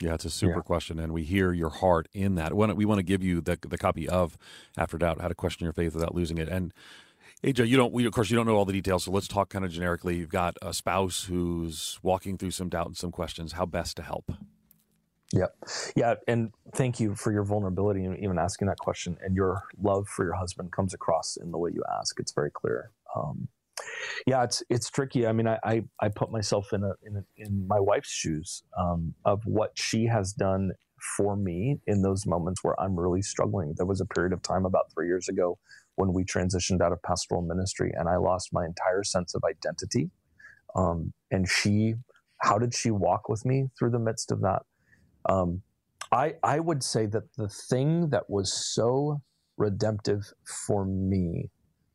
Yeah, 0.00 0.14
it's 0.14 0.26
a 0.26 0.30
super 0.30 0.56
yeah. 0.56 0.62
question, 0.62 0.98
and 0.98 1.12
we 1.12 1.22
hear 1.22 1.52
your 1.52 1.70
heart 1.70 2.08
in 2.12 2.34
that. 2.34 2.54
We 2.54 2.84
want 2.84 2.98
to 2.98 3.02
give 3.02 3.22
you 3.22 3.40
the 3.40 3.58
the 3.66 3.78
copy 3.78 4.06
of 4.06 4.36
After 4.76 4.98
Doubt: 4.98 5.20
How 5.22 5.28
to 5.28 5.34
Question 5.34 5.64
Your 5.64 5.72
Faith 5.72 5.94
Without 5.94 6.14
Losing 6.14 6.36
It. 6.36 6.48
And 6.48 6.74
AJ, 7.42 7.68
you 7.68 7.78
don't. 7.78 7.92
We, 7.94 8.04
of 8.04 8.12
course, 8.12 8.30
you 8.30 8.36
don't 8.36 8.46
know 8.46 8.56
all 8.56 8.66
the 8.66 8.74
details, 8.74 9.04
so 9.04 9.10
let's 9.10 9.28
talk 9.28 9.48
kind 9.48 9.64
of 9.64 9.70
generically. 9.70 10.16
You've 10.16 10.28
got 10.28 10.58
a 10.60 10.74
spouse 10.74 11.24
who's 11.24 11.98
walking 12.02 12.36
through 12.36 12.50
some 12.50 12.68
doubt 12.68 12.86
and 12.86 12.96
some 12.96 13.10
questions. 13.10 13.52
How 13.52 13.64
best 13.64 13.96
to 13.96 14.02
help? 14.02 14.32
Yep. 15.32 15.54
Yeah. 15.96 16.14
And 16.28 16.52
thank 16.74 17.00
you 17.00 17.14
for 17.14 17.32
your 17.32 17.44
vulnerability 17.44 18.04
and 18.04 18.16
even 18.18 18.38
asking 18.38 18.68
that 18.68 18.78
question. 18.78 19.16
And 19.20 19.34
your 19.34 19.64
love 19.82 20.06
for 20.08 20.24
your 20.24 20.34
husband 20.34 20.72
comes 20.72 20.94
across 20.94 21.36
in 21.36 21.50
the 21.50 21.58
way 21.58 21.70
you 21.74 21.82
ask. 21.98 22.18
It's 22.20 22.32
very 22.32 22.50
clear. 22.50 22.92
Um, 23.14 23.48
yeah, 24.26 24.44
it's 24.44 24.62
it's 24.70 24.90
tricky. 24.90 25.26
I 25.26 25.32
mean, 25.32 25.46
I 25.48 25.58
I, 25.64 25.82
I 26.00 26.08
put 26.08 26.30
myself 26.30 26.72
in 26.72 26.82
a, 26.82 26.92
in 27.04 27.16
a, 27.16 27.24
in 27.36 27.66
my 27.66 27.80
wife's 27.80 28.10
shoes 28.10 28.62
um, 28.78 29.14
of 29.24 29.42
what 29.44 29.72
she 29.74 30.06
has 30.06 30.32
done 30.32 30.72
for 31.16 31.36
me 31.36 31.78
in 31.86 32.02
those 32.02 32.26
moments 32.26 32.64
where 32.64 32.78
I'm 32.80 32.98
really 32.98 33.22
struggling. 33.22 33.74
There 33.76 33.86
was 33.86 34.00
a 34.00 34.06
period 34.06 34.32
of 34.32 34.42
time 34.42 34.64
about 34.64 34.92
three 34.92 35.06
years 35.06 35.28
ago 35.28 35.58
when 35.96 36.12
we 36.12 36.24
transitioned 36.24 36.80
out 36.80 36.92
of 36.92 37.02
pastoral 37.02 37.42
ministry, 37.42 37.92
and 37.96 38.08
I 38.08 38.16
lost 38.16 38.50
my 38.52 38.64
entire 38.64 39.02
sense 39.04 39.34
of 39.34 39.42
identity. 39.48 40.10
Um, 40.74 41.12
and 41.30 41.48
she, 41.48 41.94
how 42.42 42.58
did 42.58 42.74
she 42.74 42.90
walk 42.90 43.28
with 43.28 43.44
me 43.44 43.68
through 43.78 43.90
the 43.90 43.98
midst 43.98 44.30
of 44.30 44.40
that? 44.42 44.62
Um, 45.28 45.62
I 46.12 46.34
I 46.42 46.60
would 46.60 46.82
say 46.82 47.06
that 47.06 47.34
the 47.36 47.48
thing 47.48 48.10
that 48.10 48.30
was 48.30 48.52
so 48.52 49.22
redemptive 49.58 50.32
for 50.66 50.84
me 50.86 51.50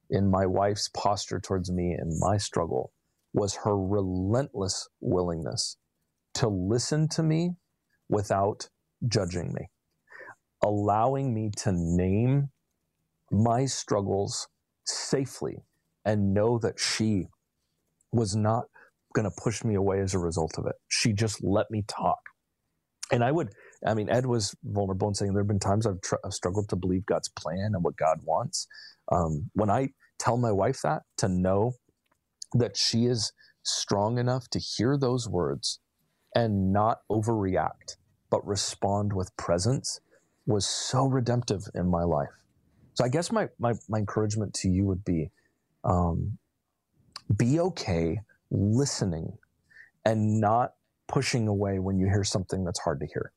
in 0.10 0.30
my 0.32 0.46
wife's 0.46 0.90
posture 0.90 1.40
towards 1.40 1.72
me 1.72 1.98
in 2.00 2.20
my 2.20 2.38
struggle 2.38 2.92
was 3.34 3.56
her 3.64 3.78
relentless 3.78 4.90
willingness 5.02 5.78
to 6.36 6.50
listen 6.50 7.08
to 7.10 7.24
me 7.24 7.52
without 8.10 8.70
judging 9.08 9.54
me, 9.54 9.70
allowing 10.64 11.34
me 11.34 11.52
to 11.58 11.72
name 11.74 12.50
my 13.32 13.66
struggles 13.66 14.48
safely 14.86 15.58
and 16.06 16.34
know 16.34 16.60
that 16.60 16.80
she 16.80 17.28
was 18.14 18.36
not 18.36 18.66
going 19.14 19.30
to 19.30 19.36
push 19.44 19.64
me 19.64 19.76
away 19.76 20.02
as 20.02 20.16
a 20.16 20.20
result 20.20 20.58
of 20.58 20.68
it. 20.68 20.76
She 20.90 21.14
just 21.14 21.44
let 21.44 21.72
me 21.72 21.84
talk. 21.88 22.20
And 23.12 23.24
I 23.24 23.32
would, 23.32 23.50
I 23.86 23.94
mean, 23.94 24.10
Ed 24.10 24.26
was 24.26 24.56
vulnerable 24.64 25.10
in 25.10 25.16
saying 25.16 25.34
there 25.34 25.44
have 25.44 25.48
been 25.50 25.60
times 25.60 25.88
I've, 25.88 26.02
tr- 26.02 26.16
I've 26.26 26.34
struggled 26.34 26.70
to 26.70 26.78
believe 26.78 27.06
God's 27.06 27.30
plan 27.30 27.72
and 27.74 27.84
what 27.84 27.98
God 27.98 28.20
wants. 28.24 28.68
Um, 29.12 29.50
when 29.54 29.70
I 29.70 29.90
tell 30.20 30.38
my 30.38 30.52
wife 30.52 30.82
that, 30.84 31.04
to 31.20 31.30
know 31.30 31.74
that 32.54 32.78
she 32.78 33.06
is 33.06 33.34
strong 33.64 34.18
enough 34.18 34.50
to 34.52 34.60
hear 34.60 34.98
those 34.98 35.30
words 35.30 35.80
and 36.36 36.74
not 36.74 37.00
overreact, 37.12 37.98
but 38.32 38.46
respond 38.48 39.14
with 39.14 39.36
presence 39.38 40.00
was 40.48 40.66
so 40.66 41.06
redemptive 41.06 41.64
in 41.76 41.90
my 41.90 42.04
life. 42.04 42.30
So 42.96 43.06
I 43.06 43.10
guess 43.10 43.32
my, 43.32 43.50
my, 43.60 43.74
my 43.90 44.00
encouragement 44.00 44.54
to 44.56 44.70
you 44.70 44.86
would 44.86 45.06
be 45.06 45.32
um, 45.84 46.38
be 47.36 47.60
okay 47.60 48.22
listening 48.52 49.38
and 50.06 50.40
not 50.42 50.74
pushing 51.12 51.48
away 51.48 51.80
when 51.80 52.00
you 52.00 52.08
hear 52.08 52.24
something 52.24 52.64
that's 52.64 52.80
hard 52.80 53.00
to 53.02 53.06
hear. 53.06 53.32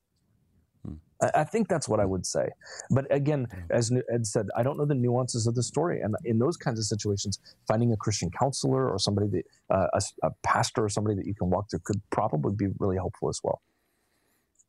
Hmm. 0.84 0.94
I, 1.20 1.40
I 1.40 1.44
think 1.44 1.68
that's 1.68 1.88
what 1.88 2.00
I 2.00 2.04
would 2.04 2.24
say. 2.24 2.48
But 2.90 3.06
again, 3.10 3.48
as 3.70 3.92
Ed 4.12 4.26
said, 4.26 4.46
I 4.56 4.62
don't 4.62 4.78
know 4.78 4.86
the 4.86 4.94
nuances 4.94 5.46
of 5.46 5.54
the 5.54 5.62
story. 5.62 6.00
And 6.00 6.14
in 6.24 6.38
those 6.38 6.56
kinds 6.56 6.78
of 6.78 6.84
situations, 6.84 7.40
finding 7.66 7.92
a 7.92 7.96
Christian 7.96 8.30
counselor 8.30 8.88
or 8.88 8.98
somebody 8.98 9.28
that, 9.28 9.44
uh, 9.74 9.86
a, 9.92 10.26
a 10.26 10.30
pastor 10.42 10.84
or 10.84 10.88
somebody 10.88 11.16
that 11.16 11.26
you 11.26 11.34
can 11.34 11.50
walk 11.50 11.70
through 11.70 11.80
could 11.84 12.00
probably 12.10 12.54
be 12.54 12.66
really 12.78 12.96
helpful 12.96 13.28
as 13.28 13.40
well. 13.42 13.60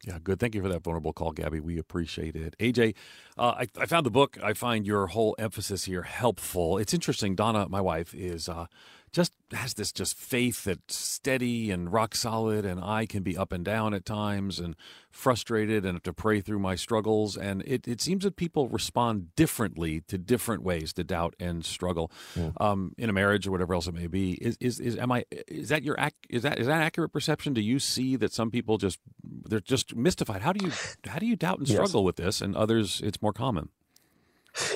Yeah, 0.06 0.20
good. 0.24 0.40
Thank 0.40 0.54
you 0.54 0.62
for 0.62 0.70
that 0.70 0.84
vulnerable 0.84 1.14
call, 1.14 1.32
Gabby. 1.32 1.60
We 1.60 1.80
appreciate 1.80 2.36
it. 2.36 2.56
AJ, 2.60 2.96
uh, 3.38 3.56
I, 3.60 3.68
I, 3.80 3.86
found 3.88 4.06
the 4.06 4.12
book. 4.12 4.38
I 4.44 4.54
find 4.54 4.86
your 4.86 5.08
whole 5.08 5.36
emphasis 5.40 5.86
here 5.86 6.04
helpful. 6.04 6.78
It's 6.78 6.94
interesting. 6.94 7.36
Donna, 7.36 7.68
my 7.70 7.82
wife, 7.82 8.14
is 8.14 8.48
uh, 8.48 8.68
just 9.16 9.34
has 9.52 9.76
this 9.76 9.94
just 9.94 10.18
faith 10.18 10.66
that's 10.66 10.96
steady 10.96 11.72
and 11.72 11.94
rock 11.94 12.14
solid 12.14 12.66
and 12.66 12.84
i 12.84 13.06
can 13.06 13.24
be 13.24 13.38
up 13.38 13.54
and 13.54 13.64
down 13.64 13.94
at 13.94 14.06
times 14.06 14.60
and 14.60 14.76
frustrated 15.16 15.86
and 15.86 15.96
have 15.96 16.04
to 16.04 16.14
pray 16.14 16.42
through 16.42 16.60
my 16.60 16.76
struggles. 16.76 17.38
And 17.38 17.64
it, 17.66 17.88
it 17.88 18.02
seems 18.02 18.24
that 18.24 18.36
people 18.36 18.68
respond 18.68 19.34
differently 19.36 20.02
to 20.08 20.18
different 20.18 20.62
ways 20.62 20.94
to 20.94 21.04
doubt 21.04 21.36
and 21.40 21.66
struggle 21.66 22.12
yeah. 22.36 22.52
um, 22.60 22.94
in 22.98 23.10
a 23.10 23.14
marriage 23.14 23.48
or 23.48 23.52
whatever 23.52 23.74
else 23.74 23.88
it 23.88 23.94
may 23.94 24.08
be. 24.08 24.34
Is, 24.34 24.58
is, 24.60 24.80
is 24.80 24.98
am 24.98 25.12
i 25.12 25.26
is 25.48 25.70
that 25.70 25.84
your 25.84 25.98
is 26.30 26.44
that 26.44 26.60
is 26.60 26.68
that 26.68 26.82
accurate 26.82 27.14
perception? 27.14 27.54
Do 27.54 27.62
you 27.62 27.80
see 27.80 28.16
that 28.18 28.34
some 28.34 28.52
people 28.52 28.78
just 28.78 29.00
they're 29.24 29.60
just 29.62 29.96
mystified? 29.96 30.42
How 30.42 30.52
do 30.52 30.66
you 30.66 30.72
how 31.08 31.20
do 31.20 31.26
you 31.26 31.36
doubt 31.36 31.60
and 31.60 31.68
struggle 31.68 32.02
yes. 32.02 32.06
with 32.06 32.16
this? 32.18 32.42
And 32.42 32.56
others 32.56 33.02
it's 33.04 33.22
more 33.22 33.34
common. 33.34 33.70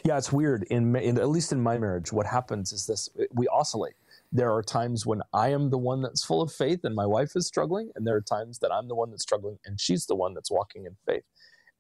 Yeah 0.04 0.18
it's 0.18 0.32
weird. 0.32 0.64
In, 0.64 0.96
in 0.96 1.20
at 1.20 1.30
least 1.30 1.52
in 1.52 1.62
my 1.62 1.78
marriage 1.78 2.14
what 2.14 2.26
happens 2.26 2.72
is 2.72 2.88
this 2.88 3.10
we 3.34 3.48
oscillate 3.50 3.96
there 4.32 4.54
are 4.54 4.62
times 4.62 5.06
when 5.06 5.22
I 5.34 5.50
am 5.50 5.70
the 5.70 5.78
one 5.78 6.02
that's 6.02 6.24
full 6.24 6.42
of 6.42 6.52
faith 6.52 6.82
and 6.84 6.96
my 6.96 7.06
wife 7.06 7.32
is 7.36 7.48
struggling, 7.48 7.92
and 7.96 8.06
there 8.06 8.16
are 8.16 8.22
times 8.22 8.60
that 8.60 8.72
I'm 8.72 8.88
the 8.88 8.96
one 8.96 9.10
that's 9.10 9.24
struggling 9.24 9.58
and 9.66 9.80
she's 9.80 10.06
the 10.06 10.16
one 10.16 10.34
that's 10.34 10.52
walking 10.52 10.86
in 10.86 10.96
faith. 11.06 11.24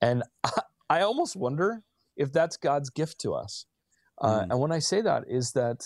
And 0.02 0.24
I, 0.44 0.52
I 0.92 1.02
almost 1.02 1.36
wonder 1.36 1.84
if 2.18 2.34
that's 2.34 2.58
God's 2.58 2.90
gift 2.90 3.22
to 3.22 3.34
us. 3.34 3.66
Uh, 4.20 4.40
mm. 4.40 4.48
And 4.50 4.60
when 4.60 4.72
I 4.72 4.80
say 4.80 5.02
that, 5.02 5.24
is 5.28 5.52
that 5.52 5.86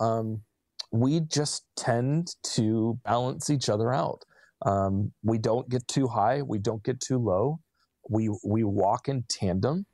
um, 0.00 0.42
we 0.90 1.20
just 1.20 1.64
tend 1.76 2.34
to 2.54 2.98
balance 3.04 3.48
each 3.48 3.68
other 3.68 3.92
out. 3.92 4.24
Um, 4.66 5.12
we 5.22 5.38
don't 5.38 5.68
get 5.68 5.86
too 5.86 6.08
high, 6.08 6.42
we 6.42 6.58
don't 6.58 6.82
get 6.82 7.00
too 7.00 7.18
low. 7.18 7.60
We 8.08 8.28
we 8.44 8.64
walk 8.64 9.08
in 9.08 9.24
tandem, 9.28 9.86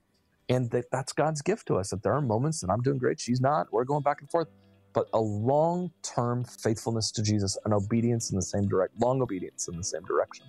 and 0.49 0.71
that, 0.71 0.87
that's 0.91 1.13
God's 1.13 1.43
gift 1.43 1.67
to 1.69 1.77
us. 1.77 1.91
That 1.91 2.03
there 2.03 2.15
are 2.15 2.23
moments 2.23 2.61
that 2.61 2.71
I'm 2.71 2.81
doing 2.81 2.99
great, 2.99 3.21
she's 3.21 3.41
not. 3.41 3.67
We're 3.71 3.85
going 3.85 4.03
back 4.03 4.21
and 4.21 4.31
forth 4.31 4.49
but 4.97 5.09
a 5.15 5.21
long 5.21 5.93
term 6.03 6.45
faithfulness 6.45 7.13
to 7.13 7.23
Jesus 7.23 7.59
and 7.67 7.75
obedience 7.75 8.33
in 8.33 8.37
the 8.37 8.43
same 8.43 8.69
direct, 8.69 9.01
long 9.01 9.23
obedience 9.23 9.69
in 9.69 9.79
the 9.79 9.85
same 9.85 10.05
direction 10.07 10.47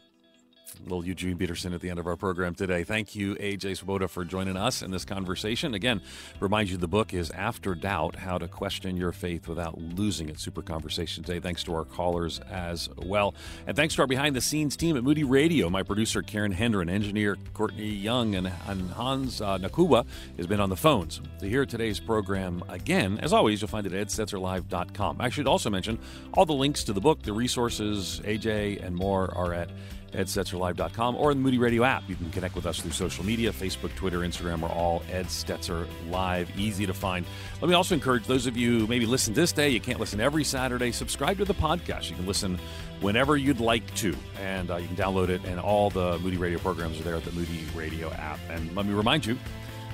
little 0.83 1.05
Eugene 1.05 1.37
Peterson 1.37 1.73
at 1.73 1.81
the 1.81 1.89
end 1.89 1.99
of 1.99 2.07
our 2.07 2.15
program 2.15 2.55
today. 2.55 2.83
Thank 2.83 3.15
you, 3.15 3.35
AJ 3.35 3.77
Swoboda, 3.77 4.07
for 4.07 4.23
joining 4.23 4.57
us 4.57 4.81
in 4.81 4.91
this 4.91 5.05
conversation. 5.05 5.73
Again, 5.73 6.01
remind 6.39 6.69
you 6.69 6.77
the 6.77 6.87
book 6.87 7.13
is 7.13 7.31
After 7.31 7.75
Doubt 7.75 8.15
How 8.15 8.37
to 8.37 8.47
Question 8.47 8.97
Your 8.97 9.11
Faith 9.11 9.47
Without 9.47 9.77
Losing 9.77 10.29
It. 10.29 10.39
Super 10.39 10.61
conversation 10.61 11.23
today. 11.23 11.39
Thanks 11.39 11.63
to 11.63 11.73
our 11.73 11.85
callers 11.85 12.39
as 12.51 12.89
well. 12.97 13.33
And 13.65 13.75
thanks 13.75 13.95
to 13.95 14.01
our 14.01 14.07
behind 14.07 14.35
the 14.35 14.41
scenes 14.41 14.75
team 14.75 14.97
at 14.97 15.03
Moody 15.03 15.23
Radio. 15.23 15.69
My 15.69 15.83
producer, 15.83 16.21
Karen 16.21 16.51
Hendren, 16.51 16.89
engineer 16.89 17.37
Courtney 17.53 17.89
Young, 17.89 18.35
and, 18.35 18.47
Hans 18.47 19.41
uh, 19.41 19.57
Nakuba 19.57 20.05
has 20.37 20.47
been 20.47 20.59
on 20.59 20.69
the 20.69 20.75
phones. 20.75 21.21
To 21.39 21.49
hear 21.49 21.65
today's 21.65 21.99
program 21.99 22.63
again, 22.69 23.19
as 23.19 23.33
always, 23.33 23.61
you'll 23.61 23.67
find 23.67 23.85
it 23.85 23.93
at 23.93 24.07
edstetzerlive.com. 24.07 25.17
I 25.19 25.29
should 25.29 25.47
also 25.47 25.69
mention 25.69 25.99
all 26.33 26.45
the 26.45 26.53
links 26.53 26.83
to 26.85 26.93
the 26.93 27.01
book, 27.01 27.23
the 27.23 27.33
resources, 27.33 28.21
AJ, 28.23 28.83
and 28.85 28.95
more 28.95 29.33
are 29.35 29.53
at 29.53 29.69
edstetzerlive.com 30.13 31.15
or 31.15 31.31
in 31.31 31.37
the 31.37 31.43
Moody 31.43 31.57
Radio 31.57 31.83
app. 31.83 32.03
You 32.07 32.15
can 32.15 32.29
connect 32.31 32.55
with 32.55 32.65
us 32.65 32.79
through 32.79 32.91
social 32.91 33.25
media 33.25 33.51
Facebook, 33.51 33.93
Twitter, 33.95 34.19
Instagram. 34.19 34.61
We're 34.61 34.69
all 34.69 35.03
Ed 35.11 35.27
Stetzer 35.27 35.87
Live, 36.09 36.49
easy 36.57 36.85
to 36.85 36.93
find. 36.93 37.25
Let 37.61 37.69
me 37.69 37.75
also 37.75 37.95
encourage 37.95 38.25
those 38.25 38.47
of 38.47 38.57
you 38.57 38.79
who 38.79 38.87
maybe 38.87 39.05
listen 39.05 39.33
this 39.33 39.51
day, 39.51 39.69
you 39.69 39.79
can't 39.79 39.99
listen 39.99 40.19
every 40.19 40.43
Saturday, 40.43 40.91
subscribe 40.91 41.37
to 41.37 41.45
the 41.45 41.53
podcast. 41.53 42.09
You 42.09 42.15
can 42.15 42.25
listen 42.25 42.59
whenever 43.01 43.37
you'd 43.37 43.59
like 43.59 43.93
to, 43.95 44.15
and 44.39 44.71
uh, 44.71 44.77
you 44.77 44.87
can 44.87 44.95
download 44.95 45.29
it, 45.29 45.43
and 45.45 45.59
all 45.59 45.89
the 45.89 46.17
Moody 46.19 46.37
Radio 46.37 46.59
programs 46.59 46.99
are 46.99 47.03
there 47.03 47.15
at 47.15 47.23
the 47.23 47.31
Moody 47.31 47.63
Radio 47.75 48.11
app. 48.11 48.39
And 48.49 48.75
let 48.75 48.85
me 48.85 48.93
remind 48.93 49.25
you, 49.25 49.37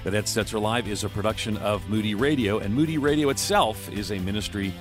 that 0.03 0.13
Ed 0.13 0.25
Stetzer 0.25 0.61
Live 0.61 0.87
is 0.87 1.03
a 1.03 1.09
production 1.09 1.57
of 1.57 1.87
Moody 1.89 2.13
Radio, 2.13 2.59
and 2.59 2.73
Moody 2.73 2.97
Radio 2.97 3.29
itself 3.29 3.89
is 3.91 4.11
a 4.11 4.19
ministry 4.19 4.73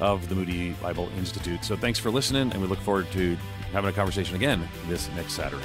of 0.00 0.26
the 0.28 0.34
Moody 0.34 0.70
Bible 0.82 1.10
Institute. 1.18 1.64
So 1.64 1.76
thanks 1.76 1.98
for 1.98 2.10
listening, 2.10 2.50
and 2.52 2.62
we 2.62 2.66
look 2.66 2.80
forward 2.80 3.10
to 3.12 3.36
having 3.72 3.90
a 3.90 3.92
conversation 3.92 4.36
again 4.36 4.66
this 4.88 5.08
next 5.16 5.34
Saturday. 5.34 5.64